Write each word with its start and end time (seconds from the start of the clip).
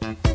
Muito 0.00 0.20
bem, 0.22 0.27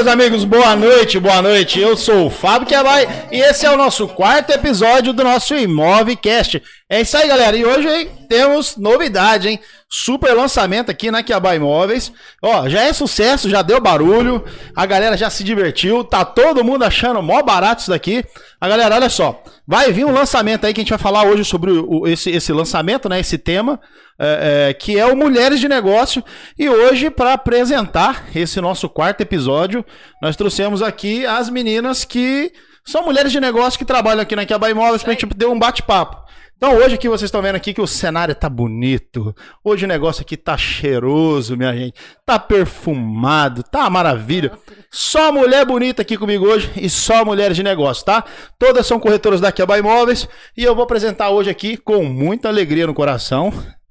meus 0.00 0.06
amigos, 0.06 0.44
boa 0.44 0.74
noite, 0.74 1.18
boa 1.18 1.42
noite. 1.42 1.78
Eu 1.78 1.94
sou 1.94 2.26
o 2.26 2.30
Fábio 2.30 2.66
Quebai 2.66 3.26
e 3.30 3.38
esse 3.38 3.66
é 3.66 3.70
o 3.70 3.76
nosso 3.76 4.08
quarto 4.08 4.50
episódio 4.50 5.12
do 5.12 5.22
nosso 5.22 5.54
Imovcast. 5.54 6.62
É 6.92 7.02
isso 7.02 7.16
aí, 7.16 7.28
galera. 7.28 7.56
E 7.56 7.64
hoje 7.64 7.88
hein, 7.88 8.10
temos 8.28 8.76
novidade, 8.76 9.48
hein? 9.48 9.60
Super 9.88 10.34
lançamento 10.34 10.90
aqui 10.90 11.08
na 11.08 11.22
Kiabá 11.22 11.54
Imóveis. 11.54 12.12
Ó, 12.42 12.68
já 12.68 12.82
é 12.82 12.92
sucesso, 12.92 13.48
já 13.48 13.62
deu 13.62 13.80
barulho, 13.80 14.44
a 14.74 14.84
galera 14.86 15.16
já 15.16 15.30
se 15.30 15.44
divertiu, 15.44 16.02
tá 16.02 16.24
todo 16.24 16.64
mundo 16.64 16.82
achando 16.82 17.22
mó 17.22 17.40
barato 17.44 17.82
isso 17.82 17.90
daqui. 17.90 18.24
A 18.60 18.68
galera, 18.68 18.96
olha 18.96 19.08
só, 19.08 19.40
vai 19.64 19.92
vir 19.92 20.04
um 20.04 20.12
lançamento 20.12 20.66
aí 20.66 20.74
que 20.74 20.80
a 20.80 20.82
gente 20.82 20.90
vai 20.90 20.98
falar 20.98 21.22
hoje 21.22 21.44
sobre 21.44 21.70
o, 21.70 22.08
esse, 22.08 22.28
esse 22.28 22.52
lançamento, 22.52 23.08
né? 23.08 23.20
Esse 23.20 23.38
tema, 23.38 23.80
é, 24.18 24.70
é, 24.70 24.74
que 24.74 24.98
é 24.98 25.06
o 25.06 25.16
Mulheres 25.16 25.60
de 25.60 25.68
Negócio. 25.68 26.24
E 26.58 26.68
hoje, 26.68 27.08
para 27.08 27.34
apresentar 27.34 28.24
esse 28.34 28.60
nosso 28.60 28.88
quarto 28.88 29.20
episódio, 29.20 29.84
nós 30.20 30.34
trouxemos 30.34 30.82
aqui 30.82 31.24
as 31.24 31.48
meninas 31.50 32.04
que 32.04 32.52
são 32.84 33.04
mulheres 33.04 33.30
de 33.30 33.38
negócio 33.38 33.78
que 33.78 33.84
trabalham 33.84 34.22
aqui 34.22 34.34
na 34.34 34.44
Kiabá 34.44 34.68
Imóveis 34.70 35.04
pra 35.04 35.12
gente 35.12 35.24
ter 35.26 35.46
um 35.46 35.56
bate-papo. 35.56 36.29
Então 36.62 36.76
hoje 36.76 36.96
aqui 36.96 37.08
vocês 37.08 37.28
estão 37.28 37.40
vendo 37.40 37.54
aqui 37.54 37.72
que 37.72 37.80
o 37.80 37.86
cenário 37.86 38.34
tá 38.34 38.46
bonito. 38.46 39.34
Hoje 39.64 39.86
o 39.86 39.88
negócio 39.88 40.20
aqui 40.20 40.36
tá 40.36 40.58
cheiroso, 40.58 41.56
minha 41.56 41.74
gente. 41.74 41.94
Tá 42.26 42.38
perfumado, 42.38 43.62
tá 43.62 43.88
maravilha. 43.88 44.52
Só 44.90 45.32
mulher 45.32 45.64
bonita 45.64 46.02
aqui 46.02 46.18
comigo 46.18 46.44
hoje 46.44 46.70
e 46.76 46.90
só 46.90 47.24
mulheres 47.24 47.56
de 47.56 47.62
negócio, 47.62 48.04
tá? 48.04 48.22
Todas 48.58 48.86
são 48.86 49.00
corretoras 49.00 49.40
da 49.40 49.50
Kiaba 49.50 49.78
Imóveis 49.78 50.28
e 50.54 50.62
eu 50.62 50.74
vou 50.74 50.84
apresentar 50.84 51.30
hoje 51.30 51.48
aqui 51.48 51.78
com 51.78 52.04
muita 52.04 52.48
alegria 52.48 52.86
no 52.86 52.92
coração. 52.92 53.50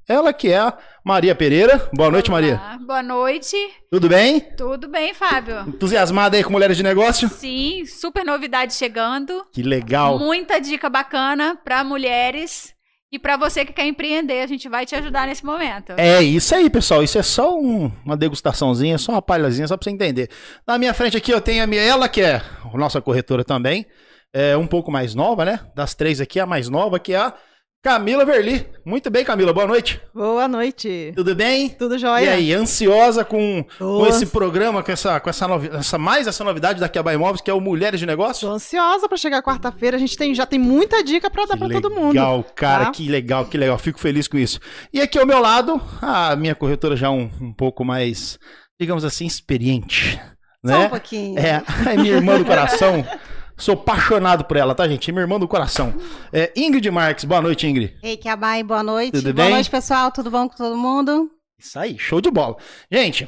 Ela 0.10 0.34
que 0.34 0.48
é 0.52 0.58
a 0.58 0.76
Maria 1.06 1.36
Pereira. 1.36 1.88
Boa 1.94 2.10
noite, 2.10 2.32
Olá, 2.32 2.42
Maria. 2.42 2.60
Boa 2.84 3.04
noite. 3.04 3.56
Tudo 3.92 4.10
bem? 4.10 4.40
Tudo 4.58 4.88
bem, 4.88 5.14
Fábio? 5.14 5.60
Entusiasmada 5.68 6.36
aí 6.36 6.44
com 6.44 6.52
mulheres 6.52 6.76
de 6.76 6.82
negócio? 6.82 7.30
Sim, 7.30 7.86
super 7.86 8.26
novidade 8.26 8.74
chegando. 8.74 9.46
Que 9.54 9.62
legal. 9.62 10.18
Muita 10.18 10.60
dica 10.60 10.90
bacana 10.90 11.56
para 11.64 11.84
mulheres 11.84 12.74
e 13.12 13.20
para 13.20 13.38
você 13.38 13.64
que 13.64 13.72
quer 13.72 13.86
empreender. 13.86 14.42
A 14.42 14.48
gente 14.48 14.68
vai 14.68 14.84
te 14.84 14.96
ajudar 14.96 15.28
nesse 15.28 15.46
momento. 15.46 15.94
É 15.96 16.24
isso 16.24 16.56
aí, 16.56 16.72
pessoal. 16.72 17.04
Isso 17.04 17.20
é 17.20 17.24
só 17.24 17.56
um- 17.56 17.92
uma 18.04 18.18
degustaçãozinha, 18.18 18.98
só 18.98 19.12
uma 19.12 19.22
palhazinha, 19.22 19.68
só 19.68 19.78
pra 19.78 19.84
você 19.84 19.92
entender. 19.92 20.28
Na 20.68 20.80
minha 20.80 20.94
frente 20.96 21.18
aqui 21.18 21.32
eu 21.32 21.40
tenho 21.40 21.64
a 21.64 21.68
minha, 21.68 21.84
ela 21.84 22.10
que 22.10 22.22
é 22.22 22.42
a 22.74 22.78
nossa 22.78 23.00
corretora 23.00 23.44
também. 23.44 23.86
É 24.34 24.58
um 24.58 24.66
pouco 24.66 24.92
mais 24.92 25.14
nova, 25.14 25.46
né? 25.46 25.60
Das 25.76 25.94
três 25.94 26.20
aqui, 26.20 26.40
a 26.40 26.48
mais 26.48 26.68
nova, 26.68 26.98
que 27.00 27.14
é 27.14 27.18
a 27.18 27.34
Camila 27.82 28.26
Verli. 28.26 28.68
Muito 28.84 29.10
bem, 29.10 29.24
Camila. 29.24 29.54
Boa 29.54 29.66
noite. 29.66 30.02
Boa 30.14 30.50
noite. 30.50 31.14
Tudo 31.16 31.34
bem? 31.34 31.70
Tudo 31.70 31.98
jóia? 31.98 32.26
E 32.26 32.28
aí, 32.30 32.54
ansiosa 32.54 33.24
com, 33.24 33.64
com 33.78 34.06
esse 34.06 34.26
programa, 34.26 34.84
com 34.84 34.92
essa, 34.92 35.18
com 35.22 35.30
essa, 35.30 35.48
novi- 35.48 35.70
essa 35.72 35.98
mais 35.98 36.28
essa 36.28 36.44
novidade 36.44 36.78
da 36.82 36.90
Kiaba 36.90 37.14
Imóveis, 37.14 37.40
que 37.40 37.50
é 37.50 37.54
o 37.54 37.62
Mulheres 37.62 37.98
de 37.98 38.06
Negócio? 38.06 38.46
Tô 38.50 38.54
ansiosa 38.54 39.08
pra 39.08 39.18
chegar 39.18 39.42
quarta-feira. 39.42 39.96
A 39.96 40.00
gente 40.00 40.18
tem, 40.18 40.36
já 40.36 40.46
tem 40.46 40.60
muita 40.60 41.02
dica 41.02 41.30
pra 41.30 41.46
dar 41.46 41.56
pra 41.58 41.70
todo 41.70 41.90
mundo. 41.90 42.10
Legal, 42.10 42.44
cara, 42.54 42.86
tá? 42.86 42.92
que 42.92 43.08
legal, 43.08 43.46
que 43.46 43.58
legal. 43.58 43.78
Fico 43.78 43.98
feliz 44.00 44.28
com 44.28 44.38
isso. 44.38 44.60
E 44.92 45.00
aqui 45.00 45.18
ao 45.18 45.26
meu 45.26 45.40
lado, 45.40 45.82
a 46.02 46.36
minha 46.36 46.56
corretora 46.56 46.98
já 46.98 47.10
um, 47.10 47.30
um 47.40 47.54
pouco 47.54 47.86
mais, 47.86 48.38
digamos 48.78 49.06
assim, 49.06 49.26
experiente. 49.26 50.20
Só 50.66 50.76
um 50.76 50.80
Né? 50.80 50.90
pouquinho. 50.90 51.40
É, 51.40 51.64
é 51.90 51.96
minha 51.96 52.16
irmã 52.16 52.38
do 52.38 52.44
coração. 52.44 53.06
Sou 53.60 53.74
apaixonado 53.74 54.46
por 54.46 54.56
ela, 54.56 54.74
tá, 54.74 54.88
gente? 54.88 55.10
É 55.10 55.12
minha 55.12 55.24
irmã 55.24 55.38
do 55.38 55.48
coração. 55.48 55.94
É, 56.32 56.52
Ingrid 56.56 56.90
Marques, 56.90 57.26
boa 57.26 57.42
noite, 57.42 57.68
Ingrid. 57.68 57.94
Ei, 58.02 58.16
Kiabai, 58.16 58.64
boa 58.64 58.82
noite. 58.82 59.12
Tudo 59.12 59.34
boa 59.34 59.46
bem? 59.46 59.54
noite, 59.54 59.70
pessoal. 59.70 60.12
Tudo 60.12 60.32
bom 60.32 60.48
com 60.48 60.56
todo 60.56 60.78
mundo? 60.78 61.30
Isso 61.60 61.78
aí, 61.78 61.98
show 62.00 62.22
de 62.22 62.32
bola. 62.32 62.56
Gente, 62.90 63.28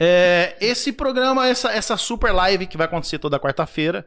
é, 0.00 0.56
esse 0.58 0.90
programa, 0.90 1.46
essa, 1.46 1.70
essa 1.70 1.98
super 1.98 2.32
live 2.32 2.66
que 2.66 2.78
vai 2.78 2.86
acontecer 2.86 3.18
toda 3.18 3.38
quarta-feira, 3.38 4.06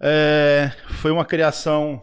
é, 0.00 0.70
foi 1.00 1.10
uma 1.10 1.24
criação 1.24 2.00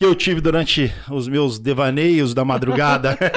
que 0.00 0.06
eu 0.06 0.14
tive 0.14 0.40
durante 0.40 0.90
os 1.10 1.28
meus 1.28 1.58
devaneios 1.58 2.32
da 2.32 2.44
madrugada. 2.44 3.18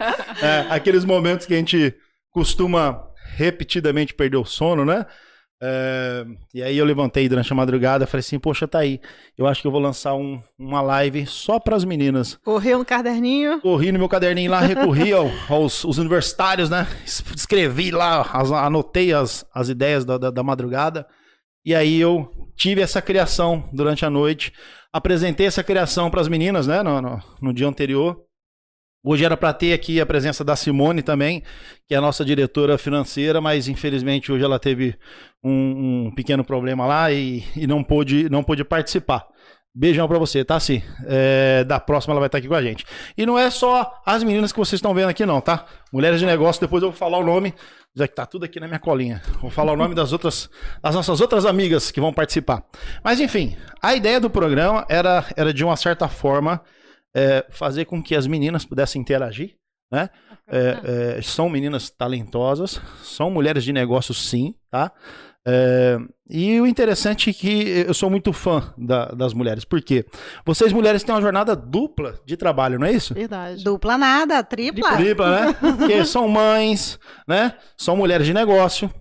É, 0.42 0.66
aqueles 0.70 1.04
momentos 1.04 1.44
que 1.44 1.52
a 1.52 1.56
gente 1.58 1.94
costuma 2.30 3.04
repetidamente 3.36 4.14
perder 4.14 4.38
o 4.38 4.44
sono, 4.44 4.86
né? 4.86 5.04
É, 5.62 6.24
e 6.54 6.62
aí 6.62 6.78
eu 6.78 6.84
levantei 6.86 7.28
durante 7.28 7.52
a 7.52 7.56
madrugada 7.56 8.04
e 8.04 8.06
falei 8.06 8.20
assim, 8.20 8.38
poxa, 8.38 8.66
tá 8.66 8.78
aí. 8.78 9.00
Eu 9.36 9.46
acho 9.46 9.60
que 9.60 9.66
eu 9.66 9.70
vou 9.72 9.80
lançar 9.80 10.14
um- 10.14 10.40
uma 10.58 10.80
live 10.80 11.26
só 11.26 11.58
para 11.60 11.76
as 11.76 11.84
meninas. 11.84 12.36
Correu 12.44 12.78
no 12.78 12.84
caderninho. 12.84 13.60
Corri 13.60 13.92
no 13.92 13.98
meu 13.98 14.08
caderninho 14.08 14.50
lá, 14.50 14.60
recorri 14.60 15.12
ao- 15.12 15.30
aos, 15.48 15.84
os 15.84 15.98
universitários, 15.98 16.70
né? 16.70 16.86
Es- 17.04 17.22
Escrevi 17.36 17.90
lá, 17.90 18.22
as- 18.32 18.50
anotei 18.52 19.12
as, 19.12 19.44
as 19.54 19.68
ideias 19.68 20.04
da, 20.04 20.16
da, 20.16 20.30
da 20.30 20.42
madrugada. 20.42 21.06
E 21.64 21.74
aí 21.74 22.00
eu 22.00 22.30
tive 22.56 22.80
essa 22.80 23.02
criação 23.02 23.68
durante 23.72 24.04
a 24.04 24.10
noite. 24.10 24.52
Apresentei 24.92 25.46
essa 25.46 25.62
criação 25.62 26.10
para 26.10 26.20
as 26.22 26.28
meninas, 26.28 26.66
né? 26.66 26.82
No, 26.82 27.02
no, 27.02 27.22
no 27.42 27.52
dia 27.52 27.68
anterior. 27.68 28.16
Hoje 29.02 29.24
era 29.24 29.34
para 29.34 29.52
ter 29.54 29.72
aqui 29.72 29.98
a 29.98 30.04
presença 30.04 30.44
da 30.44 30.54
Simone 30.54 31.02
também, 31.02 31.42
que 31.88 31.94
é 31.94 31.96
a 31.96 32.02
nossa 32.02 32.22
diretora 32.22 32.76
financeira, 32.76 33.40
mas 33.40 33.66
infelizmente 33.66 34.30
hoje 34.30 34.44
ela 34.44 34.58
teve 34.58 34.94
um, 35.42 36.06
um 36.06 36.14
pequeno 36.14 36.44
problema 36.44 36.86
lá 36.86 37.10
e, 37.10 37.42
e 37.56 37.66
não, 37.66 37.82
pôde, 37.82 38.28
não 38.28 38.42
pôde 38.42 38.62
participar. 38.62 39.26
Beijão 39.74 40.06
pra 40.06 40.18
você, 40.18 40.44
tá, 40.44 40.60
Si? 40.60 40.84
É, 41.06 41.64
da 41.64 41.80
próxima 41.80 42.12
ela 42.12 42.20
vai 42.20 42.26
estar 42.26 42.38
aqui 42.38 42.48
com 42.48 42.54
a 42.54 42.62
gente. 42.62 42.84
E 43.16 43.24
não 43.24 43.38
é 43.38 43.48
só 43.48 43.90
as 44.04 44.22
meninas 44.22 44.52
que 44.52 44.58
vocês 44.58 44.78
estão 44.78 44.92
vendo 44.92 45.08
aqui, 45.08 45.24
não, 45.24 45.40
tá? 45.40 45.64
Mulheres 45.90 46.20
de 46.20 46.26
negócio, 46.26 46.60
depois 46.60 46.82
eu 46.82 46.90
vou 46.90 46.98
falar 46.98 47.18
o 47.18 47.24
nome, 47.24 47.54
já 47.94 48.06
que 48.06 48.14
tá 48.14 48.26
tudo 48.26 48.44
aqui 48.44 48.60
na 48.60 48.66
minha 48.66 48.80
colinha. 48.80 49.22
Vou 49.40 49.50
falar 49.50 49.72
o 49.72 49.76
nome 49.76 49.94
das 49.94 50.12
outras, 50.12 50.50
das 50.82 50.94
nossas 50.94 51.20
outras 51.22 51.46
amigas 51.46 51.90
que 51.90 52.00
vão 52.00 52.12
participar. 52.12 52.64
Mas 53.02 53.18
enfim, 53.18 53.56
a 53.80 53.94
ideia 53.94 54.20
do 54.20 54.28
programa 54.28 54.84
era, 54.90 55.24
era 55.36 55.54
de 55.54 55.64
uma 55.64 55.76
certa 55.76 56.06
forma 56.06 56.60
é, 57.14 57.44
fazer 57.50 57.84
com 57.84 58.02
que 58.02 58.14
as 58.14 58.26
meninas 58.26 58.64
pudessem 58.64 59.00
interagir, 59.00 59.54
né? 59.92 60.08
É, 60.48 61.16
é, 61.18 61.22
são 61.22 61.48
meninas 61.48 61.90
talentosas, 61.90 62.80
são 63.02 63.30
mulheres 63.30 63.64
de 63.64 63.72
negócio, 63.72 64.12
sim, 64.14 64.54
tá? 64.70 64.92
É, 65.46 65.96
e 66.28 66.60
o 66.60 66.66
interessante 66.66 67.30
é 67.30 67.32
que 67.32 67.68
eu 67.86 67.94
sou 67.94 68.10
muito 68.10 68.30
fã 68.32 68.74
da- 68.76 69.06
das 69.06 69.32
mulheres, 69.32 69.64
porque 69.64 70.04
vocês 70.44 70.70
mulheres 70.72 71.02
têm 71.02 71.14
uma 71.14 71.20
jornada 71.22 71.56
dupla 71.56 72.14
de 72.26 72.36
trabalho, 72.36 72.78
não 72.78 72.86
é 72.86 72.92
isso? 72.92 73.14
Verdade. 73.14 73.64
Dupla 73.64 73.96
nada, 73.96 74.42
tripla. 74.44 74.96
Tripla, 74.96 75.40
né? 75.46 75.52
Porque 75.78 76.04
são 76.04 76.28
mães, 76.28 76.98
né? 77.26 77.54
São 77.76 77.96
mulheres 77.96 78.26
de 78.26 78.34
negócio. 78.34 78.92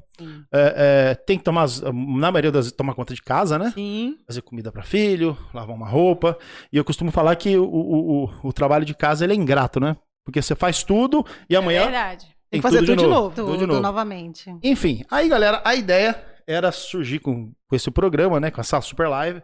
É, 0.53 1.11
é, 1.11 1.15
tem 1.15 1.37
que 1.37 1.43
tomar, 1.43 1.67
na 1.93 2.31
maioria 2.31 2.51
das 2.51 2.65
vezes, 2.65 2.75
tomar 2.77 2.93
conta 2.93 3.13
de 3.13 3.21
casa, 3.21 3.57
né? 3.59 3.71
Sim. 3.73 4.17
fazer 4.27 4.41
comida 4.41 4.71
para 4.71 4.83
filho, 4.83 5.37
lavar 5.53 5.75
uma 5.75 5.87
roupa. 5.87 6.37
E 6.71 6.77
eu 6.77 6.83
costumo 6.85 7.11
falar 7.11 7.35
que 7.35 7.57
o, 7.57 7.63
o, 7.63 8.23
o, 8.25 8.29
o 8.49 8.53
trabalho 8.53 8.85
de 8.85 8.93
casa 8.93 9.23
ele 9.23 9.33
é 9.33 9.35
ingrato, 9.35 9.79
né? 9.79 9.95
Porque 10.25 10.41
você 10.41 10.55
faz 10.55 10.83
tudo 10.83 11.25
e 11.49 11.55
É 11.55 11.57
amanhã 11.57 11.83
verdade. 11.83 12.27
tem 12.49 12.59
que 12.59 12.67
fazer 12.67 12.79
tudo 12.85 12.95
de 12.97 13.07
novo. 13.07 13.35
Tudo 13.35 13.51
de 13.53 13.57
Tudo 13.59 13.67
novo. 13.67 13.81
novamente. 13.81 14.55
Enfim, 14.63 15.03
aí 15.09 15.27
galera, 15.27 15.61
a 15.65 15.73
ideia 15.75 16.21
era 16.47 16.71
surgir 16.71 17.19
com, 17.19 17.51
com 17.67 17.75
esse 17.75 17.89
programa, 17.91 18.39
né? 18.39 18.51
Com 18.51 18.61
essa 18.61 18.79
super 18.81 19.07
live. 19.07 19.41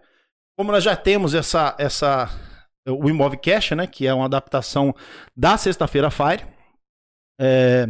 Como 0.57 0.71
nós 0.71 0.83
já 0.83 0.95
temos 0.95 1.33
essa, 1.33 1.75
essa 1.77 2.29
o 2.87 3.09
Imovcast, 3.09 3.73
né? 3.75 3.87
Que 3.87 4.05
é 4.07 4.13
uma 4.13 4.25
adaptação 4.25 4.93
da 5.35 5.57
Sexta-feira 5.57 6.09
Fire. 6.11 6.45
É, 7.39 7.87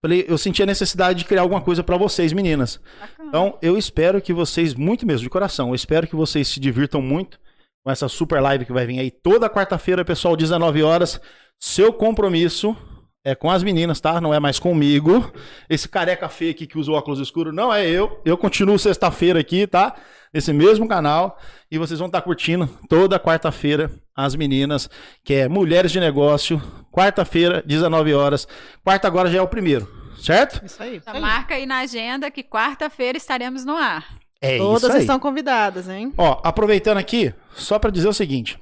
falei, 0.00 0.24
eu 0.28 0.38
senti 0.38 0.62
a 0.62 0.66
necessidade 0.66 1.20
de 1.20 1.24
criar 1.24 1.42
alguma 1.42 1.60
coisa 1.60 1.82
para 1.82 1.96
vocês, 1.96 2.32
meninas. 2.32 2.80
Bacana. 3.00 3.28
Então, 3.28 3.58
eu 3.60 3.76
espero 3.76 4.20
que 4.20 4.32
vocês, 4.32 4.74
muito 4.74 5.06
mesmo, 5.06 5.24
de 5.24 5.30
coração, 5.30 5.68
eu 5.68 5.74
espero 5.74 6.06
que 6.06 6.16
vocês 6.16 6.48
se 6.48 6.60
divirtam 6.60 7.02
muito 7.02 7.38
com 7.84 7.90
essa 7.90 8.08
super 8.08 8.40
live 8.40 8.64
que 8.64 8.72
vai 8.72 8.86
vir 8.86 8.98
aí 8.98 9.10
toda 9.10 9.50
quarta-feira, 9.50 10.04
pessoal, 10.04 10.36
19 10.36 10.82
horas. 10.82 11.20
Seu 11.60 11.92
compromisso 11.92 12.76
é 13.24 13.34
com 13.34 13.50
as 13.50 13.62
meninas, 13.62 14.00
tá? 14.00 14.20
Não 14.20 14.34
é 14.34 14.40
mais 14.40 14.58
comigo. 14.58 15.32
Esse 15.68 15.88
careca 15.88 16.28
feio 16.28 16.50
aqui 16.50 16.66
que 16.66 16.78
usa 16.78 16.90
o 16.90 16.94
óculos 16.94 17.20
escuro 17.20 17.52
não 17.52 17.72
é 17.72 17.88
eu. 17.88 18.20
Eu 18.24 18.36
continuo 18.36 18.78
sexta-feira 18.78 19.40
aqui, 19.40 19.66
tá? 19.66 19.94
Nesse 20.34 20.52
mesmo 20.52 20.88
canal. 20.88 21.38
E 21.70 21.78
vocês 21.78 22.00
vão 22.00 22.08
estar 22.08 22.20
curtindo 22.22 22.66
toda 22.88 23.20
quarta-feira 23.20 23.90
as 24.16 24.34
meninas, 24.34 24.90
que 25.24 25.34
é 25.34 25.48
Mulheres 25.48 25.92
de 25.92 26.00
Negócio. 26.00 26.60
Quarta-feira, 26.92 27.62
19 27.64 28.12
horas. 28.12 28.46
Quarta 28.82 29.06
agora 29.08 29.30
já 29.30 29.38
é 29.38 29.42
o 29.42 29.48
primeiro, 29.48 29.88
certo? 30.20 30.64
Isso 30.64 30.82
aí. 30.82 31.00
Já 31.04 31.20
marca 31.20 31.54
aí 31.54 31.66
na 31.66 31.78
agenda 31.78 32.30
que 32.30 32.42
quarta-feira 32.42 33.16
estaremos 33.16 33.64
no 33.64 33.76
ar. 33.76 34.16
É 34.40 34.58
Todas 34.58 34.82
isso 34.84 34.92
aí. 34.92 35.00
estão 35.00 35.18
convidadas, 35.18 35.88
hein? 35.88 36.12
Ó, 36.18 36.40
aproveitando 36.44 36.98
aqui, 36.98 37.32
só 37.54 37.78
pra 37.78 37.90
dizer 37.90 38.08
o 38.08 38.12
seguinte: 38.12 38.58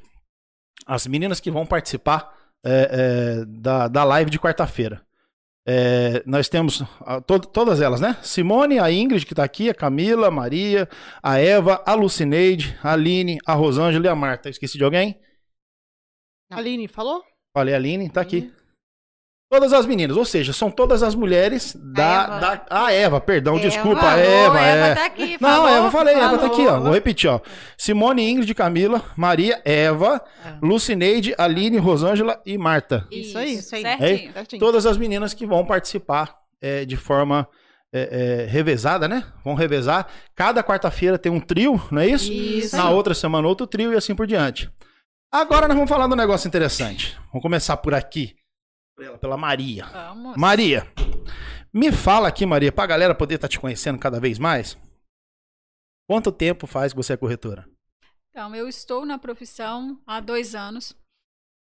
as 0.87 1.07
meninas 1.07 1.41
que 1.41 1.51
vão 1.51 1.67
participar 1.67 2.33
é, 2.65 2.89
é, 3.41 3.45
da, 3.47 3.89
da 3.89 4.05
live 4.05 4.31
de 4.31 4.39
quarta-feira. 4.39 5.03
É, 5.67 6.23
nós 6.27 6.49
temos 6.49 6.83
ah, 7.01 7.21
to- 7.21 7.39
todas 7.41 7.81
elas, 7.81 8.01
né? 8.01 8.17
Simone, 8.23 8.79
a 8.79 8.91
Ingrid, 8.91 9.25
que 9.25 9.35
tá 9.35 9.45
aqui, 9.45 9.71
a 9.71 9.75
Camila, 9.75 10.29
a 10.29 10.31
Maria, 10.31 10.89
a 11.23 11.39
Eva, 11.39 11.83
a 11.87 11.95
Lucineide, 11.95 12.77
a 12.83 12.93
Aline, 12.93 13.39
a 13.47 13.55
Rosângela 13.55 14.07
e 14.07 14.09
a 14.09 14.15
Marta. 14.15 14.49
Esqueci 14.49 14.77
de 14.77 14.85
alguém? 14.85 15.21
Aline, 16.51 16.89
falou? 16.89 17.23
Falei, 17.57 17.75
a 17.75 17.77
Aline, 17.77 18.11
tá 18.11 18.21
aqui. 18.21 18.53
Todas 19.53 19.75
as 19.75 19.85
meninas, 19.85 20.17
ou 20.17 20.25
seja, 20.25 20.51
são 20.51 20.71
todas 20.71 21.03
as 21.03 21.15
mulheres 21.15 21.77
da. 21.79 22.23
Eva. 22.25 22.41
da 22.41 22.67
a 22.71 22.91
Eva, 22.91 23.21
perdão, 23.21 23.57
Eva. 23.57 23.63
desculpa, 23.69 23.99
a 23.99 24.13
Falou, 24.13 24.25
Eva. 24.25 24.61
é. 24.61 24.79
Eva 24.79 24.95
tá 24.95 25.05
aqui. 25.05 25.37
Não, 25.39 25.51
falou, 25.51 25.69
Eva, 25.69 25.87
eu 25.87 25.91
falei, 25.91 26.15
Eva 26.15 26.39
tá 26.39 26.47
aqui, 26.47 26.63
ó. 26.63 26.65
falou. 26.65 26.85
Vou 26.85 26.95
repetir, 26.95 27.29
ó. 27.29 27.39
Simone, 27.77 28.31
Ingrid, 28.31 28.55
Camila, 28.55 29.03
Maria, 29.15 29.61
Eva, 29.63 30.25
Lucineide, 30.63 31.35
Aline, 31.37 31.77
Rosângela 31.77 32.41
e 32.47 32.57
Marta. 32.57 33.07
Isso 33.11 33.37
aí. 33.37 33.57
Isso 33.57 33.77
aí. 33.77 33.83
Certinho. 33.83 34.33
Certinho. 34.33 34.59
Todas 34.61 34.87
as 34.87 34.97
meninas 34.97 35.35
que 35.35 35.45
vão 35.45 35.67
participar 35.67 36.35
é, 36.59 36.87
de 36.87 36.97
forma 36.97 37.47
é, 37.93 38.45
é, 38.45 38.51
revezada, 38.51 39.07
né? 39.07 39.23
Vão 39.45 39.55
revezar. 39.55 40.07
Cada 40.35 40.65
quarta-feira 40.65 41.19
tem 41.19 41.31
um 41.31 41.41
trio, 41.41 41.79
não 41.91 42.01
é 42.01 42.07
isso? 42.07 42.33
Isso 42.33 42.75
Na 42.75 42.89
outra 42.89 43.13
semana, 43.13 43.47
outro 43.47 43.67
trio 43.67 43.93
e 43.93 43.97
assim 43.99 44.15
por 44.15 44.27
diante. 44.27 44.71
Agora 45.31 45.69
nós 45.69 45.75
vamos 45.77 45.91
falar 45.91 46.07
de 46.07 46.15
um 46.15 46.17
negócio 46.17 46.49
interessante. 46.49 47.19
Vamos 47.31 47.43
começar 47.43 47.77
por 47.77 47.93
aqui. 47.93 48.35
Pela, 48.97 49.19
pela 49.19 49.37
Maria. 49.37 49.87
Vamos. 49.87 50.37
Maria, 50.37 50.87
me 51.73 51.91
fala 51.91 52.29
aqui, 52.29 52.45
Maria, 52.45 52.71
pra 52.71 52.87
galera 52.87 53.15
poder 53.15 53.37
estar 53.37 53.49
te 53.49 53.59
conhecendo 53.59 53.99
cada 53.99 54.21
vez 54.21 54.39
mais. 54.39 54.77
Quanto 56.09 56.31
tempo 56.31 56.67
faz 56.67 56.93
que 56.93 56.97
você 56.97 57.15
é 57.15 57.17
corretora? 57.17 57.67
Então, 58.31 58.55
eu 58.55 58.69
estou 58.69 59.07
na 59.07 59.19
profissão 59.19 60.01
há 60.07 60.21
dois 60.21 60.55
anos. 60.55 60.97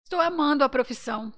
Estou 0.03 0.19
amando 0.19 0.63
a 0.63 0.69
profissão. 0.69 1.33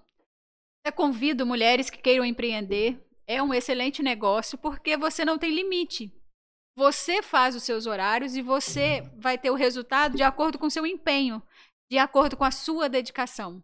Eu 0.86 0.92
convido 0.92 1.46
mulheres 1.46 1.90
que 1.90 1.98
queiram 1.98 2.26
empreender. 2.26 3.02
É 3.26 3.42
um 3.42 3.54
excelente 3.54 4.04
negócio 4.04 4.58
porque 4.58 4.98
você 4.98 5.24
não 5.24 5.38
tem 5.38 5.54
limite. 5.54 6.14
Você 6.78 7.22
faz 7.22 7.56
os 7.56 7.64
seus 7.64 7.86
horários 7.86 8.36
e 8.36 8.42
você 8.42 9.02
vai 9.18 9.38
ter 9.38 9.50
o 9.50 9.56
resultado 9.56 10.16
de 10.16 10.24
acordo 10.24 10.60
com 10.60 10.68
o 10.68 10.72
seu 10.72 10.86
empenho, 10.86 11.42
de 11.90 11.98
acordo 11.98 12.38
com 12.38 12.44
a 12.44 12.52
sua 12.52 12.88
dedicação. 12.88 13.64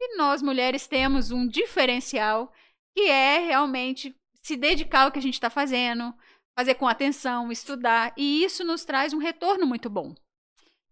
E 0.00 0.16
nós, 0.16 0.42
mulheres, 0.42 0.86
temos 0.86 1.30
um 1.30 1.46
diferencial 1.46 2.52
que 2.96 3.02
é 3.08 3.38
realmente 3.38 4.14
se 4.42 4.56
dedicar 4.56 5.02
ao 5.02 5.12
que 5.12 5.18
a 5.18 5.22
gente 5.22 5.34
está 5.34 5.50
fazendo, 5.50 6.14
fazer 6.58 6.74
com 6.74 6.86
atenção, 6.86 7.50
estudar. 7.52 8.12
E 8.16 8.44
isso 8.44 8.64
nos 8.64 8.84
traz 8.84 9.12
um 9.12 9.18
retorno 9.18 9.66
muito 9.66 9.90
bom. 9.90 10.14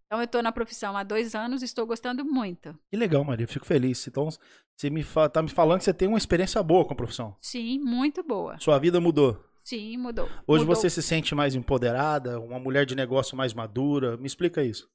Então, 0.05 0.19
eu 0.19 0.25
estou 0.25 0.41
na 0.41 0.51
profissão 0.51 0.95
há 0.95 1.03
dois 1.03 1.35
anos 1.35 1.61
e 1.61 1.65
estou 1.65 1.85
gostando 1.85 2.23
muito. 2.23 2.77
Que 2.89 2.97
legal, 2.97 3.23
Maria, 3.25 3.47
fico 3.47 3.65
feliz. 3.65 4.07
Então, 4.07 4.29
você 4.75 4.89
me 4.89 5.03
tá 5.33 5.41
me 5.41 5.49
falando 5.49 5.79
que 5.79 5.85
você 5.85 5.93
tem 5.93 6.07
uma 6.07 6.17
experiência 6.17 6.61
boa 6.63 6.85
com 6.85 6.93
a 6.93 6.95
profissão. 6.95 7.35
Sim, 7.41 7.79
muito 7.79 8.23
boa. 8.23 8.57
Sua 8.59 8.79
vida 8.79 9.01
mudou. 9.01 9.43
Sim, 9.63 9.97
mudou. 9.97 10.29
Hoje 10.47 10.63
Mudou. 10.63 10.75
você 10.75 10.89
se 10.89 11.03
sente 11.03 11.35
mais 11.35 11.53
empoderada, 11.55 12.39
uma 12.39 12.57
mulher 12.57 12.85
de 12.85 12.95
negócio 12.95 13.35
mais 13.35 13.53
madura. 13.53 14.15
Me 14.15 14.25
explica 14.25 14.63
isso. 14.63 14.89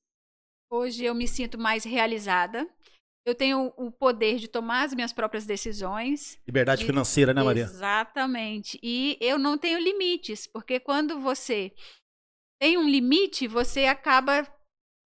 Hoje 0.70 1.05
eu 1.05 1.15
me 1.15 1.29
sinto 1.29 1.58
mais 1.58 1.85
realizada. 1.85 2.67
Eu 3.24 3.34
tenho 3.36 3.72
o 3.76 3.90
poder 3.90 4.38
de 4.38 4.48
tomar 4.48 4.82
as 4.84 4.92
minhas 4.94 5.12
próprias 5.12 5.46
decisões. 5.46 6.38
Liberdade 6.46 6.82
E- 6.82 6.86
financeira, 6.86 7.32
né, 7.32 7.42
Maria? 7.42 7.62
Exatamente. 7.64 8.78
E 8.82 9.16
eu 9.20 9.38
não 9.38 9.56
tenho 9.56 9.78
limites, 9.78 10.46
porque 10.46 10.80
quando 10.80 11.20
você 11.20 11.72
tem 12.60 12.76
um 12.76 12.88
limite, 12.88 13.46
você 13.46 13.86
acaba 13.86 14.46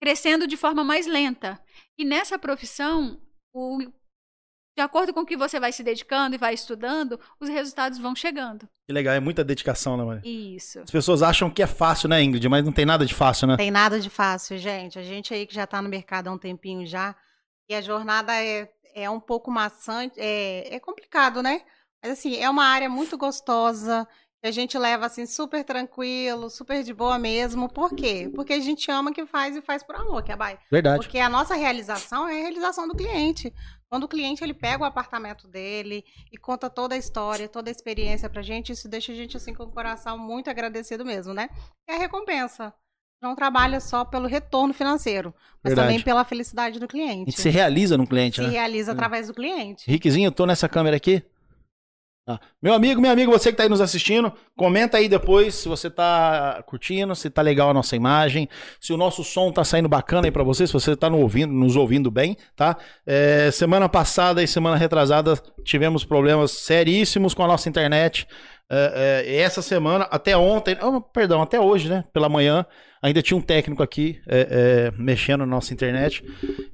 crescendo 0.03 0.47
de 0.47 0.57
forma 0.57 0.83
mais 0.83 1.07
lenta. 1.07 1.61
E 1.99 2.05
nessa 2.05 2.39
profissão, 2.39 3.21
o- 3.55 3.79
de 3.81 4.83
acordo 4.83 5.13
com 5.13 5.21
o 5.21 5.27
que 5.27 5.37
você 5.37 5.59
vai 5.61 5.73
se 5.73 5.83
dedicando 5.83 6.35
e 6.35 6.39
vai 6.39 6.55
estudando, 6.55 7.19
os 7.41 7.49
resultados 7.51 7.99
vão 7.99 8.15
chegando. 8.15 8.67
Que 8.87 8.93
legal, 8.95 9.15
é 9.15 9.21
muita 9.21 9.43
dedicação, 9.45 9.97
né, 9.97 10.05
Maria? 10.05 10.23
Isso. 10.25 10.81
As 10.81 10.91
pessoas 10.91 11.23
acham 11.23 11.51
que 11.51 11.63
é 11.63 11.67
fácil, 11.67 12.09
né, 12.09 12.23
Ingrid? 12.23 12.47
Mas 12.49 12.65
não 12.65 12.73
tem 12.73 12.85
nada 12.87 13.05
de 13.05 13.15
fácil, 13.15 13.47
né? 13.49 13.57
Tem 13.57 13.71
nada 13.71 13.99
de 14.01 14.09
fácil, 14.09 14.57
gente. 14.59 14.99
A 14.99 15.03
gente 15.03 15.35
aí 15.35 15.47
que 15.47 15.55
já 15.55 15.67
tá 15.67 15.83
no 15.83 15.89
mercado 15.89 16.29
há 16.29 16.33
um 16.33 16.39
tempinho 16.39 16.87
já, 16.87 17.17
e 17.69 17.75
a 17.75 17.81
jornada 17.81 18.35
é, 18.35 18.71
é 18.95 19.11
um 19.11 19.21
pouco 19.21 19.51
maçante, 19.51 20.19
é, 20.19 20.75
é 20.75 20.81
complicado, 20.81 21.43
né? 21.43 21.63
Mas 22.03 22.13
assim, 22.13 22.37
é 22.37 22.49
uma 22.49 22.65
área 22.65 22.89
muito 22.89 23.17
gostosa, 23.19 24.07
que 24.41 24.47
a 24.47 24.51
gente 24.51 24.79
leva 24.79 25.07
assim 25.07 25.27
super 25.27 25.65
tranquilo, 25.65 26.49
super 26.51 26.83
de 26.83 26.93
boa 26.93 27.19
mesmo. 27.19 27.69
Por 27.69 27.95
quê? 27.95 28.31
Porque 28.35 28.53
a 28.53 28.61
gente 28.61 28.91
ama 28.91 29.11
o 29.11 29.15
que 29.15 29.27
faz 29.27 29.57
e 29.57 29.63
faz 29.63 29.83
por 29.83 29.97
amor, 29.97 30.23
que 30.23 30.33
é 30.33 30.37
bai. 30.37 30.59
Verdade. 30.71 30.99
Porque 30.99 31.19
a 31.19 31.29
nossa 31.29 31.55
realização 31.55 32.29
é 32.29 32.39
a 32.39 32.43
realização 32.43 32.87
do 32.87 32.95
cliente. 32.95 33.53
Quando 33.89 34.05
o 34.05 34.09
cliente 34.09 34.43
ele 34.43 34.55
pega 34.55 34.83
o 34.83 34.87
apartamento 34.87 35.47
dele 35.47 36.05
e 36.33 36.37
conta 36.37 36.69
toda 36.69 36.95
a 36.95 36.99
história, 36.99 37.49
toda 37.49 37.71
a 37.71 37.73
experiência 37.73 38.29
pra 38.29 38.43
gente, 38.43 38.73
isso 38.73 38.89
deixa 38.89 39.13
a 39.13 39.15
gente 39.15 39.37
assim 39.37 39.55
com 39.55 39.65
o 39.65 39.73
coração 39.73 40.19
muito 40.19 40.51
agradecido 40.51 41.05
mesmo, 41.05 41.33
né? 41.33 41.49
É 41.89 41.95
a 41.95 41.99
recompensa. 41.99 42.75
Não 43.27 43.35
trabalha 43.35 43.81
só 43.81 44.05
pelo 44.05 44.27
retorno 44.29 44.73
financeiro, 44.73 45.35
mas 45.63 45.71
Verdade. 45.73 45.89
também 45.89 46.03
pela 46.05 46.25
felicidade 46.25 46.79
do 46.79 46.85
A 46.85 46.89
cliente. 46.89 47.31
gente 47.31 47.41
se 47.41 47.51
realiza 47.51 47.97
no 47.99 48.07
cliente, 48.07 48.37
Se 48.37 48.43
né? 48.43 48.49
realiza 48.49 48.93
através 48.93 49.27
do 49.27 49.35
cliente. 49.35 49.85
Rickzinho, 49.91 50.29
eu 50.29 50.33
tô 50.33 50.47
nessa 50.47 50.69
câmera 50.69 50.97
aqui. 50.97 51.23
Ah, 52.29 52.41
Meu 52.61 52.75
amigo, 52.75 53.01
minha 53.01 53.13
amiga, 53.13 53.31
você 53.31 53.53
que 53.53 53.57
tá 53.57 53.63
aí 53.63 53.69
nos 53.69 53.81
assistindo, 53.81 54.33
comenta 54.57 54.97
aí 54.99 55.09
depois 55.09 55.55
se 55.55 55.69
você 55.69 55.89
tá 55.89 56.61
curtindo, 56.67 57.15
se 57.15 57.31
tá 57.31 57.41
legal 57.41 57.71
a 57.71 57.75
nossa 57.75 57.95
imagem, 57.95 58.49
se 58.81 58.93
o 58.93 58.97
nosso 58.97 59.23
som 59.23 59.53
tá 59.53 59.63
saindo 59.63 59.89
bacana 59.89 60.27
aí 60.27 60.33
pra 60.33 60.43
você, 60.43 60.67
se 60.67 60.73
você 60.73 60.97
tá 60.97 61.09
no 61.09 61.21
ouvindo, 61.21 61.53
nos 61.53 61.77
ouvindo 61.77 62.11
bem, 62.11 62.37
tá? 62.57 62.77
É, 63.07 63.49
semana 63.53 63.89
passada 63.89 64.43
e 64.43 64.49
semana 64.49 64.77
retrasada 64.77 65.35
tivemos 65.65 66.05
problemas 66.05 66.51
seríssimos 66.51 67.33
com 67.33 67.45
a 67.45 67.47
nossa 67.47 67.69
internet. 67.69 68.27
É, 68.69 69.25
é, 69.25 69.37
essa 69.37 69.63
semana, 69.63 70.09
até 70.11 70.37
ontem, 70.37 70.77
oh, 70.83 71.01
perdão, 71.01 71.41
até 71.41 71.61
hoje, 71.61 71.89
né? 71.89 72.05
Pela 72.13 72.29
manhã, 72.29 72.67
ainda 73.01 73.23
tinha 73.23 73.39
um 73.39 73.41
técnico 73.41 73.81
aqui 73.81 74.21
é, 74.27 74.91
é, 74.91 75.01
mexendo 75.01 75.41
na 75.41 75.47
nossa 75.47 75.73
internet. 75.73 76.25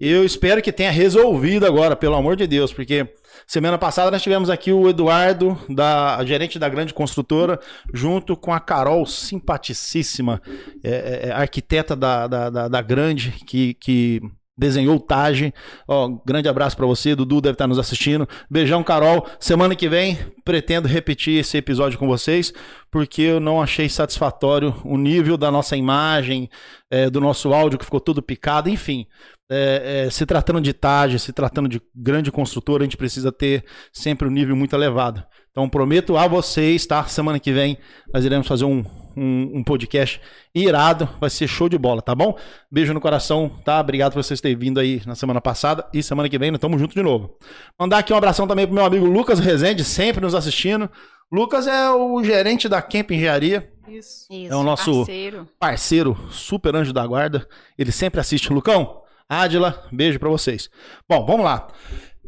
Eu 0.00 0.24
espero 0.24 0.62
que 0.62 0.72
tenha 0.72 0.90
resolvido 0.90 1.66
agora, 1.66 1.94
pelo 1.94 2.14
amor 2.14 2.34
de 2.34 2.46
Deus, 2.46 2.72
porque 2.72 3.06
semana 3.46 3.76
passada 3.76 4.10
nós 4.10 4.22
tivemos 4.22 4.48
aqui 4.48 4.72
o 4.72 4.88
Eduardo, 4.88 5.58
da 5.68 6.16
a 6.16 6.24
gerente 6.24 6.58
da 6.58 6.68
grande 6.68 6.94
construtora, 6.94 7.60
junto 7.92 8.38
com 8.38 8.54
a 8.54 8.60
Carol, 8.60 9.04
simpaticíssima, 9.04 10.40
é, 10.82 11.30
arquiteta 11.30 11.94
da, 11.94 12.26
da, 12.26 12.48
da, 12.48 12.68
da 12.68 12.80
grande, 12.80 13.32
que, 13.46 13.74
que 13.74 14.22
desenhou 14.62 14.96
o 14.96 15.00
Tage. 15.00 15.52
Ó, 15.88 16.08
grande 16.24 16.48
abraço 16.48 16.76
pra 16.76 16.86
você, 16.86 17.16
Dudu 17.16 17.40
deve 17.40 17.54
estar 17.54 17.66
nos 17.66 17.78
assistindo. 17.78 18.28
Beijão, 18.48 18.82
Carol. 18.84 19.26
Semana 19.40 19.74
que 19.74 19.88
vem 19.88 20.16
pretendo 20.44 20.86
repetir 20.86 21.40
esse 21.40 21.56
episódio 21.56 21.98
com 21.98 22.06
vocês, 22.06 22.52
porque 22.90 23.22
eu 23.22 23.40
não 23.40 23.60
achei 23.60 23.88
satisfatório 23.88 24.74
o 24.84 24.96
nível 24.96 25.36
da 25.36 25.50
nossa 25.50 25.76
imagem, 25.76 26.48
é, 26.88 27.10
do 27.10 27.20
nosso 27.20 27.52
áudio 27.52 27.78
que 27.78 27.84
ficou 27.84 28.00
tudo 28.00 28.22
picado, 28.22 28.70
enfim. 28.70 29.06
É, 29.50 30.04
é, 30.06 30.10
se 30.10 30.24
tratando 30.24 30.60
de 30.60 30.72
Tage, 30.72 31.18
se 31.18 31.32
tratando 31.32 31.68
de 31.68 31.82
grande 31.94 32.30
construtora, 32.30 32.84
a 32.84 32.86
gente 32.86 32.96
precisa 32.96 33.32
ter 33.32 33.64
sempre 33.92 34.28
um 34.28 34.30
nível 34.30 34.54
muito 34.54 34.74
elevado. 34.74 35.22
Então 35.50 35.68
prometo 35.68 36.16
a 36.16 36.26
vocês, 36.26 36.86
tá? 36.86 37.04
Semana 37.04 37.38
que 37.38 37.52
vem 37.52 37.76
nós 38.14 38.24
iremos 38.24 38.46
fazer 38.46 38.64
um, 38.64 38.82
um, 39.16 39.58
um 39.58 39.64
podcast 39.64 40.20
irado, 40.54 41.08
vai 41.20 41.30
ser 41.30 41.46
show 41.46 41.68
de 41.68 41.78
bola, 41.78 42.00
tá 42.02 42.14
bom? 42.14 42.36
Beijo 42.70 42.92
no 42.94 43.00
coração, 43.00 43.50
tá? 43.64 43.80
Obrigado 43.80 44.12
por 44.12 44.22
vocês 44.22 44.40
terem 44.40 44.56
vindo 44.56 44.78
aí 44.80 45.02
na 45.06 45.14
semana 45.14 45.40
passada 45.40 45.86
e 45.92 46.02
semana 46.02 46.28
que 46.28 46.38
vem 46.38 46.50
nós 46.50 46.58
estamos 46.58 46.80
juntos 46.80 46.94
de 46.94 47.02
novo. 47.02 47.36
Mandar 47.78 47.98
aqui 47.98 48.12
um 48.12 48.16
abração 48.16 48.46
também 48.46 48.66
pro 48.66 48.74
meu 48.74 48.84
amigo 48.84 49.06
Lucas 49.06 49.38
Rezende, 49.38 49.84
sempre 49.84 50.20
nos 50.20 50.34
assistindo. 50.34 50.90
Lucas 51.30 51.66
é 51.66 51.90
o 51.90 52.22
gerente 52.22 52.68
da 52.68 52.82
Camp 52.82 53.10
Engenharia, 53.10 53.70
Isso. 53.88 54.26
Isso. 54.30 54.52
é 54.52 54.56
o 54.56 54.62
nosso 54.62 54.98
Parceiro. 54.98 55.48
parceiro, 55.58 56.18
super 56.30 56.76
anjo 56.76 56.92
da 56.92 57.06
guarda. 57.06 57.48
Ele 57.78 57.90
sempre 57.90 58.20
assiste. 58.20 58.52
Lucão, 58.52 59.00
Ádila, 59.28 59.82
beijo 59.90 60.18
pra 60.18 60.28
vocês. 60.28 60.68
Bom, 61.08 61.24
vamos 61.24 61.44
lá. 61.44 61.68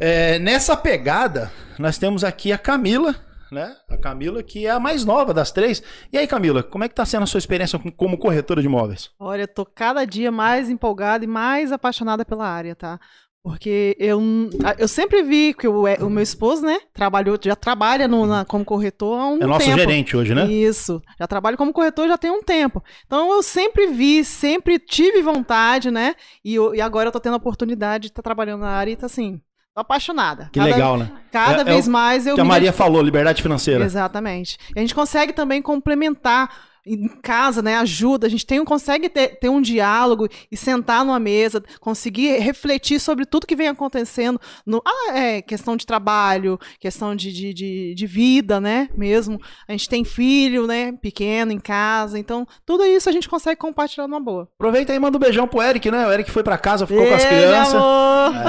É, 0.00 0.38
nessa 0.38 0.76
pegada, 0.76 1.52
nós 1.78 1.98
temos 1.98 2.24
aqui 2.24 2.50
a 2.50 2.56
Camila, 2.58 3.14
né? 3.50 3.74
A 3.88 3.96
Camila, 3.96 4.42
que 4.42 4.66
é 4.66 4.70
a 4.70 4.80
mais 4.80 5.04
nova 5.04 5.32
das 5.34 5.50
três. 5.52 5.82
E 6.12 6.18
aí, 6.18 6.26
Camila, 6.26 6.62
como 6.62 6.84
é 6.84 6.88
que 6.88 6.94
tá 6.94 7.04
sendo 7.04 7.22
a 7.22 7.26
sua 7.26 7.38
experiência 7.38 7.78
com- 7.78 7.90
como 7.90 8.18
corretora 8.18 8.60
de 8.60 8.66
imóveis? 8.66 9.10
Olha, 9.18 9.42
eu 9.42 9.48
tô 9.48 9.64
cada 9.64 10.04
dia 10.04 10.30
mais 10.32 10.68
empolgada 10.70 11.24
e 11.24 11.28
mais 11.28 11.72
apaixonada 11.72 12.24
pela 12.24 12.46
área, 12.48 12.74
tá? 12.74 12.98
Porque 13.46 13.94
eu, 14.00 14.18
eu 14.78 14.88
sempre 14.88 15.22
vi 15.22 15.52
que 15.52 15.68
o, 15.68 15.84
o 15.84 16.08
meu 16.08 16.22
esposo, 16.22 16.64
né, 16.64 16.78
trabalhou, 16.94 17.38
já 17.42 17.54
trabalha 17.54 18.08
no, 18.08 18.24
na- 18.24 18.42
como 18.42 18.64
corretor 18.64 19.20
há 19.20 19.26
um 19.26 19.36
É 19.42 19.46
nosso 19.46 19.66
tempo. 19.66 19.78
gerente 19.78 20.16
hoje, 20.16 20.34
né? 20.34 20.46
Isso. 20.50 21.02
Já 21.20 21.26
trabalho 21.26 21.58
como 21.58 21.70
corretor 21.70 22.08
já 22.08 22.16
tem 22.16 22.30
um 22.30 22.42
tempo. 22.42 22.82
Então 23.06 23.30
eu 23.34 23.42
sempre 23.42 23.86
vi, 23.88 24.24
sempre 24.24 24.78
tive 24.78 25.20
vontade, 25.20 25.90
né? 25.90 26.14
E, 26.42 26.54
eu- 26.54 26.74
e 26.74 26.80
agora 26.80 27.08
eu 27.08 27.12
tô 27.12 27.20
tendo 27.20 27.34
a 27.34 27.36
oportunidade 27.36 28.04
de 28.04 28.12
estar 28.12 28.22
trabalhando 28.22 28.62
na 28.62 28.70
área 28.70 28.92
e 28.92 28.96
tá 28.96 29.04
assim, 29.04 29.38
apaixonada. 29.74 30.48
Que 30.52 30.58
Cada- 30.58 30.70
legal, 30.70 30.96
né? 30.96 31.10
Cada 31.32 31.58
É- 31.58 31.60
é 31.62 31.64
vez 31.64 31.88
o 31.88 31.90
mais 31.90 32.26
eu 32.26 32.34
Que 32.34 32.40
a 32.40 32.44
Maria 32.44 32.72
falou, 32.72 33.02
liberdade 33.02 33.42
financeira. 33.42 33.84
Exatamente. 33.84 34.56
E 34.74 34.78
a 34.78 34.82
gente 34.82 34.94
consegue 34.94 35.32
também 35.32 35.60
complementar 35.60 36.50
em 36.86 37.08
casa, 37.22 37.62
né, 37.62 37.76
ajuda, 37.76 38.26
a 38.26 38.30
gente 38.30 38.44
tem, 38.44 38.62
consegue 38.62 39.08
ter, 39.08 39.38
ter 39.38 39.48
um 39.48 39.60
diálogo 39.62 40.28
e 40.50 40.56
sentar 40.56 41.02
numa 41.02 41.18
mesa, 41.18 41.62
conseguir 41.80 42.38
refletir 42.38 43.00
sobre 43.00 43.24
tudo 43.24 43.46
que 43.46 43.56
vem 43.56 43.68
acontecendo, 43.68 44.38
no, 44.66 44.82
ah, 44.86 45.16
é, 45.18 45.40
questão 45.40 45.76
de 45.76 45.86
trabalho, 45.86 46.58
questão 46.78 47.16
de, 47.16 47.32
de, 47.32 47.54
de, 47.54 47.94
de, 47.94 48.06
vida, 48.06 48.60
né, 48.60 48.90
mesmo. 48.94 49.40
A 49.66 49.72
gente 49.72 49.88
tem 49.88 50.04
filho, 50.04 50.66
né, 50.66 50.92
pequeno 50.92 51.52
em 51.52 51.58
casa, 51.58 52.18
então 52.18 52.46
tudo 52.66 52.84
isso 52.84 53.08
a 53.08 53.12
gente 53.12 53.30
consegue 53.30 53.56
compartilhar 53.58 54.06
numa 54.06 54.20
boa. 54.20 54.46
Aproveita 54.58 54.92
aí 54.92 54.96
e 54.96 55.00
manda 55.00 55.16
um 55.16 55.20
beijão 55.20 55.48
pro 55.48 55.62
Eric, 55.62 55.90
né? 55.90 56.06
O 56.06 56.12
Eric 56.12 56.30
foi 56.30 56.42
para 56.42 56.58
casa, 56.58 56.86
ficou 56.86 57.06
com 57.06 57.14
as 57.14 57.24
crianças. 57.24 57.72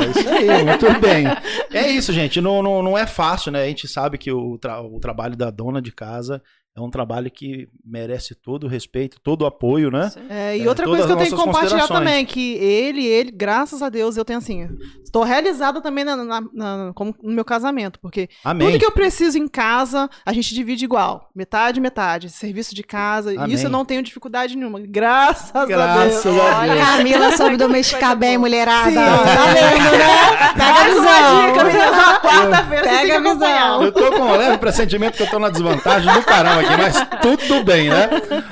É 0.05 0.09
isso 0.09 0.29
aí, 0.29 0.63
muito 0.63 0.99
bem. 0.99 1.25
É 1.71 1.89
isso, 1.89 2.13
gente, 2.13 2.39
não, 2.39 2.61
não, 2.61 2.83
não 2.83 2.97
é 2.97 3.07
fácil, 3.07 3.51
né? 3.51 3.63
A 3.63 3.67
gente 3.67 3.87
sabe 3.87 4.17
que 4.17 4.31
o, 4.31 4.57
tra 4.57 4.81
o 4.81 4.99
trabalho 4.99 5.35
da 5.35 5.49
dona 5.49 5.81
de 5.81 5.91
casa 5.91 6.41
é 6.75 6.81
um 6.81 6.89
trabalho 6.89 7.31
que 7.31 7.69
merece 7.85 8.35
todo 8.35 8.65
o 8.65 8.67
respeito, 8.67 9.17
todo 9.21 9.43
o 9.43 9.45
apoio, 9.45 9.89
né? 9.89 10.11
É, 10.29 10.57
e 10.57 10.63
é, 10.63 10.67
outra 10.67 10.85
coisa 10.85 11.05
que 11.05 11.11
eu 11.13 11.17
tenho 11.17 11.29
que 11.29 11.41
compartilhar 11.41 11.87
também, 11.87 12.25
que 12.25 12.55
ele, 12.55 13.05
ele, 13.05 13.31
graças 13.31 13.81
a 13.81 13.87
Deus, 13.87 14.17
eu 14.17 14.25
tenho 14.25 14.39
assim, 14.39 14.67
estou 15.01 15.23
realizada 15.23 15.79
também 15.79 16.03
na, 16.03 16.17
na, 16.17 16.41
na, 16.41 16.91
como 16.93 17.15
no 17.23 17.31
meu 17.31 17.45
casamento, 17.45 17.97
porque 18.01 18.27
Amém. 18.43 18.67
tudo 18.67 18.79
que 18.79 18.85
eu 18.85 18.91
preciso 18.91 19.37
em 19.37 19.47
casa, 19.47 20.09
a 20.25 20.33
gente 20.33 20.53
divide 20.53 20.83
igual, 20.83 21.29
metade, 21.33 21.79
metade, 21.79 22.29
serviço 22.29 22.75
de 22.75 22.83
casa, 22.83 23.31
Amém. 23.31 23.55
isso 23.55 23.67
eu 23.67 23.71
não 23.71 23.85
tenho 23.85 24.03
dificuldade 24.03 24.57
nenhuma, 24.57 24.81
graças, 24.81 25.51
graças 25.65 26.25
a 26.25 26.33
Deus. 26.33 26.45
A 26.45 26.65
Deus. 26.65 26.79
Camila 26.85 27.37
soube 27.37 27.55
domesticar 27.55 28.17
bem, 28.17 28.37
mulherada. 28.37 28.89
Sim, 28.89 28.95
tá 28.95 29.45
vendo, 29.53 29.97
né? 29.97 30.25
Pega 30.55 30.81
a 30.81 30.87
visão. 30.89 31.45
Dica, 31.47 32.19
quarta-feira 32.19 32.83
Pega 32.83 33.15
a 33.15 33.19
visão. 33.21 33.83
Eu 33.83 33.91
tô 33.93 34.11
com 34.11 34.23
um 34.23 34.37
leve 34.37 34.57
pressentimento 34.57 35.15
que 35.15 35.23
eu 35.23 35.29
tô 35.29 35.39
na 35.39 35.49
desvantagem 35.49 36.13
do 36.13 36.21
caramba 36.23 36.64
aqui, 36.65 36.77
mas 36.77 37.07
tudo 37.21 37.63
bem, 37.63 37.89
né? 37.89 38.09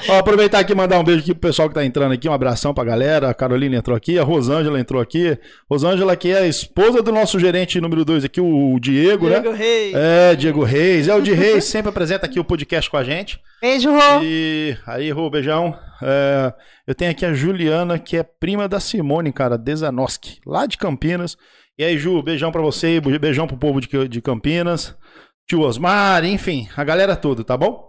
Ó, 0.10 0.18
aproveitar 0.18 0.60
aqui 0.60 0.72
e 0.72 0.76
mandar 0.76 1.00
um 1.00 1.04
beijo 1.04 1.22
aqui 1.22 1.34
pro 1.34 1.50
pessoal 1.50 1.68
que 1.68 1.76
tá 1.76 1.84
entrando 1.84 2.14
aqui, 2.14 2.30
um 2.30 2.34
abração 2.34 2.74
pra 2.74 2.84
galera. 2.84 3.30
A 3.30 3.34
Carolina 3.34 3.76
entrou 3.76 3.96
aqui, 3.96 4.18
a 4.18 4.24
Rosângela 4.24 4.80
entrou 4.80 5.02
aqui. 5.02 5.38
Rosângela, 5.70 6.16
que 6.16 6.30
é 6.30 6.40
a 6.40 6.48
esposa 6.48 7.02
do 7.02 7.12
nosso 7.12 7.40
gerente 7.40 7.80
número 7.82 8.06
2 8.06 8.26
aqui, 8.26 8.40
o 8.40 8.78
Diego, 8.80 9.28
Diego 9.28 9.52
né? 9.52 9.58
Reis. 9.58 9.94
É, 9.96 10.36
Diego 10.36 10.64
Reis. 10.64 11.08
É 11.08 11.16
o 11.16 11.22
de 11.22 11.34
Reis, 11.34 11.66
sempre 11.66 11.90
apresenta 11.90 12.26
aqui 12.26 12.40
o 12.40 12.44
podcast 12.44 12.90
com 12.90 12.98
a 12.98 13.04
gente. 13.04 13.40
Beijo, 13.62 13.92
Rô. 13.92 14.22
E 14.24 14.78
aí, 14.86 15.12
Rô, 15.12 15.30
beijão. 15.30 15.78
É, 16.02 16.54
eu 16.86 16.94
tenho 16.94 17.12
aqui 17.12 17.26
a 17.26 17.34
Juliana, 17.34 17.98
que 17.98 18.18
é 18.18 18.24
prima 18.24 18.68
da 18.68 18.80
Simone, 18.80 19.32
cara, 19.32 19.58
Desanoski, 19.58 20.40
lá 20.46 20.66
de 20.66 20.78
Campinas. 20.78 21.38
E 21.78 21.84
aí, 21.84 21.98
Ju, 21.98 22.22
beijão 22.22 22.52
pra 22.52 22.62
você, 22.62 23.02
beijão 23.02 23.48
pro 23.48 23.58
povo 23.58 23.82
de, 23.82 24.08
de 24.08 24.22
Campinas, 24.22 24.96
tio 25.48 25.62
Osmar, 25.62 26.24
enfim, 26.24 26.68
a 26.76 26.84
galera 26.84 27.16
toda, 27.16 27.44
tá 27.44 27.58
bom? 27.58 27.88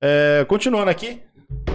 É, 0.00 0.44
continuando 0.48 0.90
aqui. 0.90 1.22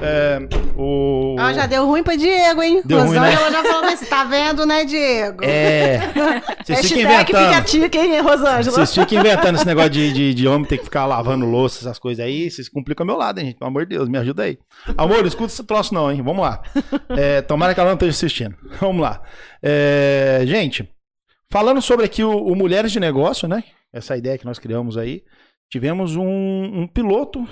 É, 0.01 0.37
o... 0.77 1.35
Ah, 1.39 1.51
já 1.51 1.65
deu 1.65 1.85
ruim 1.87 2.03
pra 2.03 2.15
Diego, 2.15 2.61
hein? 2.61 2.81
Deu 2.85 2.99
ruim, 2.99 3.19
né? 3.19 3.31
já 3.31 3.63
falou 3.63 3.85
assim, 3.85 4.05
tá 4.05 4.23
vendo, 4.23 4.65
né, 4.65 4.85
Diego? 4.85 5.43
É. 5.43 5.99
Vocês 6.63 6.89
ficam 6.89 7.03
inventando. 7.03 7.45
fica 7.45 7.61
tica, 7.63 7.97
hein, 7.97 8.21
Rosângela? 8.21 8.75
Vocês 8.75 8.93
ficam 8.93 9.19
inventando 9.19 9.55
esse 9.55 9.65
negócio 9.65 9.89
de, 9.89 10.13
de, 10.13 10.33
de, 10.33 10.47
homem 10.47 10.67
ter 10.67 10.77
que 10.77 10.83
ficar 10.83 11.05
lavando 11.05 11.45
louça, 11.45 11.79
essas 11.79 11.97
coisas 11.97 12.23
aí. 12.23 12.51
Vocês 12.51 12.69
complicam 12.69 13.05
meu 13.05 13.17
lado, 13.17 13.39
hein, 13.39 13.47
gente? 13.47 13.57
Pelo 13.57 13.69
amor 13.69 13.85
de 13.85 13.95
Deus, 13.95 14.07
me 14.07 14.17
ajuda 14.17 14.43
aí. 14.43 14.59
Amor, 14.95 15.25
escuta 15.25 15.51
esse 15.51 15.63
troço 15.63 15.93
não, 15.93 16.11
hein? 16.11 16.21
Vamos 16.21 16.43
lá. 16.43 16.61
É, 17.09 17.41
tomara 17.41 17.73
que 17.73 17.79
ela 17.79 17.89
não 17.89 17.95
esteja 17.95 18.11
assistindo. 18.11 18.55
Vamos 18.79 19.01
lá. 19.01 19.23
É, 19.61 20.43
gente, 20.45 20.87
falando 21.49 21.81
sobre 21.81 22.05
aqui 22.05 22.23
o, 22.23 22.45
o 22.45 22.55
Mulheres 22.55 22.91
de 22.91 22.99
Negócio, 22.99 23.47
né? 23.47 23.63
Essa 23.91 24.15
ideia 24.15 24.37
que 24.37 24.45
nós 24.45 24.59
criamos 24.59 24.97
aí. 24.97 25.23
Tivemos 25.71 26.15
um, 26.15 26.81
um 26.81 26.87
piloto 26.87 27.47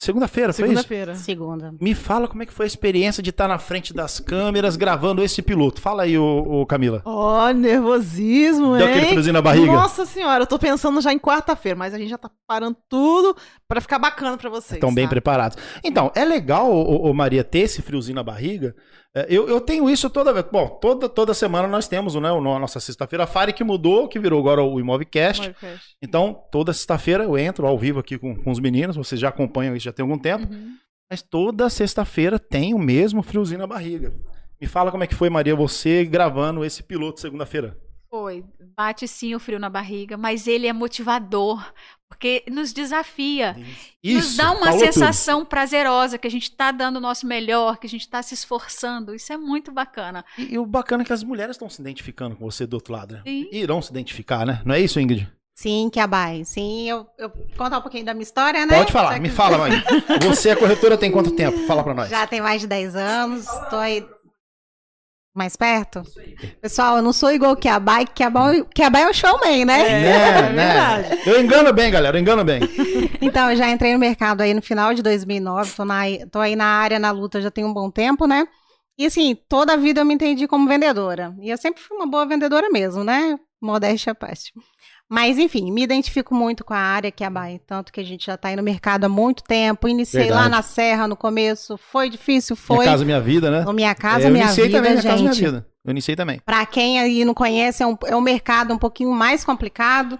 Segunda-feira, 0.00 0.52
foi 0.52 0.68
Segunda-feira. 0.68 1.14
Segunda. 1.16 1.74
Me 1.80 1.92
fala 1.92 2.28
como 2.28 2.40
é 2.44 2.46
que 2.46 2.52
foi 2.52 2.66
a 2.66 2.68
experiência 2.68 3.20
de 3.20 3.30
estar 3.30 3.48
na 3.48 3.58
frente 3.58 3.92
das 3.92 4.20
câmeras 4.20 4.76
gravando 4.76 5.24
esse 5.24 5.42
piloto. 5.42 5.80
Fala 5.80 6.04
aí, 6.04 6.16
ô, 6.16 6.60
ô 6.60 6.66
Camila. 6.66 7.02
Ó, 7.04 7.48
oh, 7.48 7.52
nervosismo, 7.52 8.76
hein? 8.76 8.78
Deu 8.78 8.86
aquele 8.86 9.06
friozinho 9.06 9.32
na 9.32 9.42
barriga? 9.42 9.72
Nossa 9.72 10.06
senhora, 10.06 10.44
eu 10.44 10.46
tô 10.46 10.56
pensando 10.56 11.00
já 11.00 11.12
em 11.12 11.18
quarta-feira, 11.18 11.76
mas 11.76 11.92
a 11.92 11.98
gente 11.98 12.10
já 12.10 12.18
tá 12.18 12.30
parando 12.46 12.76
tudo 12.88 13.36
para 13.66 13.80
ficar 13.80 13.98
bacana 13.98 14.38
para 14.38 14.48
vocês. 14.48 14.74
Estão 14.74 14.94
bem 14.94 15.06
tá? 15.06 15.10
preparados. 15.10 15.58
Então, 15.82 16.12
é 16.14 16.24
legal, 16.24 16.70
ô, 16.70 17.10
ô, 17.10 17.12
Maria, 17.12 17.42
ter 17.42 17.60
esse 17.60 17.82
friozinho 17.82 18.14
na 18.14 18.22
barriga. 18.22 18.76
É, 19.18 19.26
eu, 19.28 19.48
eu 19.48 19.60
tenho 19.60 19.90
isso 19.90 20.08
toda 20.08 20.32
vez. 20.32 20.46
Bom, 20.50 20.68
toda, 20.68 21.08
toda 21.08 21.34
semana 21.34 21.66
nós 21.66 21.88
temos 21.88 22.14
né, 22.14 22.28
a 22.28 22.40
nossa 22.40 22.78
sexta-feira. 22.78 23.24
A 23.24 23.26
Fire 23.26 23.52
que 23.52 23.64
mudou, 23.64 24.06
que 24.06 24.20
virou 24.20 24.38
agora 24.38 24.62
o 24.62 24.78
Imovcast. 24.78 25.54
Então, 26.00 26.40
toda 26.52 26.72
sexta-feira 26.72 27.24
eu 27.24 27.36
entro 27.36 27.66
ao 27.66 27.76
vivo 27.76 27.98
aqui 27.98 28.16
com, 28.16 28.36
com 28.36 28.50
os 28.50 28.60
meninos. 28.60 28.96
Vocês 28.96 29.20
já 29.20 29.28
acompanham 29.28 29.74
isso 29.74 29.84
já 29.84 29.92
tem 29.92 30.04
algum 30.04 30.18
tempo. 30.18 30.46
Uhum. 30.52 30.76
Mas 31.10 31.20
toda 31.20 31.68
sexta-feira 31.68 32.38
tem 32.38 32.74
o 32.74 32.78
mesmo 32.78 33.22
friozinho 33.22 33.58
na 33.58 33.66
barriga. 33.66 34.12
Me 34.60 34.66
fala 34.66 34.90
como 34.92 35.02
é 35.02 35.06
que 35.06 35.14
foi, 35.14 35.28
Maria, 35.28 35.56
você 35.56 36.04
gravando 36.04 36.64
esse 36.64 36.82
piloto 36.82 37.20
segunda-feira. 37.20 37.76
Foi. 38.10 38.44
Bate 38.76 39.06
sim 39.06 39.34
o 39.34 39.40
frio 39.40 39.58
na 39.58 39.68
barriga, 39.68 40.16
mas 40.16 40.46
ele 40.46 40.66
é 40.66 40.72
motivador, 40.72 41.72
porque 42.18 42.42
nos 42.50 42.72
desafia. 42.72 43.56
Isso, 44.02 44.16
nos 44.16 44.36
dá 44.36 44.50
uma 44.50 44.72
sensação 44.72 45.38
tudo. 45.38 45.48
prazerosa 45.50 46.18
que 46.18 46.26
a 46.26 46.30
gente 46.30 46.50
está 46.50 46.72
dando 46.72 46.96
o 46.96 47.00
nosso 47.00 47.24
melhor, 47.24 47.78
que 47.78 47.86
a 47.86 47.90
gente 47.90 48.00
está 48.00 48.20
se 48.22 48.34
esforçando. 48.34 49.14
Isso 49.14 49.32
é 49.32 49.36
muito 49.36 49.70
bacana. 49.70 50.24
E, 50.36 50.54
e 50.54 50.58
o 50.58 50.66
bacana 50.66 51.04
é 51.04 51.06
que 51.06 51.12
as 51.12 51.22
mulheres 51.22 51.54
estão 51.54 51.70
se 51.70 51.80
identificando 51.80 52.34
com 52.34 52.44
você 52.44 52.66
do 52.66 52.74
outro 52.74 52.92
lado, 52.92 53.14
né? 53.14 53.22
Sim. 53.24 53.48
Irão 53.52 53.80
se 53.80 53.90
identificar, 53.90 54.44
né? 54.44 54.60
Não 54.64 54.74
é 54.74 54.80
isso, 54.80 54.98
Ingrid? 54.98 55.30
Sim, 55.54 55.90
que 55.92 56.00
abai. 56.00 56.44
Sim, 56.44 56.88
eu, 56.88 57.06
eu 57.16 57.30
contar 57.56 57.78
um 57.78 57.82
pouquinho 57.82 58.04
da 58.04 58.14
minha 58.14 58.22
história, 58.22 58.66
né? 58.66 58.78
Pode 58.78 58.92
falar, 58.92 59.20
me 59.20 59.28
fala, 59.28 59.58
mãe. 59.58 59.72
Você 60.28 60.50
é 60.50 60.56
corretora 60.56 60.98
tem 60.98 61.10
quanto 61.10 61.30
tempo? 61.32 61.66
Fala 61.66 61.84
para 61.84 61.94
nós. 61.94 62.10
Já 62.10 62.26
tem 62.26 62.40
mais 62.40 62.60
de 62.60 62.66
10 62.66 62.96
anos, 62.96 63.46
estou 63.46 63.78
aí 63.78 64.04
mais 65.38 65.56
perto? 65.56 66.02
Pessoal, 66.60 66.96
eu 66.96 67.02
não 67.02 67.12
sou 67.12 67.30
igual 67.30 67.52
o 67.52 67.56
Kiabai, 67.56 68.04
que 68.04 68.24
Kiabai 68.74 69.02
é 69.02 69.08
o 69.08 69.14
showman, 69.14 69.64
né? 69.64 69.80
É, 69.80 70.48
é, 70.48 70.52
né? 70.52 71.18
Eu 71.24 71.40
engano 71.40 71.72
bem, 71.72 71.90
galera, 71.90 72.16
eu 72.16 72.20
engano 72.20 72.44
bem. 72.44 72.60
então, 73.22 73.50
eu 73.50 73.56
já 73.56 73.70
entrei 73.70 73.92
no 73.92 73.98
mercado 73.98 74.42
aí 74.42 74.52
no 74.52 74.60
final 74.60 74.92
de 74.92 75.02
2009, 75.02 75.72
tô, 75.74 75.84
na, 75.84 76.02
tô 76.30 76.40
aí 76.40 76.54
na 76.54 76.66
área, 76.66 76.98
na 76.98 77.10
luta, 77.10 77.40
já 77.40 77.50
tem 77.50 77.64
um 77.64 77.72
bom 77.72 77.90
tempo, 77.90 78.26
né? 78.26 78.46
E 78.98 79.06
assim, 79.06 79.36
toda 79.48 79.74
a 79.74 79.76
vida 79.76 80.00
eu 80.00 80.04
me 80.04 80.14
entendi 80.14 80.48
como 80.48 80.68
vendedora. 80.68 81.32
E 81.40 81.48
eu 81.48 81.56
sempre 81.56 81.80
fui 81.80 81.96
uma 81.96 82.06
boa 82.06 82.26
vendedora 82.26 82.68
mesmo, 82.68 83.04
né? 83.04 83.38
Modéstia 83.62 84.10
à 84.10 84.14
parte. 84.14 84.52
Mas, 85.10 85.38
enfim, 85.38 85.72
me 85.72 85.82
identifico 85.82 86.34
muito 86.34 86.62
com 86.62 86.74
a 86.74 86.78
área 86.78 87.10
que 87.10 87.24
é 87.24 87.26
a 87.26 87.30
Bahia, 87.30 87.58
tanto 87.66 87.90
que 87.90 87.98
a 87.98 88.04
gente 88.04 88.26
já 88.26 88.34
está 88.34 88.48
aí 88.48 88.56
no 88.56 88.62
mercado 88.62 89.04
há 89.04 89.08
muito 89.08 89.42
tempo. 89.42 89.88
Iniciei 89.88 90.24
Verdade. 90.24 90.42
lá 90.42 90.48
na 90.50 90.60
Serra 90.60 91.08
no 91.08 91.16
começo, 91.16 91.78
foi 91.78 92.10
difícil, 92.10 92.54
foi. 92.54 92.80
Minha 92.80 92.90
casa, 92.90 93.04
minha 93.06 93.20
vida, 93.20 93.50
né? 93.50 93.62
No 93.62 93.72
Minha 93.72 93.94
Casa, 93.94 94.26
é, 94.26 94.30
Minha 94.30 94.48
Vida, 94.48 94.70
também, 94.70 94.90
minha 94.90 94.96
gente. 94.96 95.10
Casa, 95.10 95.22
minha 95.22 95.32
vida. 95.32 95.66
Eu 95.82 95.90
iniciei 95.92 96.14
também. 96.14 96.40
Para 96.44 96.66
quem 96.66 97.00
aí 97.00 97.24
não 97.24 97.32
conhece, 97.32 97.82
é 97.82 97.86
um, 97.86 97.96
é 98.04 98.14
um 98.14 98.20
mercado 98.20 98.74
um 98.74 98.78
pouquinho 98.78 99.10
mais 99.10 99.44
complicado. 99.44 100.18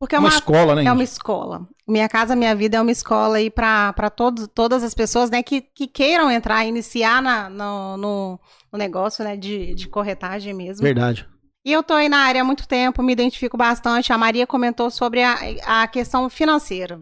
Porque 0.00 0.16
é 0.16 0.18
uma, 0.18 0.28
uma 0.28 0.34
escola, 0.34 0.74
né? 0.74 0.84
É 0.84 0.92
uma 0.92 1.04
escola. 1.04 1.68
Minha 1.86 2.08
Casa 2.08 2.34
Minha 2.34 2.54
Vida 2.56 2.76
é 2.76 2.80
uma 2.80 2.90
escola 2.90 3.36
aí 3.36 3.48
para 3.48 4.10
todas 4.10 4.82
as 4.82 4.92
pessoas 4.92 5.30
né, 5.30 5.42
que, 5.42 5.60
que 5.60 5.86
queiram 5.86 6.30
entrar, 6.30 6.66
iniciar 6.66 7.22
na, 7.22 7.48
no, 7.48 7.96
no, 7.96 8.40
no 8.72 8.78
negócio 8.78 9.22
né, 9.24 9.36
de, 9.36 9.74
de 9.74 9.86
corretagem 9.86 10.52
mesmo. 10.52 10.82
Verdade. 10.82 11.26
E 11.64 11.72
eu 11.72 11.80
estou 11.80 11.96
aí 11.96 12.08
na 12.08 12.18
área 12.18 12.42
há 12.42 12.44
muito 12.44 12.68
tempo, 12.68 13.02
me 13.02 13.12
identifico 13.12 13.56
bastante. 13.56 14.12
A 14.12 14.18
Maria 14.18 14.46
comentou 14.46 14.90
sobre 14.90 15.22
a, 15.22 15.38
a 15.82 15.88
questão 15.88 16.28
financeira. 16.28 17.00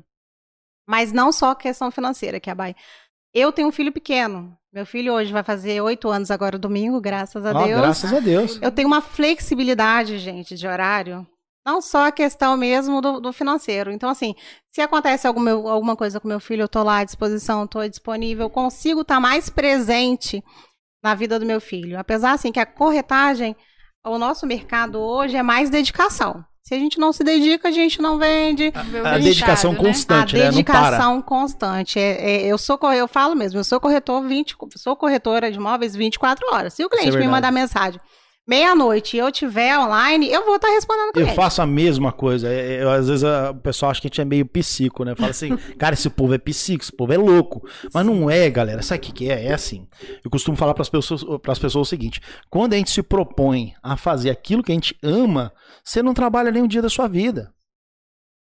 Mas 0.86 1.12
não 1.12 1.32
só 1.32 1.50
a 1.50 1.56
questão 1.56 1.90
financeira, 1.90 2.38
que 2.38 2.48
é 2.48 2.52
a 2.52 2.56
Bahia. 2.56 2.76
Eu 3.34 3.50
tenho 3.50 3.68
um 3.68 3.72
filho 3.72 3.92
pequeno. 3.92 4.56
Meu 4.72 4.86
filho 4.86 5.12
hoje 5.12 5.32
vai 5.32 5.42
fazer 5.42 5.80
oito 5.80 6.08
anos 6.08 6.30
agora 6.30 6.58
domingo, 6.58 7.00
graças 7.00 7.44
a 7.44 7.50
ah, 7.50 7.64
Deus. 7.64 7.80
Graças 7.80 8.12
a 8.12 8.20
Deus. 8.20 8.58
Eu 8.62 8.70
tenho 8.70 8.88
uma 8.88 9.00
flexibilidade, 9.00 10.18
gente, 10.18 10.54
de 10.54 10.66
horário. 10.66 11.26
Não 11.66 11.80
só 11.80 12.06
a 12.06 12.12
questão 12.12 12.56
mesmo 12.56 13.00
do, 13.00 13.20
do 13.20 13.32
financeiro. 13.32 13.90
Então, 13.90 14.08
assim, 14.08 14.34
se 14.70 14.80
acontece 14.80 15.26
alguma, 15.26 15.50
alguma 15.50 15.96
coisa 15.96 16.20
com 16.20 16.28
meu 16.28 16.40
filho, 16.40 16.62
eu 16.62 16.66
estou 16.66 16.82
lá 16.82 16.98
à 16.98 17.04
disposição, 17.04 17.64
estou 17.64 17.88
disponível, 17.88 18.48
consigo 18.48 19.02
estar 19.02 19.16
tá 19.16 19.20
mais 19.20 19.48
presente 19.48 20.42
na 21.02 21.14
vida 21.14 21.38
do 21.38 21.46
meu 21.46 21.60
filho. 21.60 21.98
Apesar, 21.98 22.32
assim, 22.32 22.52
que 22.52 22.60
a 22.60 22.66
corretagem 22.66 23.56
o 24.04 24.18
nosso 24.18 24.46
mercado 24.46 24.98
hoje 24.98 25.36
é 25.36 25.42
mais 25.42 25.70
dedicação. 25.70 26.44
Se 26.62 26.74
a 26.74 26.78
gente 26.78 26.98
não 26.98 27.12
se 27.12 27.24
dedica, 27.24 27.68
a 27.68 27.72
gente 27.72 28.00
não 28.00 28.18
vende. 28.18 28.72
A, 28.74 29.14
a 29.14 29.18
dedicação 29.18 29.72
né? 29.72 29.78
constante, 29.78 30.36
a 30.36 30.38
né? 30.38 30.50
dedicação 30.50 31.20
constante. 31.20 31.98
É, 31.98 32.44
é, 32.44 32.46
eu 32.46 32.56
sou 32.56 32.78
eu 32.92 33.08
falo 33.08 33.34
mesmo, 33.34 33.58
eu 33.58 33.64
sou 33.64 33.80
corretor 33.80 34.22
20, 34.22 34.56
sou 34.76 34.94
corretora 34.94 35.50
de 35.50 35.58
imóveis 35.58 35.96
24 35.96 36.46
horas. 36.52 36.74
Se 36.74 36.84
o 36.84 36.88
cliente 36.88 37.16
é 37.16 37.20
me 37.20 37.26
mandar 37.26 37.50
mensagem 37.50 38.00
meia-noite 38.46 39.16
e 39.16 39.20
eu 39.20 39.30
tiver 39.30 39.78
online, 39.78 40.30
eu 40.30 40.44
vou 40.44 40.56
estar 40.56 40.68
tá 40.68 40.74
respondendo 40.74 41.12
Eu 41.16 41.28
faço 41.28 41.62
a 41.62 41.66
mesma 41.66 42.12
coisa. 42.12 42.48
Eu, 42.48 42.52
é, 42.52 42.94
é, 42.94 42.98
às 42.98 43.08
vezes 43.08 43.24
a, 43.24 43.50
o 43.50 43.54
pessoal 43.54 43.90
acha 43.90 44.00
que 44.00 44.06
a 44.06 44.10
gente 44.10 44.20
é 44.20 44.24
meio 44.24 44.44
psico, 44.46 45.04
né? 45.04 45.14
Fala 45.14 45.30
assim, 45.30 45.56
cara, 45.78 45.94
esse 45.94 46.10
povo 46.10 46.34
é 46.34 46.38
psico, 46.38 46.82
esse 46.82 46.92
povo 46.92 47.12
é 47.12 47.18
louco. 47.18 47.66
Mas 47.92 48.04
não 48.04 48.28
é, 48.28 48.50
galera. 48.50 48.82
Sabe 48.82 48.98
o 48.98 49.02
que, 49.02 49.12
que 49.12 49.30
é? 49.30 49.46
É 49.46 49.52
assim. 49.52 49.86
Eu 50.24 50.30
costumo 50.30 50.56
falar 50.56 50.74
para 50.74 50.82
as 50.82 50.88
pessoas, 50.88 51.24
pessoas 51.42 51.76
o 51.76 51.84
seguinte: 51.84 52.20
quando 52.50 52.74
a 52.74 52.76
gente 52.76 52.90
se 52.90 53.02
propõe 53.02 53.74
a 53.82 53.96
fazer 53.96 54.30
aquilo 54.30 54.62
que 54.62 54.72
a 54.72 54.74
gente 54.74 54.96
ama, 55.02 55.52
você 55.82 56.02
não 56.02 56.14
trabalha 56.14 56.50
nem 56.50 56.62
um 56.62 56.68
dia 56.68 56.82
da 56.82 56.90
sua 56.90 57.08
vida. 57.08 57.52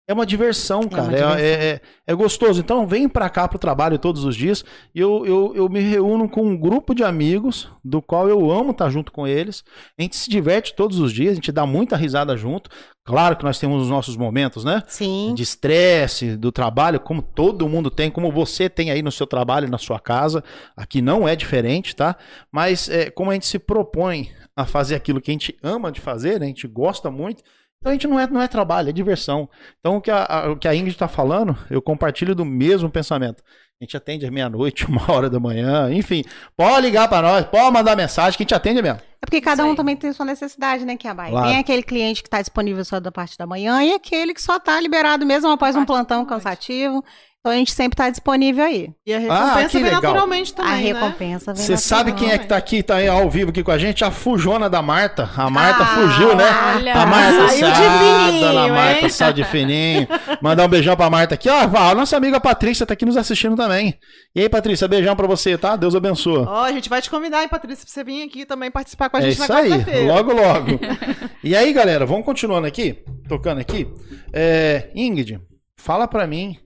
É 0.10 0.13
uma 0.13 0.25
diversão, 0.25 0.80
uma 0.82 0.89
cara. 0.89 1.04
É, 1.04 1.16
diversão. 1.18 1.38
é- 1.38 1.70
é- 1.70 1.82
é 2.08 2.16
gostoso. 2.16 2.60
Então, 2.60 2.88
vem 2.88 3.08
pra 3.08 3.30
cá 3.30 3.48
pro 3.48 3.60
trabalho 3.60 4.00
todos 4.00 4.24
os 4.24 4.36
dias. 4.36 4.66
E 4.96 5.00
eu, 5.00 5.24
eu, 5.24 5.54
eu 5.56 5.70
me 5.70 5.80
reúno 5.80 6.28
com 6.28 6.42
um 6.42 6.58
grupo 6.58 6.96
de 6.96 7.04
amigos, 7.04 7.70
do 7.84 8.01
qual 8.01 8.28
eu 8.28 8.50
amo 8.50 8.72
estar 8.72 8.89
junto 8.89 9.12
com 9.12 9.28
eles. 9.28 9.63
A 9.98 10.01
gente 10.01 10.16
se 10.16 10.28
diverte 10.28 10.74
todos 10.74 11.00
os 11.00 11.13
dias, 11.13 11.34
a 11.34 11.36
gente 11.36 11.51
dá 11.51 11.63
muita 11.63 11.96
risada 11.96 12.36
junto. 12.36 12.72
Claro 13.06 13.36
que 13.36 13.44
nós 13.44 13.60
temos 13.60 13.84
os 13.84 13.89
nossos 13.89 14.18
momentos, 14.18 14.63
né? 14.63 14.82
Sim. 14.88 15.34
de 15.36 15.44
estresse 15.44 16.36
do 16.36 16.51
trabalho, 16.51 17.00
como 17.00 17.22
todo 17.22 17.70
mundo 17.70 17.92
tem, 17.92 18.10
como 18.10 18.32
você 18.32 18.68
tem 18.68 18.89
aí 18.89 19.04
no 19.04 19.12
seu 19.12 19.28
trabalho, 19.28 19.70
na 19.70 19.78
sua 19.78 20.00
casa. 20.00 20.44
Aqui 20.75 21.04
não 21.04 21.28
é 21.28 21.36
diferente, 21.36 21.96
tá? 21.96 22.16
Mas 22.51 22.89
é, 22.89 23.12
como 23.12 23.30
a 23.30 23.36
gente 23.36 23.46
se 23.46 23.60
propõe 23.60 24.32
a 24.56 24.66
fazer 24.66 24.96
aquilo 24.96 25.22
que 25.22 25.30
a 25.30 25.34
gente 25.34 25.56
ama 25.62 25.92
de 25.92 26.01
fazer, 26.01 26.39
né? 26.39 26.46
a 26.48 26.50
gente 26.50 26.68
gosta 26.68 27.12
muito, 27.12 27.44
então 27.80 27.92
a 27.92 27.94
gente 27.94 28.08
não 28.08 28.20
é, 28.20 28.28
não 28.28 28.42
é 28.42 28.48
trabalho, 28.48 28.90
é 28.90 28.92
diversão. 28.92 29.50
Então 29.80 29.98
o 29.98 30.02
que 30.02 30.12
a, 30.12 30.26
a- 30.26 30.52
o 30.52 30.58
que 30.58 30.68
a 30.68 30.76
Ingrid 30.76 30.96
está 30.96 31.08
falando, 31.08 31.58
eu 31.70 31.82
compartilho 31.82 32.36
do 32.36 32.46
mesmo 32.46 32.90
pensamento. 32.90 33.42
A 33.82 33.86
gente 33.86 33.96
atende 33.96 34.26
às 34.26 34.32
meia-noite, 34.32 34.86
uma 34.92 35.10
hora 35.12 35.30
da 35.30 35.40
manhã, 35.40 35.90
enfim. 35.92 36.24
Pode 36.58 36.82
ligar 36.86 37.08
para 37.08 37.22
nós, 37.28 37.46
pode 37.46 37.72
mandar 37.74 37.96
mensagem 37.96 38.36
que 38.38 38.44
a 38.44 38.46
gente 38.46 38.54
atende 38.54 38.82
mesmo. 38.82 39.00
É 39.22 39.26
porque 39.26 39.42
cada 39.42 39.66
um 39.66 39.76
também 39.76 39.96
tem 39.96 40.12
sua 40.14 40.26
necessidade, 40.26 40.86
né, 40.86 40.96
Kiabai? 40.98 41.30
Claro. 41.32 41.48
Tem 41.48 41.58
aquele 41.58 41.84
cliente 41.84 42.22
que 42.22 42.28
está 42.28 42.40
disponível 42.42 42.84
só 42.86 43.00
da 43.00 43.12
parte 43.12 43.38
da 43.38 43.46
manhã 43.46 43.82
e 43.84 43.94
aquele 43.94 44.34
que 44.34 44.42
só 44.42 44.58
está 44.58 44.80
liberado 44.80 45.26
mesmo 45.26 45.50
após 45.50 45.76
um 45.76 45.86
plantão 45.86 46.20
noite. 46.20 46.30
cansativo. 46.30 47.04
Então 47.41 47.53
a 47.53 47.55
gente 47.55 47.72
sempre 47.72 47.93
está 47.93 48.10
disponível 48.10 48.65
aí. 48.65 48.89
E 49.05 49.13
a 49.13 49.17
Ah, 49.17 49.19
recompensa 49.22 49.69
que 49.69 49.77
vem 49.77 49.84
legal. 49.86 50.01
naturalmente 50.01 50.53
também, 50.53 50.72
a 50.74 50.75
né? 50.75 50.81
recompensa 50.81 51.53
vem 51.53 51.63
Você 51.65 51.77
sabe 51.77 52.12
quem 52.12 52.31
é 52.31 52.38
que 52.38 52.46
tá 52.48 52.58
aqui, 52.58 52.84
tá 52.84 52.96
aí 52.98 53.08
ao 53.08 53.29
vivo 53.29 53.51
aqui 53.51 53.63
com 53.63 53.72
a 53.72 53.77
gente? 53.77 54.03
A 54.03 54.12
fujona 54.12 54.69
da 54.69 54.81
Marta. 54.81 55.29
A 55.38 55.50
Marta 55.50 55.84
Ah, 55.84 55.88
fugiu, 55.88 56.36
né? 56.36 56.43
olha. 56.75 56.93
A 56.93 57.05
Marta 57.05 57.48
Saiu 57.48 57.67
de 57.72 57.75
fininho, 57.75 58.41
Dona 58.41 58.67
Marta 58.67 59.01
hein? 59.05 59.10
saiu 59.10 59.34
de 59.34 59.43
fininho. 59.46 60.08
Mandar 60.41 60.65
um 60.65 60.67
beijão 60.67 60.98
pra 60.98 61.10
Marta 61.10 61.36
aqui. 61.36 61.48
Ó, 61.50 61.60
a 61.77 61.96
nossa 61.96 62.17
amiga 62.17 62.41
Patrícia 62.41 62.86
tá 62.86 62.93
aqui 62.93 63.05
nos 63.05 63.15
assistindo 63.15 63.55
também. 63.55 63.98
E 64.36 64.41
aí, 64.41 64.50
Patrícia, 64.50 64.86
beijão 64.89 65.15
pra 65.15 65.25
você, 65.25 65.58
tá? 65.58 65.77
Deus 65.77 65.96
abençoa. 65.96 66.46
Ó, 66.46 66.63
a 66.65 66.72
gente 66.74 66.89
vai 66.89 67.01
te 67.01 67.10
convidar, 67.10 67.41
hein, 67.41 67.48
Patrícia, 67.48 67.86
pra 67.86 67.93
você 67.93 68.03
vir 68.03 68.22
aqui 68.24 68.46
também 68.46 68.69
participar 68.69 69.10
com 69.10 69.15
a 69.15 69.22
É 69.22 69.24
gente 69.31 69.39
isso 69.41 69.48
na 69.48 69.60
aí, 69.60 70.05
logo, 70.05 70.34
logo. 70.34 70.77
e 71.41 71.55
aí, 71.55 71.72
galera, 71.72 72.05
vamos 72.05 72.25
continuando 72.25 72.67
aqui, 72.67 72.98
tocando 73.29 73.62
aqui. 73.62 73.88
É, 74.34 74.89
Ingrid, 74.93 75.39
fala 75.77 76.05
pra 76.05 76.27
mim 76.27 76.58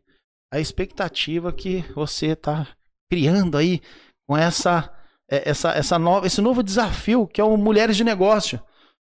a 0.54 0.60
expectativa 0.60 1.52
que 1.52 1.84
você 1.96 2.36
tá 2.36 2.68
criando 3.10 3.58
aí 3.58 3.82
com 4.28 4.38
essa, 4.38 4.88
é, 5.30 5.50
essa, 5.50 5.72
essa 5.72 5.98
nova, 5.98 6.28
esse 6.28 6.42
novo 6.42 6.62
desafio 6.62 7.26
que 7.26 7.42
é 7.42 7.44
o 7.44 7.58
Mulheres 7.58 7.98
de 7.98 8.04
Negócio. 8.04 8.62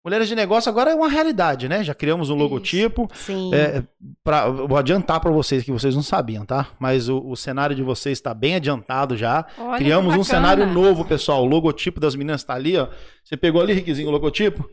Mulheres 0.04 0.26
de 0.26 0.34
Negócio 0.34 0.68
agora 0.68 0.90
é 0.90 0.94
uma 0.96 1.08
realidade, 1.08 1.68
né? 1.68 1.84
Já 1.84 1.94
criamos 1.94 2.28
um 2.28 2.34
logotipo. 2.34 3.08
Sim. 3.14 3.54
É, 3.54 3.84
pra, 4.24 4.48
vou 4.48 4.76
adiantar 4.76 5.20
pra 5.20 5.30
vocês 5.30 5.62
que 5.62 5.70
vocês 5.70 5.94
não 5.94 6.02
sabiam, 6.02 6.44
tá? 6.44 6.68
Mas 6.76 7.08
o, 7.08 7.20
o 7.24 7.36
cenário 7.36 7.76
de 7.76 7.84
vocês 7.84 8.18
está 8.18 8.34
bem 8.34 8.56
adiantado 8.56 9.16
já. 9.16 9.46
Olha, 9.58 9.78
Criamos 9.78 10.16
um 10.16 10.24
cenário 10.24 10.66
novo, 10.66 11.04
pessoal. 11.04 11.44
O 11.44 11.46
logotipo 11.46 12.00
das 12.00 12.16
meninas 12.16 12.42
tá 12.42 12.54
ali, 12.54 12.76
ó. 12.76 12.88
Você 13.22 13.36
pegou 13.36 13.62
ali, 13.62 13.74
Riquezinho, 13.74 14.08
o 14.08 14.12
logotipo? 14.12 14.68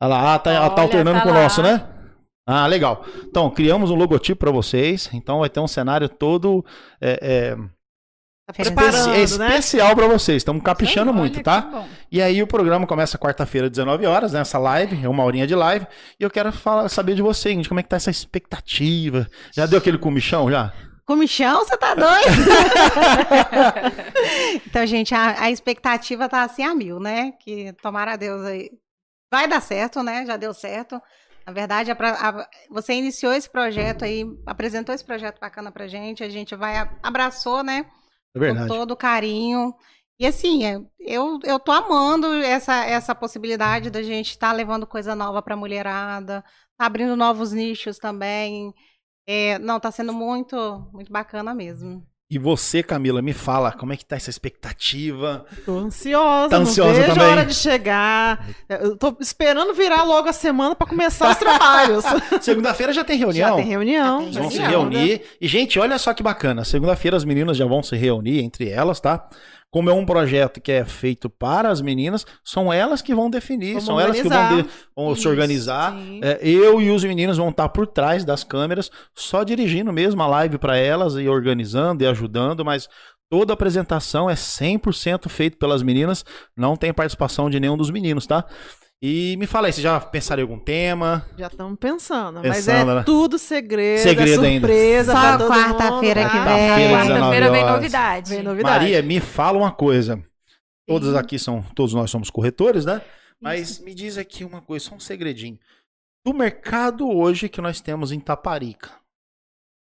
Olha 0.00 0.08
lá, 0.08 0.34
ah, 0.34 0.38
tá, 0.38 0.52
ela 0.52 0.70
tá 0.70 0.76
Olha, 0.76 0.82
alternando 0.84 1.18
tá 1.18 1.24
com 1.24 1.30
o 1.30 1.34
nosso, 1.34 1.62
né? 1.62 1.97
Ah, 2.50 2.66
legal. 2.66 3.04
Então, 3.26 3.50
criamos 3.50 3.90
um 3.90 3.94
logotipo 3.94 4.38
pra 4.40 4.50
vocês. 4.50 5.10
Então, 5.12 5.40
vai 5.40 5.50
ter 5.50 5.60
um 5.60 5.68
cenário 5.68 6.08
todo 6.08 6.64
é, 6.98 7.54
Tá 8.46 8.54
é, 8.56 8.64
Preparando, 8.64 9.14
especi- 9.14 9.38
né? 9.38 9.48
especial 9.48 9.94
pra 9.94 10.06
vocês. 10.06 10.38
Estamos 10.38 10.62
caprichando 10.62 11.10
Olha, 11.10 11.20
muito, 11.20 11.42
tá? 11.42 11.84
E 12.10 12.22
aí, 12.22 12.42
o 12.42 12.46
programa 12.46 12.86
começa 12.86 13.18
quarta-feira, 13.18 13.68
19 13.68 14.06
horas, 14.06 14.32
né? 14.32 14.40
Essa 14.40 14.58
live, 14.58 14.98
é 15.04 15.06
uma 15.06 15.22
horinha 15.22 15.46
de 15.46 15.54
live. 15.54 15.86
E 16.18 16.24
eu 16.24 16.30
quero 16.30 16.50
falar, 16.50 16.88
saber 16.88 17.14
de 17.14 17.20
você, 17.20 17.52
Ingrid, 17.52 17.68
como 17.68 17.80
é 17.80 17.82
que 17.82 17.90
tá 17.90 17.96
essa 17.96 18.10
expectativa? 18.10 19.28
Já 19.52 19.66
deu 19.66 19.78
aquele 19.78 19.98
comichão, 19.98 20.50
já? 20.50 20.72
Comichão, 21.04 21.58
você 21.58 21.76
tá 21.76 21.94
doido? 21.94 22.26
então, 24.66 24.86
gente, 24.86 25.14
a, 25.14 25.42
a 25.42 25.50
expectativa 25.50 26.26
tá 26.28 26.42
assim 26.42 26.62
a 26.62 26.74
mil, 26.74 26.98
né? 26.98 27.32
Que 27.40 27.74
tomara 27.82 28.14
a 28.14 28.16
Deus 28.16 28.44
aí. 28.46 28.70
Vai 29.30 29.46
dar 29.46 29.60
certo, 29.60 30.02
né? 30.02 30.24
Já 30.24 30.38
deu 30.38 30.54
certo. 30.54 31.00
Na 31.48 31.54
verdade, 31.54 31.90
é 31.90 31.94
pra- 31.94 32.10
a- 32.12 32.48
você 32.68 32.92
iniciou 32.92 33.32
esse 33.32 33.48
projeto 33.48 34.04
aí, 34.04 34.22
apresentou 34.44 34.94
esse 34.94 35.02
projeto 35.02 35.40
bacana 35.40 35.72
pra 35.72 35.86
gente, 35.88 36.22
a 36.22 36.28
gente 36.28 36.54
vai, 36.54 36.76
a- 36.76 36.94
abraçou, 37.02 37.62
né? 37.64 37.86
É 38.34 38.38
Com 38.38 38.40
verdade. 38.40 38.68
todo 38.68 38.94
carinho. 38.94 39.74
E 40.20 40.26
assim, 40.26 40.66
é, 40.66 40.78
eu, 41.00 41.40
eu 41.44 41.58
tô 41.58 41.72
amando 41.72 42.26
essa, 42.42 42.84
essa 42.84 43.14
possibilidade 43.14 43.88
da 43.88 44.02
gente 44.02 44.28
estar 44.32 44.52
levando 44.52 44.86
coisa 44.86 45.14
nova 45.14 45.40
pra 45.40 45.56
mulherada, 45.56 46.44
tá 46.76 46.84
abrindo 46.84 47.16
novos 47.16 47.50
nichos 47.52 47.96
também. 47.98 48.74
É, 49.26 49.58
não, 49.58 49.80
tá 49.80 49.90
sendo 49.90 50.12
muito, 50.12 50.54
muito 50.92 51.10
bacana 51.10 51.54
mesmo. 51.54 52.06
E 52.30 52.36
você, 52.38 52.82
Camila, 52.82 53.22
me 53.22 53.32
fala, 53.32 53.72
como 53.72 53.90
é 53.94 53.96
que 53.96 54.04
tá 54.04 54.14
essa 54.14 54.28
expectativa? 54.28 55.46
Tô 55.64 55.78
ansiosa, 55.78 56.50
Tá 56.50 56.58
não 56.58 56.66
ansiosa 56.66 56.92
vejo 56.92 57.06
também? 57.14 57.24
a 57.26 57.30
hora 57.30 57.46
de 57.46 57.54
chegar. 57.54 58.46
Eu 58.68 58.98
tô 58.98 59.16
esperando 59.18 59.72
virar 59.72 60.02
logo 60.04 60.28
a 60.28 60.32
semana 60.34 60.74
pra 60.74 60.86
começar 60.86 61.30
os 61.30 61.38
trabalhos. 61.38 62.04
Segunda-feira 62.42 62.92
já 62.92 63.02
tem 63.02 63.16
reunião. 63.16 63.48
Já 63.48 63.56
tem 63.56 63.64
reunião. 63.64 64.18
Já 64.18 64.18
tem 64.18 64.26
Eles 64.26 64.36
vão 64.36 64.50
se 64.50 64.58
reunião, 64.58 64.80
reunir. 64.90 65.22
E, 65.40 65.48
gente, 65.48 65.78
olha 65.78 65.96
só 65.98 66.12
que 66.12 66.22
bacana. 66.22 66.66
Segunda-feira 66.66 67.16
as 67.16 67.24
meninas 67.24 67.56
já 67.56 67.64
vão 67.64 67.82
se 67.82 67.96
reunir 67.96 68.40
entre 68.44 68.68
elas, 68.68 69.00
tá? 69.00 69.26
Como 69.70 69.90
é 69.90 69.92
um 69.92 70.06
projeto 70.06 70.60
que 70.60 70.72
é 70.72 70.84
feito 70.84 71.28
para 71.28 71.68
as 71.68 71.82
meninas, 71.82 72.24
são 72.42 72.72
elas 72.72 73.02
que 73.02 73.14
vão 73.14 73.28
definir, 73.28 73.80
são 73.82 74.00
elas 74.00 74.16
que 74.20 74.28
vão, 74.28 74.42
organizar. 74.42 74.74
vão 74.96 75.14
se 75.14 75.20
Isso, 75.20 75.28
organizar. 75.28 75.92
sim. 75.92 76.20
É, 76.22 76.38
eu 76.42 76.80
e 76.80 76.90
os 76.90 77.04
meninos 77.04 77.36
vão 77.36 77.50
estar 77.50 77.68
por 77.68 77.86
trás 77.86 78.24
das 78.24 78.42
câmeras, 78.42 78.90
só 79.14 79.44
dirigindo 79.44 79.92
mesmo 79.92 80.22
a 80.22 80.26
live 80.26 80.56
para 80.56 80.76
elas 80.76 81.14
e 81.14 81.28
organizando 81.28 82.02
e 82.02 82.06
ajudando, 82.06 82.64
mas 82.64 82.88
toda 83.30 83.52
a 83.52 83.54
apresentação 83.54 84.30
é 84.30 84.34
100% 84.34 85.28
feito 85.28 85.58
pelas 85.58 85.82
meninas, 85.82 86.24
não 86.56 86.74
tem 86.74 86.92
participação 86.92 87.50
de 87.50 87.60
nenhum 87.60 87.76
dos 87.76 87.90
meninos, 87.90 88.26
tá? 88.26 88.46
E 89.00 89.36
me 89.36 89.46
fala 89.46 89.68
aí, 89.68 89.72
vocês 89.72 89.82
já 89.82 90.00
pensaram 90.00 90.40
em 90.40 90.42
algum 90.42 90.58
tema? 90.58 91.24
Já 91.38 91.46
estamos 91.46 91.78
pensando, 91.78 92.40
mas 92.42 92.56
Pensando, 92.56 92.90
é 92.90 92.94
né? 92.96 93.02
tudo 93.04 93.38
segredo, 93.38 94.02
Segredo 94.02 94.44
é 94.44 94.48
ainda. 94.48 94.66
surpresa. 94.66 95.12
Só 95.12 95.20
pra 95.20 95.38
todo 95.38 95.50
quarta-feira 95.50 96.28
que 96.28 96.36
vem. 96.36 96.44
Quarta-feira, 96.44 96.88
19 96.88 97.08
Quarta-feira 97.08 97.50
vem 97.52 97.64
novidade. 97.64 98.30
Vem 98.30 98.42
novidade. 98.42 98.78
Maria, 98.80 99.02
me 99.02 99.20
fala 99.20 99.56
uma 99.58 99.70
coisa. 99.70 100.20
Todos 100.86 101.14
aqui 101.14 101.38
são, 101.38 101.62
todos 101.76 101.94
nós 101.94 102.10
somos 102.10 102.28
corretores, 102.28 102.84
né? 102.84 103.00
Mas 103.40 103.78
me 103.78 103.94
diz 103.94 104.18
aqui 104.18 104.42
uma 104.42 104.60
coisa, 104.60 104.86
só 104.86 104.96
um 104.96 105.00
segredinho. 105.00 105.60
Do 106.26 106.34
mercado 106.34 107.08
hoje 107.08 107.48
que 107.48 107.60
nós 107.60 107.80
temos 107.80 108.10
em 108.10 108.18
Taparica, 108.18 108.90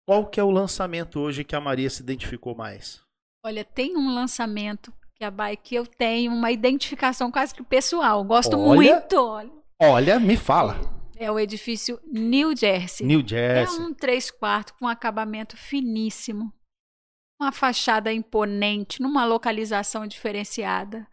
qual 0.08 0.28
que 0.28 0.40
é 0.40 0.44
o 0.44 0.52
lançamento 0.52 1.20
hoje 1.20 1.44
que 1.44 1.56
a 1.56 1.62
Maria 1.62 1.90
se 1.90 2.04
identificou 2.04 2.54
mais? 2.54 3.02
Olha, 3.44 3.64
tem 3.66 3.98
um 3.98 4.14
lançamento 4.14 4.94
que 5.22 5.26
a 5.26 5.30
bike 5.30 5.76
eu 5.76 5.86
tenho 5.86 6.34
uma 6.34 6.52
identificação 6.52 7.32
quase 7.32 7.54
que 7.54 7.62
pessoal. 7.64 8.24
Gosto 8.24 8.58
Olha. 8.58 8.96
muito. 8.96 9.16
Olha. 9.16 9.52
Olha, 9.80 10.20
me 10.20 10.36
fala. 10.36 10.80
É 11.16 11.30
o 11.32 11.38
edifício 11.40 12.00
New 12.12 12.58
Jersey. 12.58 13.06
New 13.06 13.20
É 13.20 13.28
Jersey. 13.28 13.80
um 13.80 13.94
três 13.94 14.32
quartos 14.32 14.74
com 14.80 14.88
acabamento 14.88 15.56
finíssimo. 15.56 16.52
Uma 17.40 17.52
fachada 17.52 18.12
imponente, 18.12 19.00
numa 19.00 19.24
localização 19.24 20.08
diferenciada. 20.08 21.08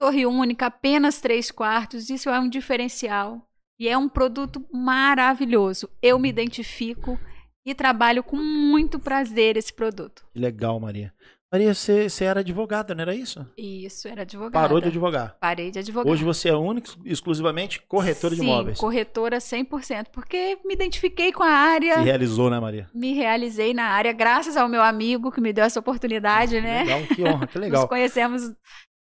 Torre 0.00 0.24
única, 0.24 0.66
apenas 0.66 1.20
três 1.20 1.50
quartos, 1.50 2.08
isso 2.08 2.30
é 2.30 2.40
um 2.40 2.48
diferencial. 2.48 3.46
E 3.78 3.86
é 3.86 3.98
um 3.98 4.08
produto 4.08 4.66
maravilhoso. 4.72 5.90
Eu 6.00 6.18
me 6.18 6.30
identifico 6.30 7.18
e 7.66 7.74
trabalho 7.74 8.24
com 8.24 8.36
muito 8.36 8.98
prazer 8.98 9.58
esse 9.58 9.74
produto. 9.74 10.24
Que 10.32 10.40
legal, 10.40 10.80
Maria. 10.80 11.12
Maria, 11.52 11.74
você 11.74 12.08
você 12.08 12.24
era 12.24 12.40
advogada, 12.40 12.94
não 12.94 13.02
era 13.02 13.14
isso? 13.14 13.46
Isso, 13.58 14.08
era 14.08 14.22
advogada. 14.22 14.52
Parou 14.52 14.80
de 14.80 14.88
advogar. 14.88 15.36
Parei 15.38 15.70
de 15.70 15.78
advogar. 15.80 16.10
Hoje 16.10 16.24
você 16.24 16.48
é 16.48 16.54
única, 16.56 16.90
exclusivamente 17.04 17.82
corretora 17.82 18.34
de 18.34 18.40
Sim, 18.40 18.46
imóveis. 18.46 18.78
corretora 18.78 19.36
100%, 19.38 20.06
porque 20.10 20.58
me 20.64 20.72
identifiquei 20.72 21.30
com 21.30 21.42
a 21.42 21.50
área, 21.50 21.98
Se 21.98 22.04
realizou, 22.04 22.48
né, 22.48 22.58
Maria? 22.58 22.88
me 22.94 23.12
realizei 23.12 23.74
na 23.74 23.84
área, 23.84 24.12
graças 24.14 24.56
ao 24.56 24.66
meu 24.66 24.80
amigo 24.82 25.30
que 25.30 25.42
me 25.42 25.52
deu 25.52 25.64
essa 25.64 25.78
oportunidade, 25.78 26.58
né? 26.60 26.84
Legal, 26.84 27.02
que 27.14 27.22
honra, 27.22 27.46
que 27.46 27.58
Nos 27.58 27.64
legal. 27.66 27.86
conhecemos 27.88 28.42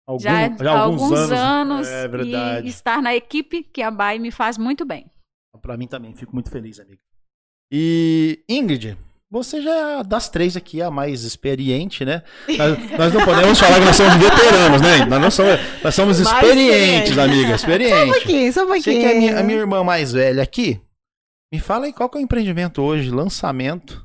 Algum- 0.06 0.22
já, 0.22 0.46
há 0.72 0.78
alguns, 0.80 1.12
anos, 1.30 1.86
É 1.86 2.04
e 2.04 2.08
verdade. 2.08 2.68
estar 2.68 3.02
na 3.02 3.14
equipe 3.14 3.62
que 3.62 3.82
a 3.82 3.90
BAI 3.90 4.18
me 4.18 4.30
faz 4.30 4.56
muito 4.56 4.86
bem. 4.86 5.10
Pra 5.60 5.76
mim 5.76 5.86
também, 5.86 6.14
fico 6.14 6.32
muito 6.32 6.50
feliz, 6.50 6.80
amigo. 6.80 7.00
E 7.70 8.42
Ingrid, 8.48 8.96
você 9.30 9.60
já 9.60 10.00
é 10.00 10.02
das 10.04 10.28
três 10.28 10.56
aqui 10.56 10.80
a 10.80 10.90
mais 10.90 11.22
experiente, 11.24 12.04
né? 12.04 12.22
Nós, 12.48 12.90
nós 12.98 13.12
não 13.12 13.24
podemos 13.24 13.58
falar 13.58 13.78
que 13.78 13.84
nós 13.84 13.96
somos 13.96 14.14
veteranos, 14.14 14.80
né? 14.80 15.04
Nós 15.04 15.20
não 15.20 15.30
somos, 15.30 15.58
nós 15.82 15.94
somos 15.94 16.20
Mais 16.20 16.32
experientes, 16.34 17.10
experiente. 17.10 17.20
amiga, 17.20 17.46
Só 17.46 17.52
um 17.52 17.54
experiente. 17.56 18.12
pouquinho, 18.12 18.52
só 18.52 18.62
um 18.62 18.66
Você 18.68 18.72
pouquinho. 18.74 19.00
que 19.00 19.06
é 19.06 19.10
a 19.12 19.14
minha, 19.18 19.38
a 19.40 19.42
minha 19.42 19.58
irmã 19.58 19.84
mais 19.84 20.12
velha 20.12 20.42
aqui, 20.42 20.80
me 21.52 21.60
fala 21.60 21.86
aí 21.86 21.92
qual 21.92 22.08
que 22.08 22.16
é 22.16 22.20
o 22.20 22.24
empreendimento 22.24 22.80
hoje, 22.82 23.10
lançamento. 23.10 24.04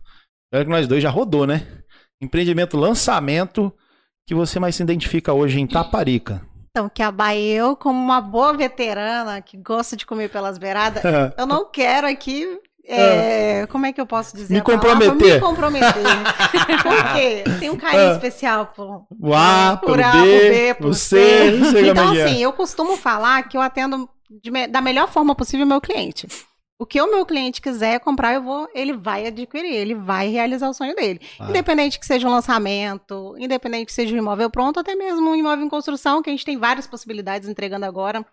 Olha 0.53 0.63
que 0.65 0.69
nós 0.69 0.87
dois 0.87 1.01
já 1.01 1.09
rodou, 1.09 1.47
né? 1.47 1.65
Empreendimento, 2.21 2.77
lançamento 2.77 3.73
que 4.27 4.35
você 4.35 4.59
mais 4.59 4.75
se 4.75 4.83
identifica 4.83 5.33
hoje 5.33 5.59
em 5.59 5.67
Taparica. 5.67 6.41
Então, 6.69 6.89
que 6.89 7.03
a 7.03 7.11
Bahia, 7.11 7.57
eu, 7.57 7.75
como 7.75 7.99
uma 7.99 8.19
boa 8.19 8.53
veterana 8.53 9.41
que 9.41 9.57
gosta 9.57 9.95
de 9.95 10.05
comer 10.05 10.29
pelas 10.29 10.57
beiradas, 10.57 11.03
eu 11.37 11.45
não 11.45 11.69
quero 11.69 12.07
aqui 12.07 12.47
é, 12.85 13.65
como 13.67 13.85
é 13.85 13.93
que 13.93 14.01
eu 14.01 14.05
posso 14.05 14.35
dizer? 14.35 14.53
Me 14.53 14.61
comprometer. 14.61 15.35
Me 15.35 15.39
comprometer. 15.39 15.93
Porque 16.83 17.43
tem 17.59 17.69
um 17.69 17.77
carinho 17.77 18.09
Ah. 18.09 18.13
especial 18.13 18.67
por, 18.67 19.05
O 19.19 19.33
A, 19.33 19.77
por 19.81 19.95
pelo 19.97 20.05
A, 20.07 20.11
por 20.11 20.21
B, 20.21 20.49
B, 20.49 20.73
por 20.75 20.93
C. 20.93 21.59
C, 21.71 21.81
Então, 21.89 22.11
assim, 22.11 22.41
eu 22.43 22.51
costumo 22.53 22.97
falar 22.97 23.43
que 23.43 23.55
eu 23.57 23.61
atendo 23.61 24.09
de 24.29 24.67
da 24.67 24.81
melhor 24.81 25.07
forma 25.07 25.33
possível 25.35 25.65
o 25.65 25.69
meu 25.69 25.79
cliente. 25.79 26.27
O 26.77 26.85
que 26.85 26.99
o 26.99 27.09
meu 27.09 27.25
cliente 27.25 27.61
quiser 27.61 27.99
comprar, 28.01 28.33
eu 28.33 28.41
vou, 28.43 28.67
ele 28.73 28.91
vai 28.91 29.27
adquirir, 29.27 29.73
ele 29.73 29.95
vai 29.95 30.27
realizar 30.27 30.67
o 30.67 30.73
sonho 30.73 30.93
dele. 30.95 31.21
Ah. 31.39 31.49
Independente 31.49 31.97
que 31.99 32.05
seja 32.05 32.27
um 32.27 32.31
lançamento, 32.31 33.35
independente 33.37 33.85
que 33.85 33.93
seja 33.93 34.13
um 34.13 34.17
imóvel 34.17 34.49
pronto, 34.49 34.79
até 34.79 34.93
mesmo 34.95 35.29
um 35.29 35.35
imóvel 35.35 35.65
em 35.65 35.69
construção, 35.69 36.21
que 36.21 36.29
a 36.29 36.33
gente 36.33 36.43
tem 36.43 36.57
várias 36.57 36.85
possibilidades 36.87 37.47
entregando 37.47 37.85
agora. 37.85 38.25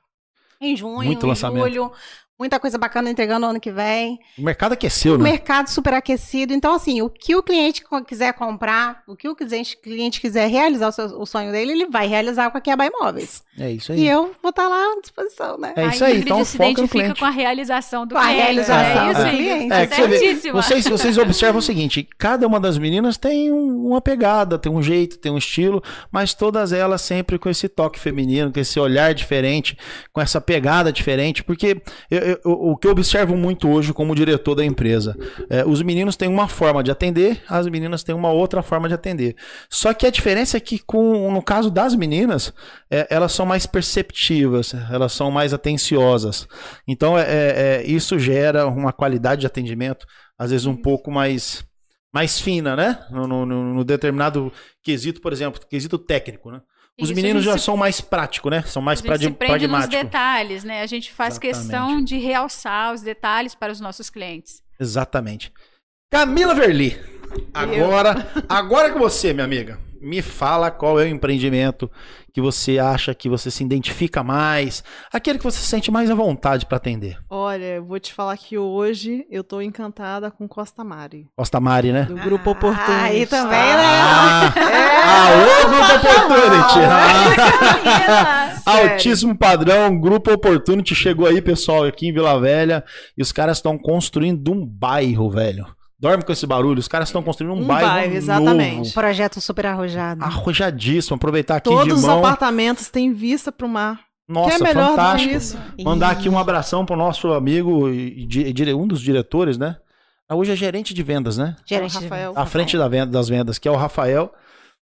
Em 0.60 0.76
junho, 0.76 1.04
Muito 1.04 1.24
em 1.24 1.28
lançamento. 1.28 1.62
julho. 1.62 1.92
Muita 2.40 2.58
coisa 2.58 2.78
bacana 2.78 3.10
entregando 3.10 3.44
ano 3.44 3.60
que 3.60 3.70
vem. 3.70 4.18
O 4.38 4.42
mercado 4.42 4.72
aqueceu, 4.72 5.16
O 5.16 5.18
né? 5.18 5.24
mercado 5.24 5.68
super 5.68 5.92
aquecido. 5.92 6.54
Então, 6.54 6.74
assim, 6.74 7.02
o 7.02 7.10
que 7.10 7.36
o 7.36 7.42
cliente 7.42 7.84
quiser 8.08 8.32
comprar, 8.32 9.02
o 9.06 9.14
que 9.14 9.28
o 9.28 9.36
cliente, 9.36 9.76
cliente 9.76 10.18
quiser 10.22 10.48
realizar 10.48 10.88
o, 10.88 10.92
seu- 10.92 11.20
o 11.20 11.26
sonho 11.26 11.52
dele, 11.52 11.72
ele 11.72 11.86
vai 11.90 12.06
realizar 12.06 12.50
com 12.50 12.56
a 12.56 12.60
Queba 12.62 12.86
Imóveis. 12.86 13.42
É 13.58 13.70
isso 13.70 13.92
E 13.92 13.96
aí. 13.96 14.08
eu 14.08 14.32
vou 14.42 14.48
estar 14.48 14.66
lá 14.68 14.82
à 14.96 15.00
disposição, 15.02 15.58
né? 15.58 15.74
É 15.76 15.84
a 15.84 15.86
isso 15.88 16.02
aí, 16.02 16.12
Ingrid 16.12 16.24
então 16.32 16.44
se 16.46 16.56
identifica 16.56 16.88
cliente. 16.88 17.20
com 17.20 17.26
a 17.26 17.30
realização 17.30 18.06
do 18.06 18.14
Com 18.14 18.20
a 18.20 18.24
cliente. 18.24 18.42
realização 18.42 19.02
é 19.06 19.12
isso, 19.12 19.20
do 19.20 19.26
Ingrid. 19.28 19.44
cliente. 19.44 19.68
Tá 19.68 19.76
É, 19.80 19.86
que 19.86 19.94
você 19.96 20.08
vê, 20.08 20.18
certíssima. 20.18 20.62
vocês, 20.62 20.84
vocês 20.88 21.18
observam 21.18 21.58
o 21.58 21.62
seguinte: 21.62 22.08
cada 22.16 22.46
uma 22.46 22.58
das 22.58 22.78
meninas 22.78 23.18
tem 23.18 23.52
um- 23.52 23.88
uma 23.88 24.00
pegada, 24.00 24.58
tem 24.58 24.72
um 24.72 24.82
jeito, 24.82 25.18
tem 25.18 25.30
um 25.30 25.36
estilo, 25.36 25.82
mas 26.10 26.32
todas 26.32 26.72
elas 26.72 27.02
sempre 27.02 27.38
com 27.38 27.50
esse 27.50 27.68
toque 27.68 28.00
feminino, 28.00 28.50
com 28.50 28.58
esse 28.60 28.80
olhar 28.80 29.12
diferente, 29.12 29.76
com 30.10 30.22
essa 30.22 30.40
pegada 30.40 30.90
diferente. 30.90 31.44
Porque 31.44 31.82
eu- 32.10 32.29
eu- 32.44 32.52
o 32.52 32.76
que 32.76 32.86
eu 32.86 32.92
observo 32.92 33.36
muito 33.36 33.68
hoje 33.68 33.92
como 33.92 34.14
diretor 34.14 34.54
da 34.54 34.64
empresa, 34.64 35.16
é, 35.48 35.64
os 35.64 35.82
meninos 35.82 36.16
têm 36.16 36.28
uma 36.28 36.48
forma 36.48 36.82
de 36.82 36.90
atender, 36.90 37.42
as 37.48 37.66
meninas 37.68 38.02
têm 38.02 38.14
uma 38.14 38.30
outra 38.30 38.62
forma 38.62 38.88
de 38.88 38.94
atender. 38.94 39.36
Só 39.68 39.92
que 39.94 40.06
a 40.06 40.10
diferença 40.10 40.56
é 40.56 40.60
que, 40.60 40.78
com, 40.78 41.30
no 41.32 41.42
caso 41.42 41.70
das 41.70 41.94
meninas, 41.94 42.52
é, 42.90 43.06
elas 43.10 43.32
são 43.32 43.44
mais 43.46 43.66
perceptivas, 43.66 44.74
elas 44.90 45.12
são 45.12 45.30
mais 45.30 45.52
atenciosas. 45.54 46.46
Então, 46.86 47.18
é, 47.18 47.22
é, 47.22 47.56
é, 47.58 47.86
isso 47.86 48.18
gera 48.18 48.66
uma 48.66 48.92
qualidade 48.92 49.42
de 49.42 49.46
atendimento, 49.46 50.06
às 50.38 50.50
vezes 50.50 50.66
um 50.66 50.76
pouco 50.76 51.10
mais, 51.10 51.64
mais 52.12 52.40
fina, 52.40 52.74
né? 52.74 52.98
No- 53.10 53.26
no- 53.26 53.44
no 53.74 53.84
determinado 53.84 54.52
quesito, 54.82 55.20
por 55.20 55.32
exemplo, 55.32 55.60
quesito 55.68 55.98
técnico, 55.98 56.50
né? 56.50 56.60
Os 57.00 57.08
Isso, 57.10 57.14
meninos 57.14 57.44
já 57.44 57.56
se- 57.56 57.64
são 57.64 57.76
mais 57.76 58.00
práticos, 58.00 58.50
né? 58.50 58.62
São 58.62 58.82
mais 58.82 59.00
A 59.00 59.16
gente 59.16 59.34
prende 59.34 59.66
nos 59.66 59.78
pragmáticos. 59.86 59.96
detalhes, 60.04 60.64
né? 60.64 60.82
A 60.82 60.86
gente 60.86 61.10
faz 61.12 61.34
Exatamente. 61.34 61.58
questão 61.58 62.02
de 62.04 62.18
realçar 62.18 62.92
os 62.92 63.00
detalhes 63.02 63.54
para 63.54 63.72
os 63.72 63.80
nossos 63.80 64.10
clientes. 64.10 64.62
Exatamente. 64.78 65.52
Camila 66.12 66.54
Verli, 66.54 66.98
agora, 67.54 68.30
agora 68.48 68.92
que 68.92 68.98
você, 68.98 69.32
minha 69.32 69.44
amiga, 69.44 69.78
me 70.00 70.22
fala 70.22 70.70
qual 70.70 70.98
é 70.98 71.04
o 71.04 71.08
empreendimento 71.08 71.90
que 72.32 72.40
você 72.40 72.78
acha 72.78 73.12
que 73.14 73.28
você 73.28 73.50
se 73.50 73.62
identifica 73.64 74.22
mais, 74.22 74.82
aquele 75.12 75.36
que 75.38 75.44
você 75.44 75.58
se 75.58 75.66
sente 75.66 75.90
mais 75.90 76.10
à 76.10 76.14
vontade 76.14 76.64
para 76.64 76.76
atender. 76.76 77.18
Olha, 77.28 77.64
eu 77.76 77.84
vou 77.84 77.98
te 77.98 78.14
falar 78.14 78.36
que 78.36 78.56
hoje 78.56 79.26
eu 79.30 79.42
tô 79.42 79.60
encantada 79.60 80.30
com 80.30 80.46
Costa 80.48 80.84
Mari, 80.84 81.26
Costa 81.36 81.58
Mari, 81.60 81.92
né? 81.92 82.04
do 82.04 82.14
Grupo 82.14 82.50
Ah, 82.50 82.52
Oportunity. 82.52 82.92
aí 82.92 83.26
também, 83.26 83.58
Ah, 83.58 84.52
né? 84.56 84.62
Aô, 85.02 85.68
Grupo 85.68 85.94
Opportunity! 85.94 86.78
Ah. 86.88 88.54
Altíssimo 88.70 89.36
padrão, 89.36 89.98
Grupo 90.00 90.32
Opportunity 90.32 90.94
chegou 90.94 91.26
aí, 91.26 91.42
pessoal, 91.42 91.84
aqui 91.84 92.08
em 92.08 92.12
Vila 92.12 92.38
Velha, 92.40 92.84
e 93.18 93.22
os 93.22 93.32
caras 93.32 93.58
estão 93.58 93.76
construindo 93.76 94.52
um 94.52 94.64
bairro, 94.64 95.28
velho. 95.30 95.66
Dorme 96.00 96.24
com 96.24 96.32
esse 96.32 96.46
barulho, 96.46 96.78
os 96.78 96.88
caras 96.88 97.08
estão 97.08 97.22
construindo 97.22 97.52
um, 97.52 97.62
Um 97.62 97.66
bairro, 97.66 97.88
bairro, 97.88 98.14
exatamente. 98.14 98.76
novo. 98.78 98.94
Projeto 98.94 99.38
super 99.40 99.66
arrojado. 99.66 100.24
Arrojadíssimo, 100.24 101.16
aproveitar 101.16 101.56
aqui 101.56 101.68
Todos 101.68 101.84
de 101.84 101.92
os 101.92 102.02
mão. 102.02 102.20
apartamentos 102.20 102.88
têm 102.88 103.12
vista 103.12 103.52
pro 103.52 103.68
mar. 103.68 104.00
Nossa, 104.26 104.56
que 104.56 104.62
é 104.62 104.66
melhor 104.66 104.90
fantástico. 104.90 105.24
do 105.26 105.30
que 105.30 105.36
isso? 105.36 105.58
Mandar 105.84 106.10
aqui 106.10 106.28
um 106.28 106.38
abração 106.38 106.86
pro 106.86 106.96
nosso 106.96 107.32
amigo, 107.32 107.90
e 107.90 108.26
um 108.74 108.86
dos 108.86 109.00
diretores, 109.00 109.58
né? 109.58 109.76
Ah, 110.28 110.36
Hoje 110.36 110.52
é 110.52 110.56
gerente 110.56 110.94
de 110.94 111.02
vendas, 111.02 111.36
né? 111.36 111.56
Gerente 111.66 111.98
de 111.98 112.04
Rafael. 112.04 112.32
À 112.36 112.46
frente 112.46 112.78
da 112.78 112.86
venda, 112.88 113.10
das 113.12 113.28
vendas, 113.28 113.58
que 113.58 113.68
é 113.68 113.70
o 113.70 113.76
Rafael. 113.76 114.32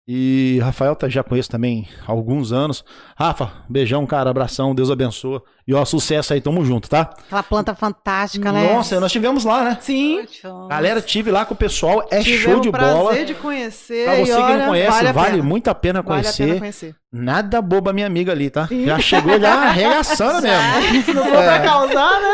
E 0.08 0.60
Rafael 0.62 0.94
tá, 0.94 1.08
já 1.08 1.24
conheço 1.24 1.50
também 1.50 1.88
há 2.06 2.12
alguns 2.12 2.52
anos. 2.52 2.84
Rafa, 3.18 3.50
beijão, 3.68 4.06
cara, 4.06 4.30
abração, 4.30 4.72
Deus 4.74 4.88
abençoa. 4.90 5.42
E 5.66 5.74
ó, 5.74 5.84
sucesso 5.84 6.32
aí, 6.32 6.40
tamo 6.40 6.64
junto, 6.64 6.88
tá? 6.88 7.10
Aquela 7.26 7.42
planta 7.42 7.74
fantástica, 7.74 8.52
né? 8.52 8.72
Nossa, 8.72 9.00
nós 9.00 9.10
tivemos 9.10 9.44
lá, 9.44 9.64
né? 9.64 9.78
Sim, 9.80 10.24
Galera, 10.68 11.00
tive 11.00 11.32
lá 11.32 11.44
com 11.44 11.54
o 11.54 11.56
pessoal, 11.56 12.06
é 12.08 12.20
tivemos 12.20 12.42
show 12.44 12.60
de 12.60 12.70
prazer 12.70 12.94
bola. 12.96 13.24
de 13.24 13.34
conhecer. 13.34 14.04
Pra 14.04 14.14
você 14.14 14.22
e 14.22 14.36
que 14.36 14.40
olha, 14.42 14.56
não 14.58 14.66
conhece, 14.68 14.90
vale, 14.92 15.12
vale, 15.12 15.28
a 15.28 15.30
pena. 15.32 15.42
muito 15.42 15.68
a 15.68 15.74
pena 15.74 16.02
Vale 16.02 16.20
a 16.20 16.22
conhecer. 16.22 16.46
pena 16.46 16.58
conhecer. 16.60 16.94
Nada 17.12 17.60
boba 17.62 17.92
minha 17.92 18.06
amiga 18.06 18.30
ali, 18.30 18.48
tá? 18.50 18.68
Já 18.84 18.98
chegou 19.00 19.40
já 19.40 19.54
arregaçando 19.54 20.42
mesmo. 20.46 21.02
Se 21.02 21.12
não 21.14 21.24
for 21.24 21.32
pra 21.32 21.60
causar, 21.60 22.20
né? 22.20 22.28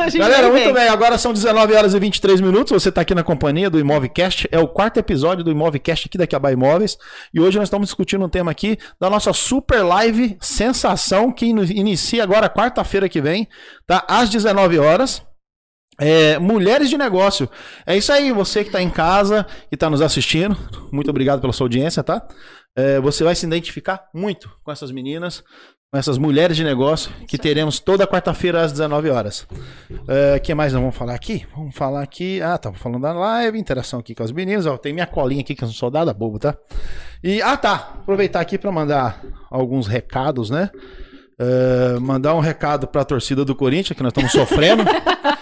A 0.00 0.08
Galera, 0.18 0.48
muito 0.50 0.72
bem. 0.72 0.88
Agora 0.88 1.18
são 1.18 1.32
19 1.32 1.74
horas 1.74 1.92
e 1.92 1.98
23 2.00 2.40
minutos. 2.40 2.72
Você 2.72 2.88
está 2.88 3.02
aqui 3.02 3.14
na 3.14 3.22
companhia 3.22 3.68
do 3.68 3.78
Imovcast. 3.78 4.48
É 4.50 4.58
o 4.58 4.66
quarto 4.68 4.96
episódio 4.98 5.44
do 5.44 5.50
Imovcast 5.50 6.06
aqui 6.06 6.16
da 6.16 6.26
Quebra 6.26 6.52
Imóveis. 6.70 6.96
E 7.34 7.40
hoje 7.40 7.58
nós 7.58 7.66
estamos 7.66 7.88
discutindo 7.88 8.24
um 8.24 8.28
tema 8.28 8.50
aqui 8.50 8.78
da 9.00 9.10
nossa 9.10 9.32
super 9.32 9.82
live 9.82 10.38
Sensação, 10.40 11.32
que 11.32 11.46
inicia 11.46 12.22
agora 12.22 12.48
quarta-feira 12.48 13.08
que 13.08 13.20
vem, 13.20 13.48
tá? 13.86 14.04
Às 14.08 14.30
19 14.30 14.78
horas. 14.78 15.22
É, 15.98 16.38
mulheres 16.38 16.88
de 16.88 16.96
negócio. 16.96 17.50
É 17.84 17.94
isso 17.94 18.10
aí, 18.10 18.32
você 18.32 18.62
que 18.62 18.68
está 18.68 18.80
em 18.80 18.88
casa 18.88 19.46
e 19.70 19.74
está 19.74 19.90
nos 19.90 20.00
assistindo. 20.00 20.56
Muito 20.90 21.10
obrigado 21.10 21.40
pela 21.40 21.52
sua 21.52 21.66
audiência, 21.66 22.02
tá? 22.02 22.26
É, 22.74 22.98
você 23.00 23.22
vai 23.22 23.34
se 23.34 23.44
identificar 23.44 24.08
muito 24.14 24.50
com 24.62 24.72
essas 24.72 24.90
meninas, 24.90 25.44
com 25.92 25.98
essas 25.98 26.18
mulheres 26.18 26.56
de 26.56 26.62
negócio 26.62 27.10
que 27.26 27.36
teremos 27.36 27.80
toda 27.80 28.06
quarta-feira 28.06 28.62
às 28.62 28.70
19 28.70 29.10
horas. 29.10 29.44
O 29.90 30.40
que 30.40 30.54
mais 30.54 30.72
nós 30.72 30.80
vamos 30.80 30.96
falar 30.96 31.14
aqui? 31.14 31.44
Vamos 31.56 31.74
falar 31.74 32.02
aqui. 32.02 32.40
Ah, 32.40 32.54
estamos 32.54 32.78
falando 32.78 33.02
da 33.02 33.12
live, 33.12 33.58
interação 33.58 33.98
aqui 33.98 34.14
com 34.14 34.22
as 34.22 34.30
meninas. 34.30 34.66
Ó, 34.66 34.76
tem 34.78 34.92
minha 34.92 35.06
colinha 35.06 35.40
aqui 35.40 35.52
que 35.52 35.64
eu 35.64 35.68
sou 35.68 35.76
soldada 35.76 36.14
bobo, 36.14 36.38
tá? 36.38 36.54
E, 37.24 37.42
ah, 37.42 37.56
tá. 37.56 37.94
Aproveitar 38.02 38.38
aqui 38.40 38.56
para 38.56 38.70
mandar 38.70 39.20
alguns 39.50 39.88
recados, 39.88 40.48
né? 40.48 40.70
É, 41.36 41.98
mandar 41.98 42.36
um 42.36 42.40
recado 42.40 42.86
para 42.86 43.00
a 43.02 43.04
torcida 43.04 43.44
do 43.44 43.56
Corinthians, 43.56 43.96
que 43.96 44.02
nós 44.02 44.12
estamos 44.12 44.30
sofrendo. 44.30 44.84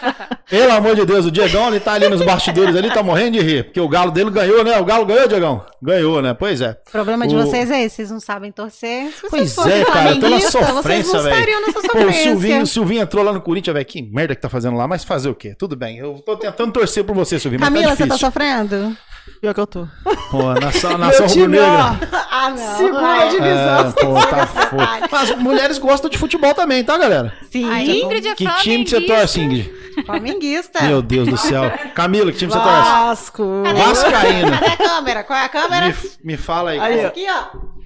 Pelo 0.49 0.73
amor 0.73 0.97
de 0.97 1.05
Deus, 1.05 1.27
o 1.27 1.31
Diegão 1.31 1.69
ele 1.69 1.79
tá 1.79 1.93
ali 1.93 2.09
nos 2.09 2.23
bastidores 2.23 2.75
ali, 2.75 2.91
tá 2.91 3.03
morrendo 3.03 3.33
de 3.33 3.41
rir. 3.41 3.65
Porque 3.65 3.81
o 3.81 3.89
galo 3.89 4.11
dele 4.11 4.31
ganhou, 4.31 4.65
né? 4.65 4.79
O 4.79 4.85
galo 4.85 5.05
ganhou, 5.05 5.29
Diegão? 5.29 5.65
Ganhou, 5.83 6.23
né? 6.23 6.33
Pois 6.33 6.61
é. 6.63 6.71
O 6.89 6.91
problema 6.91 7.27
de 7.29 7.37
O- 7.37 7.43
vocês 7.45 7.71
é 7.71 7.85
esse, 7.85 7.97
vocês 7.97 8.11
não 8.11 8.19
sabem 8.19 8.51
torcer. 8.51 9.13
Se 9.13 9.23
vocês 9.29 9.55
Pois 9.55 9.67
é, 9.69 9.85
cara, 9.85 10.15
vocês 10.15 10.45
sofrência, 10.51 11.21
velho. 11.21 11.47
Pô, 11.93 11.99
o. 12.07 12.13
Silvinho, 12.13 12.63
o 12.63 12.67
Silvinho 12.67 13.03
entrou 13.03 13.23
lá 13.23 13.33
no 13.33 13.41
Corinthians, 13.41 13.75
velho. 13.75 13.85
Que 13.87 14.03
merda 14.03 14.35
que 14.35 14.41
tá 14.41 14.49
fazendo 14.49 14.77
lá, 14.77 14.89
mas 14.89 15.05
fazer 15.05 15.29
o 15.29 15.35
quê? 15.35 15.55
Tudo 15.57 15.77
bem. 15.77 15.99
Eu 15.99 16.15
tô 16.25 16.37
tentando 16.37 16.73
torcer 16.73 17.05
por 17.05 17.15
você, 17.15 17.39
Silvinho, 17.39 17.61
mas 17.61 17.69
Camila, 17.69 17.91
tá 17.91 17.97
você 17.97 18.07
tá 18.07 18.17
sofrendo? 18.17 18.97
Pior 19.41 19.55
que 19.55 19.61
eu 19.61 19.67
tô. 19.67 19.87
Pô, 20.31 20.53
nação, 20.55 20.99
nação 20.99 21.27
rubro-negra. 21.29 21.99
Ah, 22.31 22.51
não. 22.51 22.57
segunda 22.77 23.25
divisão. 23.27 23.89
É, 23.89 23.93
pô, 23.93 24.15
tá 24.27 24.47
foda. 24.47 25.09
Mas 25.11 25.37
mulheres 25.39 25.79
gostam 25.79 26.11
de 26.11 26.19
futebol 26.19 26.55
também, 26.55 26.83
tá, 26.85 26.99
galera? 26.99 27.33
Sim, 27.51 27.71
A 27.71 27.83
Ingrid 27.85 28.27
é 28.29 28.35
Que 28.35 28.47
time 28.63 28.85
que 28.85 28.91
você 28.91 29.01
torce, 29.03 29.41
Ingrid? 29.41 29.73
flamenguista. 30.05 30.83
Meu 30.83 31.03
Deus 31.03 31.29
do 31.29 31.37
céu. 31.37 31.71
Camila, 31.95 32.31
que 32.31 32.39
time 32.39 32.51
você 32.53 32.59
torce? 32.59 32.91
Vasco. 32.91 33.63
Vascaína. 33.77 34.59
Cadê 34.59 34.73
a 34.73 34.77
câmera? 34.77 35.25
Qual 35.25 35.39
é 35.39 35.45
a 35.45 35.49
câmera? 35.49 35.87
Me, 35.89 35.95
me 36.23 36.37
fala 36.37 36.71
aí. 36.71 36.79
Aí. 36.79 37.05
Aqui, 37.05 37.27
ó. 37.29 37.78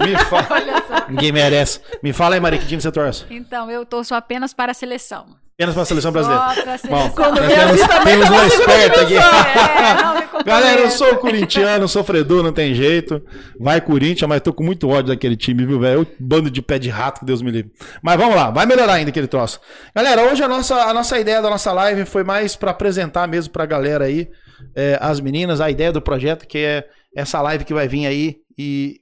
Me 0.00 0.16
fala. 0.28 1.06
Ninguém 1.08 1.32
merece. 1.32 1.80
Me 2.02 2.12
fala 2.12 2.34
aí, 2.34 2.40
Maria, 2.40 2.58
que 2.58 2.66
time 2.66 2.80
você 2.80 2.90
torce? 2.90 3.24
Então, 3.30 3.70
eu 3.70 3.84
torço 3.86 4.14
apenas 4.14 4.52
para 4.52 4.72
a 4.72 4.74
seleção. 4.74 5.26
Apenas 5.56 5.74
pra 5.76 5.84
seleção 5.84 6.10
brasileira. 6.10 6.42
Só 6.48 6.62
pra 6.62 6.72
Bom, 6.72 6.78
seleção. 6.78 7.10
Quando 7.10 7.40
nós 7.40 7.52
temos, 7.54 8.04
temos 8.04 8.28
uma 8.28 8.46
esperta 8.46 9.02
aqui. 9.02 9.16
É, 9.16 10.02
não. 10.02 10.44
Galera, 10.44 10.80
eu 10.80 10.90
sou 10.90 11.16
corintiano, 11.16 11.86
sofredor, 11.86 12.42
não 12.42 12.52
tem 12.52 12.74
jeito. 12.74 13.22
Vai 13.60 13.80
Corinthians, 13.80 14.28
mas 14.28 14.40
tô 14.40 14.52
com 14.52 14.64
muito 14.64 14.88
ódio 14.88 15.14
daquele 15.14 15.36
time, 15.36 15.64
viu, 15.64 15.78
velho? 15.78 16.04
Bando 16.18 16.50
de 16.50 16.60
pé 16.60 16.76
de 16.76 16.90
rato, 16.90 17.20
que 17.20 17.26
Deus 17.26 17.40
me 17.40 17.52
livre. 17.52 17.70
Mas 18.02 18.16
vamos 18.16 18.34
lá, 18.34 18.50
vai 18.50 18.66
melhorar 18.66 18.94
ainda 18.94 19.10
aquele 19.10 19.28
troço. 19.28 19.60
Galera, 19.94 20.22
hoje 20.24 20.42
a 20.42 20.48
nossa, 20.48 20.74
a 20.74 20.92
nossa 20.92 21.20
ideia 21.20 21.40
da 21.40 21.48
nossa 21.48 21.72
live 21.72 22.04
foi 22.04 22.24
mais 22.24 22.56
pra 22.56 22.72
apresentar 22.72 23.28
mesmo 23.28 23.52
pra 23.52 23.64
galera 23.64 24.06
aí, 24.06 24.28
é, 24.74 24.98
as 25.00 25.20
meninas, 25.20 25.60
a 25.60 25.70
ideia 25.70 25.92
do 25.92 26.02
projeto, 26.02 26.48
que 26.48 26.58
é 26.58 26.84
essa 27.16 27.40
live 27.40 27.64
que 27.64 27.72
vai 27.72 27.86
vir 27.86 28.06
aí 28.06 28.36
e, 28.58 28.96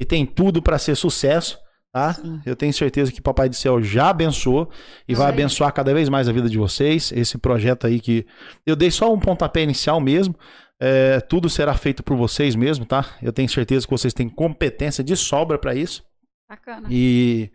e 0.00 0.04
tem 0.04 0.26
tudo 0.26 0.62
pra 0.62 0.78
ser 0.78 0.96
sucesso. 0.96 1.58
Tá? 1.92 2.14
Eu 2.44 2.54
tenho 2.54 2.74
certeza 2.74 3.10
que 3.10 3.22
Papai 3.22 3.48
do 3.48 3.56
Céu 3.56 3.82
já 3.82 4.10
abençoou 4.10 4.70
e 5.08 5.14
vai 5.14 5.28
aí. 5.28 5.32
abençoar 5.32 5.72
cada 5.72 5.94
vez 5.94 6.10
mais 6.10 6.28
a 6.28 6.32
vida 6.32 6.46
de 6.46 6.58
vocês. 6.58 7.10
Esse 7.10 7.38
projeto 7.38 7.86
aí 7.86 8.00
que 8.00 8.26
eu 8.66 8.76
dei 8.76 8.90
só 8.90 9.10
um 9.12 9.18
pontapé 9.18 9.62
inicial 9.62 9.98
mesmo. 9.98 10.34
É, 10.78 11.20
tudo 11.20 11.48
será 11.48 11.72
feito 11.72 12.02
por 12.02 12.14
vocês 12.14 12.54
mesmo, 12.54 12.84
tá? 12.84 13.16
Eu 13.22 13.32
tenho 13.32 13.48
certeza 13.48 13.86
que 13.86 13.90
vocês 13.90 14.12
têm 14.12 14.28
competência 14.28 15.02
de 15.02 15.16
sobra 15.16 15.58
para 15.58 15.74
isso. 15.74 16.04
Bacana. 16.46 16.86
E 16.90 17.50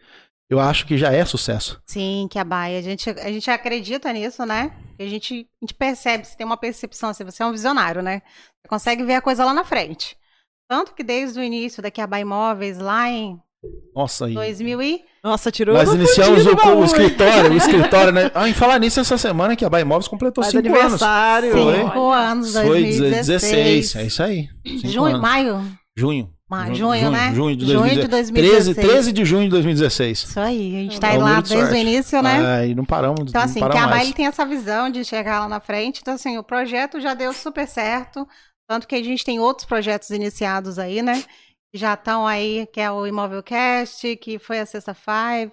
eu 0.50 0.60
acho 0.60 0.88
que 0.88 0.98
já 0.98 1.14
é 1.14 1.24
sucesso. 1.24 1.80
Sim, 1.86 2.28
que 2.30 2.40
a 2.40 2.44
Baia. 2.44 2.80
A 2.80 2.82
gente, 2.82 3.10
a 3.10 3.32
gente 3.32 3.50
acredita 3.52 4.12
nisso, 4.12 4.44
né? 4.44 4.76
A 5.00 5.04
gente, 5.04 5.48
a 5.62 5.66
gente 5.66 5.74
percebe, 5.76 6.26
você 6.26 6.36
tem 6.36 6.46
uma 6.46 6.58
percepção, 6.58 7.10
assim, 7.12 7.24
você 7.24 7.44
é 7.44 7.46
um 7.46 7.52
visionário, 7.52 8.02
né? 8.02 8.24
Você 8.60 8.68
consegue 8.68 9.04
ver 9.04 9.16
a 9.16 9.22
coisa 9.22 9.46
lá 9.46 9.54
na 9.54 9.64
frente. 9.64 10.18
Tanto 10.72 10.94
que 10.96 11.04
desde 11.04 11.38
o 11.38 11.44
início 11.44 11.84
daqui 11.84 12.00
a 12.00 12.08
Baia 12.08 12.22
Imóveis, 12.22 12.78
lá 12.80 13.10
em 13.10 13.38
Nossa, 13.94 14.26
aí. 14.28 14.34
2000 14.34 14.82
e... 14.82 15.02
Nossa, 15.22 15.52
tirou 15.52 15.76
Nós 15.76 15.94
iniciamos 15.94 16.46
o, 16.46 16.52
o 16.80 16.86
escritório, 16.86 17.52
o 17.52 17.58
escritório, 17.58 18.14
né? 18.14 18.32
Ah, 18.34 18.48
em 18.48 18.54
falar 18.54 18.80
nisso, 18.80 19.02
essa 19.02 19.18
semana 19.18 19.54
que 19.58 19.66
a 19.66 19.70
Bahia 19.70 19.82
Imóveis 19.82 20.08
completou 20.08 20.42
Faz 20.42 20.54
cinco 20.54 20.66
anos. 20.70 20.80
aniversário. 20.80 21.52
Foi. 21.52 21.76
Cinco 21.76 22.12
anos, 22.12 22.54
Foi 22.54 22.64
2016. 22.70 23.28
16, 23.28 23.96
é 23.98 24.04
isso 24.08 24.24
aí. 24.24 24.48
Junho, 24.86 25.08
anos. 25.08 25.20
maio? 25.22 25.62
Junho. 25.94 26.30
Ma- 26.50 26.66
Junho, 26.68 26.76
junho, 26.76 27.12
né? 27.12 27.34
Junho 27.34 27.56
de 27.58 27.66
Junho 27.66 27.90
de 28.02 28.08
2016. 28.08 28.08
13, 28.08 28.74
2016. 28.74 28.88
13 28.88 29.12
de 29.12 29.26
junho 29.26 29.44
de 29.44 29.50
2016. 29.50 30.20
Isso 30.20 30.40
aí, 30.40 30.76
a 30.76 30.80
gente 30.84 30.98
É 30.98 31.00
tá 31.00 31.08
um 31.08 31.12
aí 31.12 31.18
lá 31.18 31.42
desde 31.42 31.74
o 31.74 31.78
início, 31.78 32.22
né? 32.22 32.64
É, 32.64 32.68
e 32.70 32.76
não 32.76 32.84
paramos, 32.86 33.22
Então, 33.22 33.42
não 33.42 33.46
assim, 33.46 33.60
que 33.60 33.78
a. 33.78 33.88
Baile 33.88 34.14
tem 34.14 34.26
essa 34.26 34.46
visão 34.46 34.90
de 34.90 35.04
chegar 35.04 35.42
lá 35.42 35.48
na 35.50 35.60
frente. 35.60 36.00
Então, 36.02 36.14
assim, 36.14 36.38
o 36.38 36.44
projeto 36.44 37.00
já 37.02 37.14
deu 37.14 37.34
super 37.34 37.68
certo. 37.68 38.26
Tanto 38.72 38.88
que 38.88 38.96
a 38.96 39.04
gente 39.04 39.26
tem 39.26 39.38
outros 39.38 39.68
projetos 39.68 40.12
iniciados 40.12 40.80
aí, 40.80 41.02
né? 41.02 41.22
Que 41.70 41.78
já 41.78 41.94
estão 41.94 42.26
aí, 42.26 42.66
que 42.72 42.80
é 42.80 42.90
o 42.90 43.06
Imóvelcast, 43.06 44.16
que 44.16 44.40
foi 44.40 44.62
a 44.62 44.66
Sexta 44.66 44.94
Five. 44.94 45.52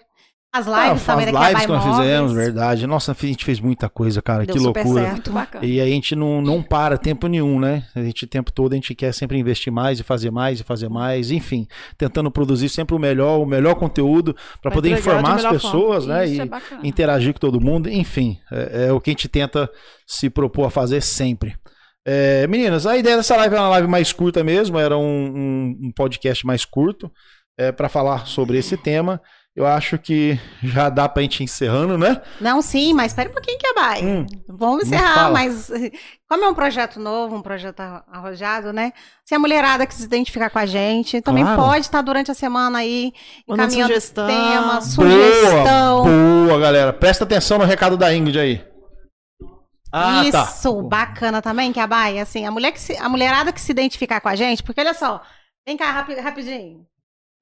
As 0.55 0.69
Ah, 0.69 0.87
lives 0.87 1.05
também 1.05 1.27
as 1.27 1.49
lives 1.49 1.67
que 1.67 1.73
nós 1.73 1.85
fizemos, 1.85 2.33
verdade. 2.33 2.87
Nossa, 2.87 3.11
a 3.11 3.27
gente 3.27 3.45
fez 3.45 3.59
muita 3.59 3.89
coisa, 3.89 4.23
cara. 4.23 4.47
Deu 4.47 4.55
que 4.55 4.61
super 4.61 4.85
loucura. 4.85 5.05
certo. 5.05 5.33
E 5.63 5.81
a 5.81 5.87
gente 5.87 6.15
não, 6.15 6.41
não 6.41 6.63
para 6.63 6.97
tempo 6.97 7.27
nenhum, 7.27 7.59
né? 7.59 7.83
A 7.93 8.01
gente 8.05 8.25
o 8.25 8.29
tempo 8.29 8.53
todo 8.53 8.73
a 8.73 8.77
gente 8.77 8.95
quer 8.95 9.13
sempre 9.13 9.37
investir 9.37 9.73
mais 9.73 9.99
e 9.99 10.05
fazer 10.05 10.31
mais 10.31 10.61
e 10.61 10.63
fazer 10.63 10.89
mais, 10.89 11.33
enfim, 11.33 11.67
tentando 11.99 12.31
produzir 12.31 12.69
sempre 12.69 12.95
o 12.95 13.01
melhor, 13.01 13.41
o 13.41 13.47
melhor 13.47 13.75
conteúdo 13.75 14.37
para 14.63 14.71
poder 14.71 14.97
informar 14.97 15.45
as 15.45 15.45
pessoas, 15.45 16.07
né? 16.07 16.25
Isso 16.25 16.41
E 16.41 16.41
é 16.43 16.87
interagir 16.87 17.33
com 17.33 17.41
todo 17.41 17.61
mundo, 17.61 17.91
enfim, 17.91 18.39
é, 18.53 18.87
é 18.87 18.93
o 18.93 19.01
que 19.01 19.11
a 19.11 19.13
gente 19.13 19.27
tenta 19.27 19.69
se 20.07 20.31
propor 20.31 20.67
a 20.67 20.71
fazer 20.71 21.01
sempre. 21.03 21.57
É, 22.11 22.47
meninas, 22.47 22.87
a 22.87 22.97
ideia 22.97 23.19
dessa 23.19 23.37
live 23.37 23.55
é 23.55 23.59
uma 23.61 23.69
live 23.69 23.87
mais 23.89 24.13
curta 24.15 24.43
mesmo, 24.43 24.79
era 24.79 24.97
um, 24.97 25.03
um- 25.03 25.79
um 25.89 25.93
podcast 25.95 26.47
mais 26.47 26.65
curto 26.65 27.13
é, 27.59 27.71
para 27.71 27.87
falar 27.89 28.27
sobre 28.27 28.57
esse 28.57 28.79
tema. 28.79 29.21
Eu 29.55 29.67
acho 29.67 29.99
que 29.99 30.39
já 30.63 30.89
dá 30.89 31.09
pra 31.09 31.21
gente 31.23 31.41
ir 31.41 31.45
encerrando, 31.45 31.99
né? 31.99 32.23
Não, 32.41 32.63
sim, 32.63 32.95
mas 32.95 33.11
espera 33.11 33.29
um 33.29 33.33
pouquinho 33.33 33.59
que 33.59 33.67
a 33.67 33.75
Baile. 33.75 34.07
Hum, 34.07 34.27
Vamos 34.49 34.85
encerrar, 34.85 35.33
mas 35.33 35.69
como 36.29 36.45
é 36.45 36.49
um 36.49 36.55
projeto 36.55 37.01
novo, 37.01 37.35
um 37.35 37.43
projeto 37.43 37.81
arro- 37.81 38.05
arrojado, 38.11 38.73
né? 38.73 38.93
Se 39.25 39.35
a 39.35 39.39
mulherada 39.39 39.85
que 39.85 39.95
se 39.95 40.05
identificar 40.05 40.49
com 40.49 40.61
a 40.61 40.65
gente, 40.67 41.21
também 41.21 41.43
Claro. 41.45 41.61
pode 41.61 41.81
estar 41.81 42.01
durante 42.03 42.31
a 42.31 42.35
semana 42.35 42.79
aí 42.79 43.13
encaminhando 43.49 43.89
sugestão. 43.89 44.27
temas, 44.29 44.85
sugestão. 44.85 46.05
Boa, 46.05 46.47
boa, 46.47 46.61
galera. 46.61 46.93
Presta 46.93 47.25
atenção 47.25 47.59
no 47.59 47.65
recado 47.65 47.97
da 47.97 48.15
Ingrid 48.15 48.39
aí. 48.39 48.65
Ah, 49.93 50.23
tá. 50.31 50.43
Isso, 50.45 50.83
bacana 50.83 51.41
também, 51.43 51.73
que 51.73 51.81
a 51.81 51.87
Baia, 51.87 52.23
assim, 52.23 52.45
a, 52.47 52.51
mulher 52.51 52.73
que 52.73 52.81
se- 52.81 52.97
a 52.97 53.09
mulherada 53.09 53.53
que 53.53 53.61
se 53.61 53.73
identificar 53.73 54.21
com 54.21 54.29
a 54.29 54.37
gente, 54.37 54.63
porque 54.63 54.81
olha 54.81 54.95
só, 54.95 55.23
vem 55.67 55.77
cá 55.77 55.91
rapi- 55.91 56.15
rapidinho, 56.21 56.87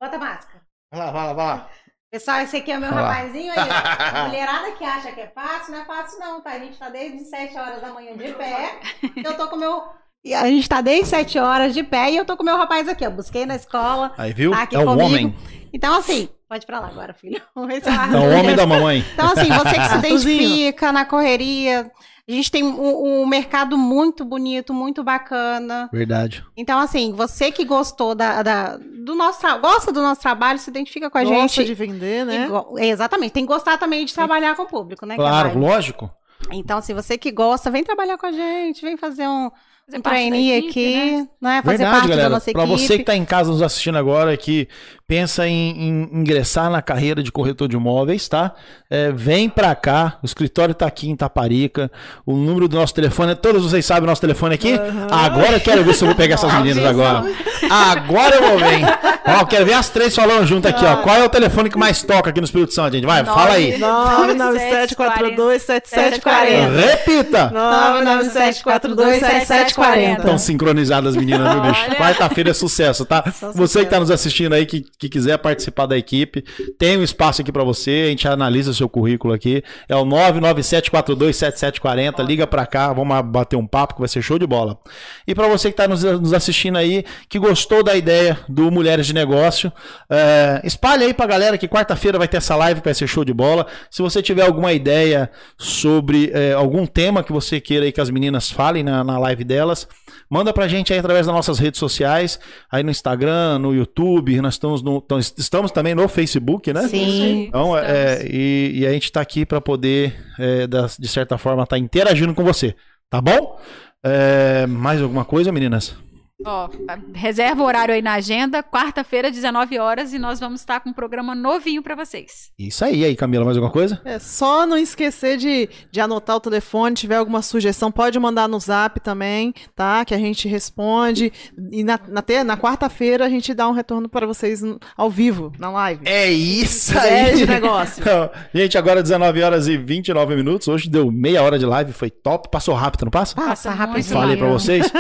bota 0.01 0.17
a 0.17 0.19
máscara. 0.21 0.63
Vai 0.93 1.01
lá, 1.01 1.11
vai 1.11 1.27
lá, 1.27 1.33
vai 1.33 1.47
lá. 1.47 1.69
Pessoal, 2.11 2.39
esse 2.41 2.57
aqui 2.57 2.71
é 2.71 2.79
o 2.79 2.81
meu 2.81 2.95
lá. 2.95 3.13
rapazinho 3.13 3.53
aí. 3.53 3.59
ó. 3.59 4.17
A 4.23 4.25
mulherada 4.29 4.73
que 4.73 4.85
acha 4.85 5.11
que 5.13 5.21
é 5.21 5.27
fácil, 5.27 5.73
não 5.73 5.81
é 5.81 5.85
fácil 5.85 6.19
não, 6.21 6.41
tá? 6.41 6.51
A 6.53 6.59
gente 6.61 6.79
tá 6.79 6.89
desde 6.89 7.25
7 7.25 7.59
horas 7.59 7.81
da 7.83 7.89
manhã 7.93 8.17
de 8.17 8.33
pé. 8.33 8.81
Eu 9.25 9.37
tô 9.37 9.49
com 9.49 9.57
o 9.57 9.59
meu... 9.59 9.83
e 10.25 10.33
A 10.33 10.47
gente 10.47 10.69
tá 10.69 10.81
desde 10.81 11.07
7 11.07 11.39
horas 11.41 11.75
de 11.75 11.83
pé 11.83 12.13
e 12.13 12.17
eu 12.17 12.25
tô 12.25 12.37
com 12.37 12.45
o 12.45 12.47
meu 12.47 12.57
rapaz 12.57 12.89
aqui, 12.89 13.05
ó. 13.05 13.11
Busquei 13.11 13.45
na 13.45 13.57
escola. 13.57 14.15
Aí, 14.17 14.33
viu? 14.33 14.53
Tá 14.53 14.63
aqui 14.63 14.77
é 14.77 14.79
um 14.79 14.85
comigo. 14.87 15.05
homem. 15.05 15.37
Então, 15.73 15.95
assim, 15.99 16.29
pode 16.49 16.65
ir 16.65 16.67
pra 16.67 16.81
lá 16.81 16.89
agora, 16.89 17.13
filho. 17.15 17.37
É 17.57 17.89
arranjo 17.91 18.19
um 18.19 18.39
homem 18.41 18.57
da 18.57 18.67
mamãe. 18.67 19.05
Então, 19.15 19.27
assim, 19.33 19.49
você 19.51 19.75
que 19.75 19.89
se 19.89 19.97
identifica 19.99 20.93
na 20.93 21.05
correria. 21.05 21.91
A 22.29 22.33
gente 22.33 22.51
tem 22.51 22.65
um, 22.65 23.21
um 23.23 23.27
mercado 23.27 23.79
muito 23.79 24.25
bonito, 24.25 24.75
muito 24.75 25.05
bacana. 25.05 25.89
Verdade. 25.93 26.45
Então, 26.57 26.79
assim, 26.81 27.13
você 27.13 27.53
que 27.53 27.65
gostou 27.65 28.17
da, 28.17 28.43
da- 28.43 28.77
do 28.79 29.15
nosso 29.15 29.39
trabalho, 29.41 29.63
gosta 29.63 29.93
do 29.93 30.03
nosso 30.03 30.21
trabalho, 30.21 30.59
se 30.59 30.69
identifica 30.69 31.09
com 31.09 31.19
a 31.19 31.23
Gosta 31.23 31.63
gente. 31.63 31.67
de 31.67 31.75
vender, 31.75 32.27
né? 32.27 32.49
e 32.79 32.87
Exatamente, 32.87 33.31
tem 33.33 33.47
que 33.47 33.53
gostar 33.53 33.79
também 33.79 34.05
de 34.05 34.13
trabalhar 34.13 34.57
com 34.57 34.63
o 34.63 34.67
público, 34.67 35.07
né? 35.07 35.15
Claro, 35.15 35.51
Cavalho? 35.51 35.67
lógico. 35.67 36.11
Então, 36.51 36.81
se 36.81 36.93
você 36.93 37.17
que 37.17 37.31
gosta, 37.31 37.71
vem 37.71 37.85
trabalhar 37.85 38.19
com 38.19 38.27
a 38.27 38.33
gente, 38.33 38.83
vem 38.83 38.97
fazer 38.97 39.29
um, 39.29 39.49
Fazer 39.87 39.99
um 39.99 40.03
parte 40.03 40.03
da 40.03 40.11
trainee 40.11 40.53
equipe, 40.53 40.69
aqui, 40.69 40.97
né? 41.17 41.29
né? 41.41 41.63
Fazer 41.63 41.77
Verdade, 41.79 41.93
parte 41.93 42.03
da 42.03 42.17
galera. 42.17 42.29
nossa 42.29 42.51
Pra 42.53 42.65
equipe. 42.65 42.79
você 42.81 42.99
que 42.99 43.05
tá 43.05 43.15
em 43.17 43.25
casa 43.25 43.53
nos 43.53 43.63
assistindo 43.63 43.97
agora, 43.99 44.37
que 44.37 44.69
pensa 45.07 45.47
em, 45.47 45.71
em 45.71 46.09
ingressar 46.13 46.69
na 46.69 46.83
carreira 46.83 47.23
de 47.23 47.31
corretor 47.31 47.69
de 47.69 47.77
imóveis, 47.77 48.29
tá? 48.29 48.53
É, 48.91 49.13
vem 49.13 49.49
pra 49.49 49.75
cá. 49.75 50.19
O 50.23 50.27
escritório 50.27 50.75
tá 50.75 50.87
aqui 50.87 51.09
em 51.09 51.15
Taparica. 51.17 51.91
O 52.25 52.35
número 52.37 52.67
do 52.67 52.77
nosso 52.77 52.93
telefone, 52.93 53.35
todos 53.37 53.63
vocês 53.63 53.87
sabem 53.87 54.05
o 54.05 54.07
nosso 54.07 54.21
telefone 54.21 54.55
aqui? 54.57 54.75
Agora 55.11 55.53
eu 55.53 55.61
quero 55.61 55.85
ver 55.85 55.95
se 55.95 56.03
eu 56.03 56.09
vou 56.09 56.17
pegar 56.17 56.35
essas 56.35 56.53
meninas 56.61 56.85
agora. 56.85 57.25
Agora 57.71 58.37
eu 58.37 58.49
vou 58.49 58.59
ver. 58.59 58.81
Ó, 59.29 59.41
eu 59.41 59.47
quero 59.47 59.67
ver 59.67 59.75
as 59.75 59.89
três 59.89 60.15
falando 60.15 60.47
junto 60.47 60.69
aqui, 60.69 60.85
ó. 60.85 60.97
Qual 60.99 61.17
é 61.17 61.25
o 61.25 61.29
telefone 61.29 61.69
que 61.69 61.77
mais 61.79 62.01
toca 62.03 62.31
aqui 62.31 62.41
no 62.41 62.45
Espírito 62.45 62.73
Santo, 62.73 62.95
gente? 62.95 63.07
Vai, 63.07 63.25
fala 63.25 63.55
aí. 63.55 63.77
997427740. 63.79 66.77
Repita! 66.77 67.51
997427740. 67.53 70.19
Estão 70.19 70.39
sincronizadas 70.39 71.11
as 71.11 71.17
meninas, 71.17 71.53
viu, 71.53 71.61
bicho? 71.63 71.91
Quarta-feira 71.97 72.51
é 72.51 72.55
sucesso, 72.55 73.05
tá? 73.05 73.25
Você 73.55 73.85
que 73.85 73.91
tá 73.91 73.99
nos 73.99 74.11
assistindo 74.11 74.53
aí, 74.53 74.65
que, 74.65 74.85
que 74.99 75.09
quiser 75.09 75.39
participar 75.39 75.87
da 75.87 75.97
equipe, 75.97 76.45
tem 76.79 76.97
um 76.97 77.03
espaço 77.03 77.43
aqui 77.43 77.53
pra 77.53 77.65
você, 77.65 78.05
a 78.07 78.11
gente 78.11 78.27
analisa 78.27 78.71
o 78.71 78.75
seu 78.75 78.89
currículo 78.89 79.35
aqui. 79.35 79.63
É 79.89 79.97
o 79.97 80.05
997427740, 80.05 82.25
liga 82.25 82.47
pra 82.47 82.65
cá, 82.67 82.93
vamos 82.93 83.21
bater 83.27 83.57
um 83.57 83.67
papo 83.67 83.95
que 83.95 84.01
vai 84.01 84.09
ser 84.09 84.23
show 84.23 84.39
de 84.39 84.47
bola. 84.47 84.79
E 85.27 85.35
pra 85.35 85.49
você 85.49 85.71
que 85.71 85.77
tá 85.77 85.87
nos, 85.87 86.03
nos 86.03 86.33
assistindo 86.33 86.79
aí, 86.79 87.05
que 87.29 87.39
gostou 87.39 87.83
da 87.83 87.95
ideia 87.95 88.39
do 88.49 88.71
Mulheres 88.71 89.07
de 89.07 89.13
Negócio, 89.15 89.71
é, 90.09 90.63
espalha 90.65 91.05
aí 91.07 91.13
pra 91.13 91.27
galera 91.27 91.59
que 91.59 91.69
quarta-feira 91.69 92.19
vai 92.19 92.29
ter 92.29 92.39
essa 92.39 92.57
live 92.57 92.81
que 92.81 92.87
vai 92.87 92.95
ser 92.95 93.07
show 93.07 93.25
de 93.25 93.35
bola. 93.35 93.67
Se 93.91 94.03
você 94.03 94.23
tiver 94.23 94.43
alguma 94.43 94.73
ideia 94.73 95.31
sobre 95.59 96.31
é, 96.33 96.53
algum 96.53 96.87
tema 96.87 97.23
que 97.23 97.33
você 97.33 97.61
queira 97.61 97.85
aí 97.85 97.93
que 97.93 98.01
as 98.01 98.11
meninas 98.11 98.51
falem 98.51 98.83
na, 98.83 99.05
na 99.05 99.19
live 99.19 99.45
delas, 99.45 99.87
manda 100.31 100.53
pra 100.53 100.69
gente 100.69 100.93
aí 100.93 100.99
através 100.99 101.27
das 101.27 101.35
nossas 101.35 101.59
redes 101.59 101.79
sociais, 101.79 102.39
aí 102.71 102.83
no 102.83 102.91
Instagram, 102.91 103.59
no 103.59 103.75
YouTube, 103.75 104.41
nós 104.41 104.55
estamos, 104.55 104.83
no, 104.87 105.03
então, 105.05 105.19
estamos 105.19 105.71
também 105.73 105.95
no 105.95 106.09
Facebook, 106.09 106.73
né? 106.73 106.87
Sim. 106.89 107.47
Então, 107.49 107.77
é, 107.77 108.25
e, 108.27 108.73
e 108.81 108.87
a 108.87 108.93
gente 108.93 109.11
tá 109.11 109.21
aqui 109.21 109.45
pra 109.45 109.61
poder, 109.61 110.15
é, 110.39 110.67
da- 110.67 110.87
de 110.99 111.09
certa 111.09 111.37
forma, 111.37 111.65
estar 111.65 111.77
interagindo 111.77 112.33
com 112.35 112.45
você, 112.45 112.75
tá 113.11 113.21
bom? 113.21 113.59
É, 114.05 114.67
mais 114.67 115.03
alguma 115.03 115.25
coisa, 115.25 115.51
meninas? 115.51 115.97
Ó, 116.45 116.69
reserva 117.15 117.63
o 117.63 117.67
horário 117.67 117.95
aí 117.95 118.03
na 118.03 118.13
agenda, 118.13 118.63
quarta-feira, 118.63 119.31
19 119.31 119.79
horas, 119.79 120.13
e 120.13 120.19
nós 120.19 120.39
vamos 120.39 120.61
estar 120.61 120.81
com 120.81 120.91
um 120.91 120.93
programa 120.93 121.35
novinho 121.35 121.83
pra 121.83 121.95
vocês. 121.95 122.51
Isso 122.59 122.85
aí, 122.85 123.05
aí, 123.05 123.17
Camila, 123.17 123.45
mais 123.45 123.57
alguma 123.57 123.73
coisa? 123.73 124.03
É 124.05 124.19
só 124.19 124.67
não 124.67 124.77
esquecer 124.77 125.39
de, 125.39 125.67
de 125.91 125.99
anotar 125.99 126.37
o 126.37 126.41
telefone, 126.41 126.95
tiver 126.95 127.17
alguma 127.17 127.41
sugestão, 127.41 127.91
pode 127.91 128.19
mandar 128.19 128.49
no 128.49 128.61
zap 128.61 129.01
também, 129.01 129.55
tá? 129.75 130.05
Que 130.05 130.15
a 130.15 130.19
gente 130.19 130.47
responde. 130.47 131.33
E 131.71 131.83
na, 131.83 131.99
na, 132.07 132.45
na 132.45 132.57
quarta-feira 132.57 133.25
a 133.25 133.31
gente 133.31 133.55
dá 133.55 133.67
um 133.67 133.73
retorno 133.73 134.07
para 134.07 134.27
vocês 134.27 134.61
ao 134.95 135.09
vivo, 135.11 135.53
na 135.59 135.71
live. 135.71 136.03
É 136.05 136.31
isso 136.31 136.93
Ideia 136.93 137.27
aí! 137.29 137.37
de 137.37 137.47
negócio. 137.47 138.05
Gente, 138.55 138.77
agora 138.77 139.03
19 139.03 139.43
horas 139.43 139.69
e 139.69 139.77
29 139.77 140.37
minutos. 140.37 140.69
Hoje 140.69 140.89
deu 140.89 141.11
meia 141.11 141.43
hora 141.43 141.59
de 141.59 141.65
live, 141.65 141.93
foi 141.93 142.11
top. 142.11 142.49
Passou 142.51 142.75
rápido, 142.75 143.05
não 143.05 143.11
passa? 143.11 143.35
Passa 143.35 143.71
rapidinho. 143.71 144.13
Falei 144.13 144.37
pra 144.37 144.49
vocês. 144.49 144.87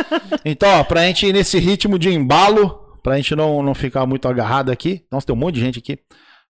Então, 0.48 0.80
ó, 0.80 0.84
pra 0.84 1.02
gente 1.02 1.25
ir 1.28 1.32
nesse 1.32 1.58
ritmo 1.58 1.98
de 1.98 2.10
embalo, 2.12 2.78
pra 3.02 3.16
gente 3.16 3.34
não, 3.36 3.62
não 3.62 3.74
ficar 3.74 4.06
muito 4.06 4.26
agarrado 4.28 4.70
aqui. 4.70 5.02
Nossa, 5.10 5.26
tem 5.26 5.34
um 5.34 5.38
monte 5.38 5.54
de 5.56 5.60
gente 5.60 5.78
aqui. 5.78 5.98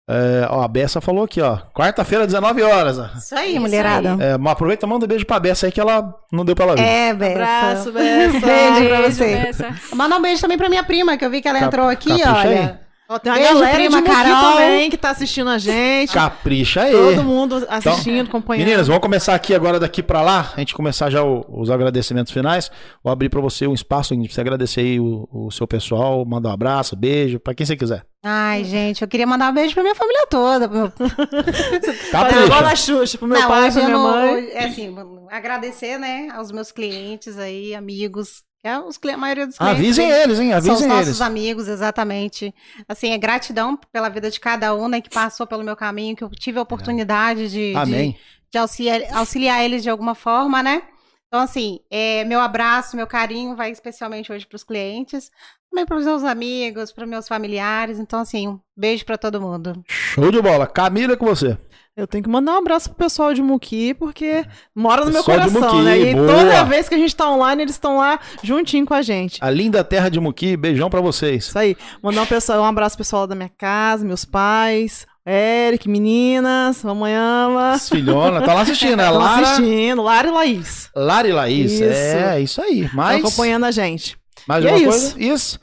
É, 0.10 0.46
ó, 0.50 0.62
a 0.64 0.68
Bessa 0.68 1.00
falou 1.00 1.24
aqui, 1.24 1.40
ó. 1.40 1.58
Quarta-feira, 1.74 2.26
19 2.26 2.62
horas. 2.64 2.98
ó. 3.00 3.08
Isso 3.18 3.34
aí, 3.36 3.52
Isso 3.52 3.62
mulherada. 3.62 4.18
É, 4.20 4.38
mas 4.38 4.54
aproveita 4.54 4.86
e 4.86 4.90
manda 4.90 5.06
um 5.06 5.08
beijo 5.08 5.26
pra 5.26 5.40
Bessa 5.40 5.68
aí 5.68 5.72
que 5.72 5.80
ela 5.80 6.14
não 6.34 6.44
deu 6.44 6.56
pra 6.56 6.66
ela 6.66 6.76
vir. 6.76 6.82
É, 6.84 7.14
Bessa. 7.14 7.34
Abraço, 7.34 7.92
Bessa. 7.94 8.40
Beijo 8.40 8.40
pra 8.40 8.98
Beijo, 8.98 9.14
você. 9.16 9.26
Bessa. 9.38 9.76
Manda 9.96 10.18
um 10.18 10.22
beijo 10.22 10.42
também 10.42 10.58
pra 10.58 10.68
minha 10.68 10.84
prima, 10.84 11.16
que 11.18 11.24
eu 11.24 11.30
vi 11.30 11.40
que 11.42 11.48
ela 11.48 11.60
Cap- 11.60 11.68
entrou 11.74 11.88
aqui, 11.88 12.12
olha. 12.12 12.80
Ó, 12.81 12.81
tem 13.20 13.32
uma 13.32 13.38
Beijo, 13.40 13.54
galera 13.56 13.76
prima 13.76 14.02
de 14.02 14.08
Carol. 14.10 14.52
também 14.54 14.90
que 14.90 14.98
tá 14.98 15.10
assistindo 15.12 15.50
a 15.50 15.58
gente. 15.58 16.14
Capricha 16.14 16.82
aí. 16.84 16.92
Todo 16.92 17.24
mundo 17.24 17.66
assistindo, 17.70 18.28
acompanhando. 18.28 18.66
Meninas, 18.66 18.88
vamos 18.88 19.02
começar 19.02 19.36
aqui 19.36 19.54
agora 19.54 19.80
daqui 19.80 20.02
pra 20.04 20.22
lá. 20.22 20.52
A 20.56 20.60
gente 20.60 20.74
começar 20.74 21.10
já 21.10 21.24
o- 21.24 21.46
os 21.50 21.70
agradecimentos 21.70 22.32
finais. 22.32 22.70
Vou 23.04 23.12
abrir 23.12 23.30
pra 23.30 23.42
você 23.42 23.68
um 23.68 23.74
espaço 23.74 24.16
pra 24.16 24.24
você 24.34 24.42
agradecer 24.42 24.82
aí 24.82 25.00
o, 25.00 25.28
o 25.32 25.52
seu 25.52 25.68
pessoal, 25.68 26.24
mandar 26.26 26.50
um 26.50 26.54
abraço, 26.54 26.96
beijo, 26.96 27.40
pra 27.40 27.54
quem 27.54 27.66
você 27.66 27.76
quiser. 27.76 28.04
Ai, 28.24 28.64
gente, 28.64 29.02
eu 29.02 29.08
queria 29.08 29.26
mandar 29.26 29.50
um 29.50 29.54
beijo 29.54 29.74
pra 29.74 29.82
minha 29.82 29.96
família 29.96 30.28
toda. 30.30 30.70
pro 30.70 30.78
meu- 30.78 30.92
Fazer 32.12 32.44
igual 32.46 32.62
Capricha. 32.62 32.66
a 32.72 32.76
Xuxa, 32.76 33.18
pro 33.18 33.28
meu 33.28 33.40
Não, 33.40 33.48
pai, 33.48 33.72
pra 33.72 33.84
minha 33.84 33.98
não- 33.98 34.12
mãe. 34.12 34.50
é 34.52 34.66
assim, 34.66 34.96
agradecer, 35.32 35.98
né, 35.98 36.30
aos 36.36 36.52
meus 36.52 36.72
clientes 36.72 37.38
aí, 37.38 37.74
amigos 37.74 38.44
é 38.64 38.80
os, 38.80 39.00
a 39.04 39.18
maioria 39.18 39.48
dos 39.48 39.58
clientes. 39.58 39.80
Avisem 39.80 40.10
eles 40.10 40.22
eles, 40.22 40.40
hein? 40.40 40.50
São 40.52 40.60
os 40.60 40.70
Avisem 40.70 40.88
nossos 40.88 41.08
eles. 41.08 41.22
amigos, 41.22 41.68
exatamente. 41.68 42.54
Assim, 42.88 43.12
é 43.12 43.18
gratidão 43.18 43.78
pela 43.92 44.10
vida 44.10 44.30
de 44.30 44.40
cada 44.40 44.76
um, 44.76 44.88
né, 44.88 45.02
que 45.02 45.10
passou 45.10 45.48
pelo 45.48 45.64
meu 45.64 45.76
caminho, 45.76 46.16
que 46.16 46.24
eu 46.24 46.30
tive 46.30 46.60
a 46.60 46.62
oportunidade 46.62 47.50
de, 47.50 47.72
de, 47.72 47.76
Amém. 47.76 48.18
de 48.52 48.58
auxiliar, 48.58 49.02
auxiliar 49.14 49.64
eles 49.64 49.84
de 49.84 49.90
alguma 49.90 50.16
forma, 50.16 50.62
né? 50.62 50.84
Então, 51.32 51.46
assim, 51.46 51.80
é, 51.90 52.26
meu 52.26 52.42
abraço, 52.42 52.98
meu 52.98 53.08
carinho 53.08 53.56
vai 53.56 53.72
especialmente 53.72 54.30
hoje 54.30 54.46
para 54.46 54.58
os 54.58 54.66
clientes, 54.66 55.32
também 55.70 55.86
para 55.86 55.96
os 55.96 56.04
meus 56.04 56.26
amigos, 56.26 56.92
para 56.92 57.06
meus 57.06 57.26
familiares. 57.26 58.00
Então, 58.00 58.20
assim, 58.20 58.50
um 58.50 58.60
beijo 58.76 59.06
para 59.06 59.18
todo 59.18 59.40
mundo. 59.40 59.82
Show 59.88 60.30
de 60.30 60.42
bola. 60.42 60.68
Camila, 60.68 61.14
é 61.14 61.16
com 61.16 61.26
você. 61.26 61.58
Eu 61.96 62.06
tenho 62.06 62.22
que 62.22 62.30
mandar 62.30 62.56
um 62.56 62.58
abraço 62.58 62.90
pro 62.90 62.98
pessoal 62.98 63.34
de 63.34 63.42
Muqui, 63.42 63.94
porque 63.94 64.46
mora 64.76 65.06
no 65.06 65.12
meu 65.12 65.24
Pessoal 65.24 65.48
de 65.48 65.54
coração, 65.54 65.78
Muqui, 65.78 65.86
né? 65.86 66.00
E 66.00 66.16
boa. 66.16 66.28
toda 66.28 66.64
vez 66.66 66.90
que 66.90 66.96
a 66.96 66.98
gente 66.98 67.16
tá 67.16 67.30
online, 67.30 67.62
eles 67.62 67.76
estão 67.76 67.98
lá 67.98 68.20
juntinho 68.44 68.86
com 68.86 68.94
a 68.94 69.02
gente. 69.02 69.40
A 69.42 69.50
linda 69.50 69.86
terra 69.86 70.10
de 70.10 70.20
Muqui, 70.20 70.58
beijão 70.58 70.90
pra 70.90 71.00
vocês. 71.00 71.46
Isso 71.46 71.58
aí. 71.58 71.78
Mandar 72.04 72.24
um, 72.24 72.26
pessoal, 72.26 72.62
um 72.62 72.66
abraço 72.66 72.98
pro 72.98 73.06
pessoal 73.06 73.26
da 73.26 73.36
minha 73.36 73.52
casa, 73.58 74.04
meus 74.04 74.26
pais, 74.26 75.08
Eric, 75.26 75.88
meninas, 75.88 76.84
mamãe 76.84 77.14
ama. 77.16 77.72
As 77.74 77.88
filhonas, 77.88 78.44
tá 78.44 78.54
lá 78.54 78.62
assistindo, 78.62 78.98
né? 78.98 79.10
Lara, 79.12 79.42
assistindo, 79.42 80.02
Lara 80.02 80.28
e 80.28 80.32
Laís. 80.32 80.90
Lara 80.96 81.28
e 81.28 81.32
Laís. 81.32 81.72
Isso. 81.74 81.84
É, 81.84 82.42
isso 82.42 82.62
aí. 82.62 82.82
Estão 82.82 82.96
Mais, 82.98 83.20
acompanhando 83.24 83.66
a 83.66 83.72
gente. 83.72 84.18
mais 84.48 84.64
E 84.64 84.68
é 84.68 84.72
uma 84.72 84.78
isso. 84.80 84.90
coisa? 84.90 85.24
Isso. 85.24 85.60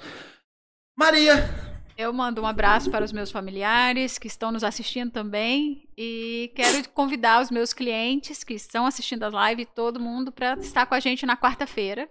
Maria. 0.96 1.68
Eu 1.96 2.12
mando 2.12 2.40
um 2.40 2.46
abraço 2.46 2.88
para 2.92 3.04
os 3.04 3.10
meus 3.10 3.28
familiares 3.32 4.18
que 4.18 4.28
estão 4.28 4.52
nos 4.52 4.62
assistindo 4.62 5.10
também 5.10 5.82
e 5.98 6.52
quero 6.54 6.88
convidar 6.90 7.42
os 7.42 7.50
meus 7.50 7.72
clientes 7.72 8.44
que 8.44 8.54
estão 8.54 8.86
assistindo 8.86 9.24
a 9.24 9.28
live, 9.28 9.64
todo 9.66 9.98
mundo, 9.98 10.30
para 10.30 10.54
estar 10.54 10.86
com 10.86 10.94
a 10.94 11.00
gente 11.00 11.26
na 11.26 11.36
quarta-feira. 11.36 12.08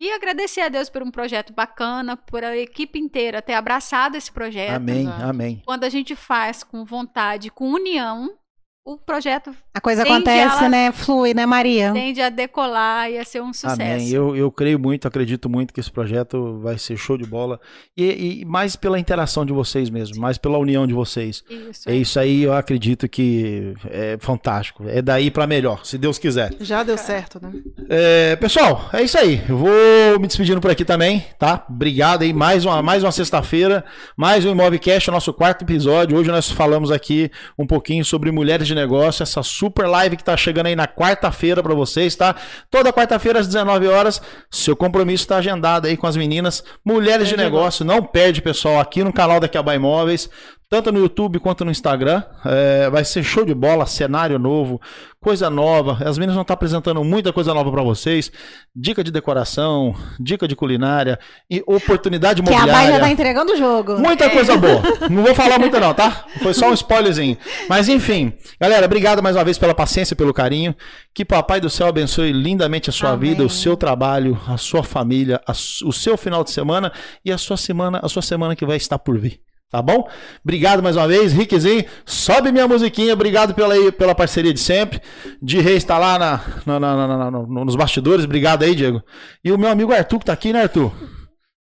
E 0.00 0.12
agradecer 0.12 0.60
a 0.60 0.68
Deus 0.68 0.88
por 0.88 1.02
um 1.02 1.10
projeto 1.10 1.52
bacana, 1.52 2.16
por 2.16 2.44
a 2.44 2.56
equipe 2.56 2.98
inteira 2.98 3.42
ter 3.42 3.54
abraçado 3.54 4.16
esse 4.16 4.30
projeto. 4.30 4.76
Amém, 4.76 5.02
exato. 5.02 5.22
amém. 5.24 5.62
Quando 5.64 5.84
a 5.84 5.88
gente 5.88 6.14
faz 6.14 6.62
com 6.62 6.84
vontade, 6.84 7.50
com 7.50 7.72
união, 7.72 8.38
o 8.84 8.96
projeto 8.96 9.54
A 9.74 9.80
coisa 9.82 10.02
acontece, 10.02 10.60
ela- 10.60 10.68
né? 10.70 10.92
Flui, 10.92 11.34
né, 11.34 11.44
Maria? 11.44 11.92
tende 11.92 12.22
a 12.22 12.30
decolar 12.30 13.10
e 13.10 13.18
a 13.18 13.24
ser 13.24 13.42
um 13.42 13.52
sucesso. 13.52 13.74
Amém. 13.80 14.08
Eu, 14.08 14.34
eu 14.34 14.50
creio 14.50 14.78
muito, 14.78 15.06
acredito 15.06 15.48
muito 15.48 15.74
que 15.74 15.80
esse 15.80 15.90
projeto 15.92 16.58
vai 16.60 16.78
ser 16.78 16.96
show 16.96 17.18
de 17.18 17.26
bola. 17.26 17.60
E, 17.94 18.40
e 18.40 18.44
mais 18.46 18.76
pela 18.76 18.98
interação 18.98 19.44
de 19.44 19.52
vocês 19.52 19.90
mesmo, 19.90 20.18
mais 20.18 20.38
pela 20.38 20.56
união 20.56 20.86
de 20.86 20.94
vocês. 20.94 21.44
Isso. 21.50 21.88
É 21.88 21.94
isso 21.94 22.18
aí, 22.18 22.42
eu 22.44 22.54
acredito 22.54 23.06
que 23.08 23.74
é 23.90 24.16
fantástico. 24.20 24.84
É 24.88 25.02
daí 25.02 25.30
pra 25.30 25.46
melhor, 25.46 25.84
se 25.84 25.98
Deus 25.98 26.18
quiser. 26.18 26.54
Já 26.60 26.82
deu 26.82 26.96
certo, 26.96 27.38
né? 27.42 27.52
É, 27.90 28.36
pessoal, 28.36 28.88
é 28.92 29.02
isso 29.02 29.18
aí. 29.18 29.42
Eu 29.46 29.58
vou 29.58 29.70
me 30.18 30.26
despedindo 30.26 30.62
por 30.62 30.70
aqui 30.70 30.84
também, 30.84 31.26
tá? 31.38 31.66
Obrigado 31.68 32.22
aí. 32.22 32.32
Mais 32.32 32.64
uma, 32.64 32.82
mais 32.82 33.02
uma 33.04 33.12
sexta-feira, 33.12 33.84
mais 34.16 34.46
um 34.46 34.50
Imóvelcast, 34.50 35.10
o 35.10 35.12
nosso 35.12 35.32
quarto 35.34 35.62
episódio. 35.62 36.16
Hoje 36.16 36.30
nós 36.30 36.50
falamos 36.50 36.90
aqui 36.90 37.30
um 37.58 37.66
pouquinho 37.66 38.02
sobre 38.02 38.30
mulheres 38.32 38.66
de 38.66 38.77
negócio, 38.78 39.22
essa 39.22 39.42
super 39.42 39.86
live 39.86 40.16
que 40.16 40.24
tá 40.24 40.36
chegando 40.36 40.66
aí 40.66 40.76
na 40.76 40.86
quarta-feira 40.86 41.62
pra 41.62 41.74
vocês, 41.74 42.14
tá? 42.16 42.34
Toda 42.70 42.92
quarta-feira 42.92 43.40
às 43.40 43.46
19 43.46 43.88
horas, 43.88 44.22
seu 44.50 44.76
compromisso 44.76 45.26
tá 45.26 45.36
agendado 45.36 45.86
aí 45.86 45.96
com 45.96 46.06
as 46.06 46.16
meninas. 46.16 46.62
Mulheres 46.84 47.28
de 47.28 47.36
negócio, 47.36 47.84
não 47.84 48.02
perde, 48.02 48.40
pessoal, 48.40 48.80
aqui 48.80 49.02
no 49.04 49.12
canal 49.12 49.40
da 49.40 49.48
Quebra 49.48 49.74
Imóveis. 49.74 50.30
Tanto 50.70 50.92
no 50.92 50.98
YouTube 50.98 51.38
quanto 51.38 51.64
no 51.64 51.70
Instagram. 51.70 52.22
É, 52.44 52.90
vai 52.90 53.02
ser 53.02 53.22
show 53.22 53.42
de 53.42 53.54
bola, 53.54 53.86
cenário 53.86 54.38
novo, 54.38 54.78
coisa 55.18 55.48
nova. 55.48 55.92
As 56.06 56.18
meninas 56.18 56.34
vão 56.34 56.42
estar 56.42 56.52
apresentando 56.52 57.02
muita 57.02 57.32
coisa 57.32 57.54
nova 57.54 57.72
pra 57.72 57.82
vocês. 57.82 58.30
Dica 58.76 59.02
de 59.02 59.10
decoração, 59.10 59.94
dica 60.20 60.46
de 60.46 60.54
culinária 60.54 61.18
e 61.50 61.62
oportunidade 61.66 62.42
Que 62.42 62.52
a 62.52 62.52
imobiliária. 62.52 63.00
tá 63.00 63.10
entregando 63.10 63.52
o 63.52 63.56
jogo. 63.56 63.98
Muita 63.98 64.28
coisa 64.28 64.58
boa. 64.58 64.82
Não 65.08 65.22
vou 65.22 65.34
falar 65.34 65.58
muito 65.58 65.80
não, 65.80 65.94
tá? 65.94 66.26
Foi 66.42 66.52
só 66.52 66.68
um 66.68 66.74
spoilerzinho. 66.74 67.38
Mas 67.66 67.88
enfim, 67.88 68.34
galera, 68.60 68.84
obrigado 68.84 69.22
mais 69.22 69.36
uma 69.36 69.44
vez 69.44 69.56
pela 69.56 69.74
paciência, 69.74 70.14
pelo 70.14 70.34
carinho. 70.34 70.76
Que 71.14 71.24
papai 71.24 71.62
do 71.62 71.70
céu 71.70 71.86
abençoe 71.86 72.30
lindamente 72.30 72.90
a 72.90 72.92
sua 72.92 73.12
Amém. 73.12 73.30
vida, 73.30 73.42
o 73.42 73.48
seu 73.48 73.74
trabalho, 73.74 74.38
a 74.46 74.58
sua 74.58 74.82
família, 74.82 75.40
a 75.46 75.52
o 75.52 75.92
seu 75.92 76.18
final 76.18 76.44
de 76.44 76.50
semana 76.50 76.92
e 77.24 77.32
a 77.32 77.38
sua 77.38 77.56
semana, 77.56 78.00
a 78.02 78.08
sua 78.08 78.22
semana 78.22 78.54
que 78.54 78.66
vai 78.66 78.76
estar 78.76 78.98
por 78.98 79.18
vir. 79.18 79.40
Tá 79.70 79.82
bom? 79.82 80.08
Obrigado 80.42 80.82
mais 80.82 80.96
uma 80.96 81.06
vez, 81.06 81.32
Rickzinho. 81.32 81.84
Sobe 82.06 82.50
minha 82.50 82.66
musiquinha. 82.66 83.12
Obrigado 83.12 83.54
pela, 83.54 83.74
pela 83.92 84.14
parceria 84.14 84.52
de 84.54 84.60
sempre. 84.60 85.00
De 85.42 85.60
Reis 85.60 85.78
está 85.78 85.98
lá 85.98 86.18
na, 86.18 86.40
na- 86.64 86.80
na- 86.80 86.96
na- 87.06 87.16
na- 87.18 87.30
no- 87.30 87.64
nos 87.64 87.76
bastidores. 87.76 88.24
Obrigado 88.24 88.62
aí, 88.62 88.74
Diego. 88.74 89.02
E 89.44 89.52
o 89.52 89.58
meu 89.58 89.68
amigo 89.70 89.92
Arthur, 89.92 90.18
que 90.20 90.24
tá 90.24 90.32
aqui, 90.32 90.52
né, 90.54 90.62
Arthur? 90.62 90.90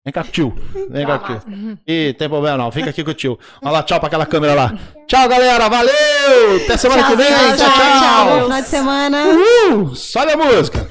Vem 0.04 0.12
cá, 0.12 0.24
tio. 0.24 0.52
Vem 0.90 1.06
cá, 1.06 1.20
tio. 1.20 1.42
Ih, 1.88 2.14
tem 2.18 2.28
problema 2.28 2.58
não. 2.58 2.72
Fica 2.72 2.90
aqui 2.90 3.04
com 3.04 3.12
o 3.12 3.14
tio. 3.14 3.38
Vamos 3.62 3.78
lá, 3.78 3.84
tchau 3.84 4.00
pra 4.00 4.08
aquela 4.08 4.26
câmera 4.26 4.56
lá. 4.56 4.74
Tchau, 5.08 5.30
galera. 5.30 5.70
Valeu! 5.70 6.56
Até 6.64 6.78
semana 6.78 7.04
que 7.04 7.16
vem. 7.16 7.28
Tchau, 7.28 7.56
tchau, 7.56 8.00
tchau. 8.00 8.26
Bom 8.40 8.44
final 8.46 8.62
de 8.64 8.68
semana. 8.68 9.24
Uhul! 9.28 9.96
Sobe 9.96 10.32
a 10.32 10.38
música. 10.38 10.90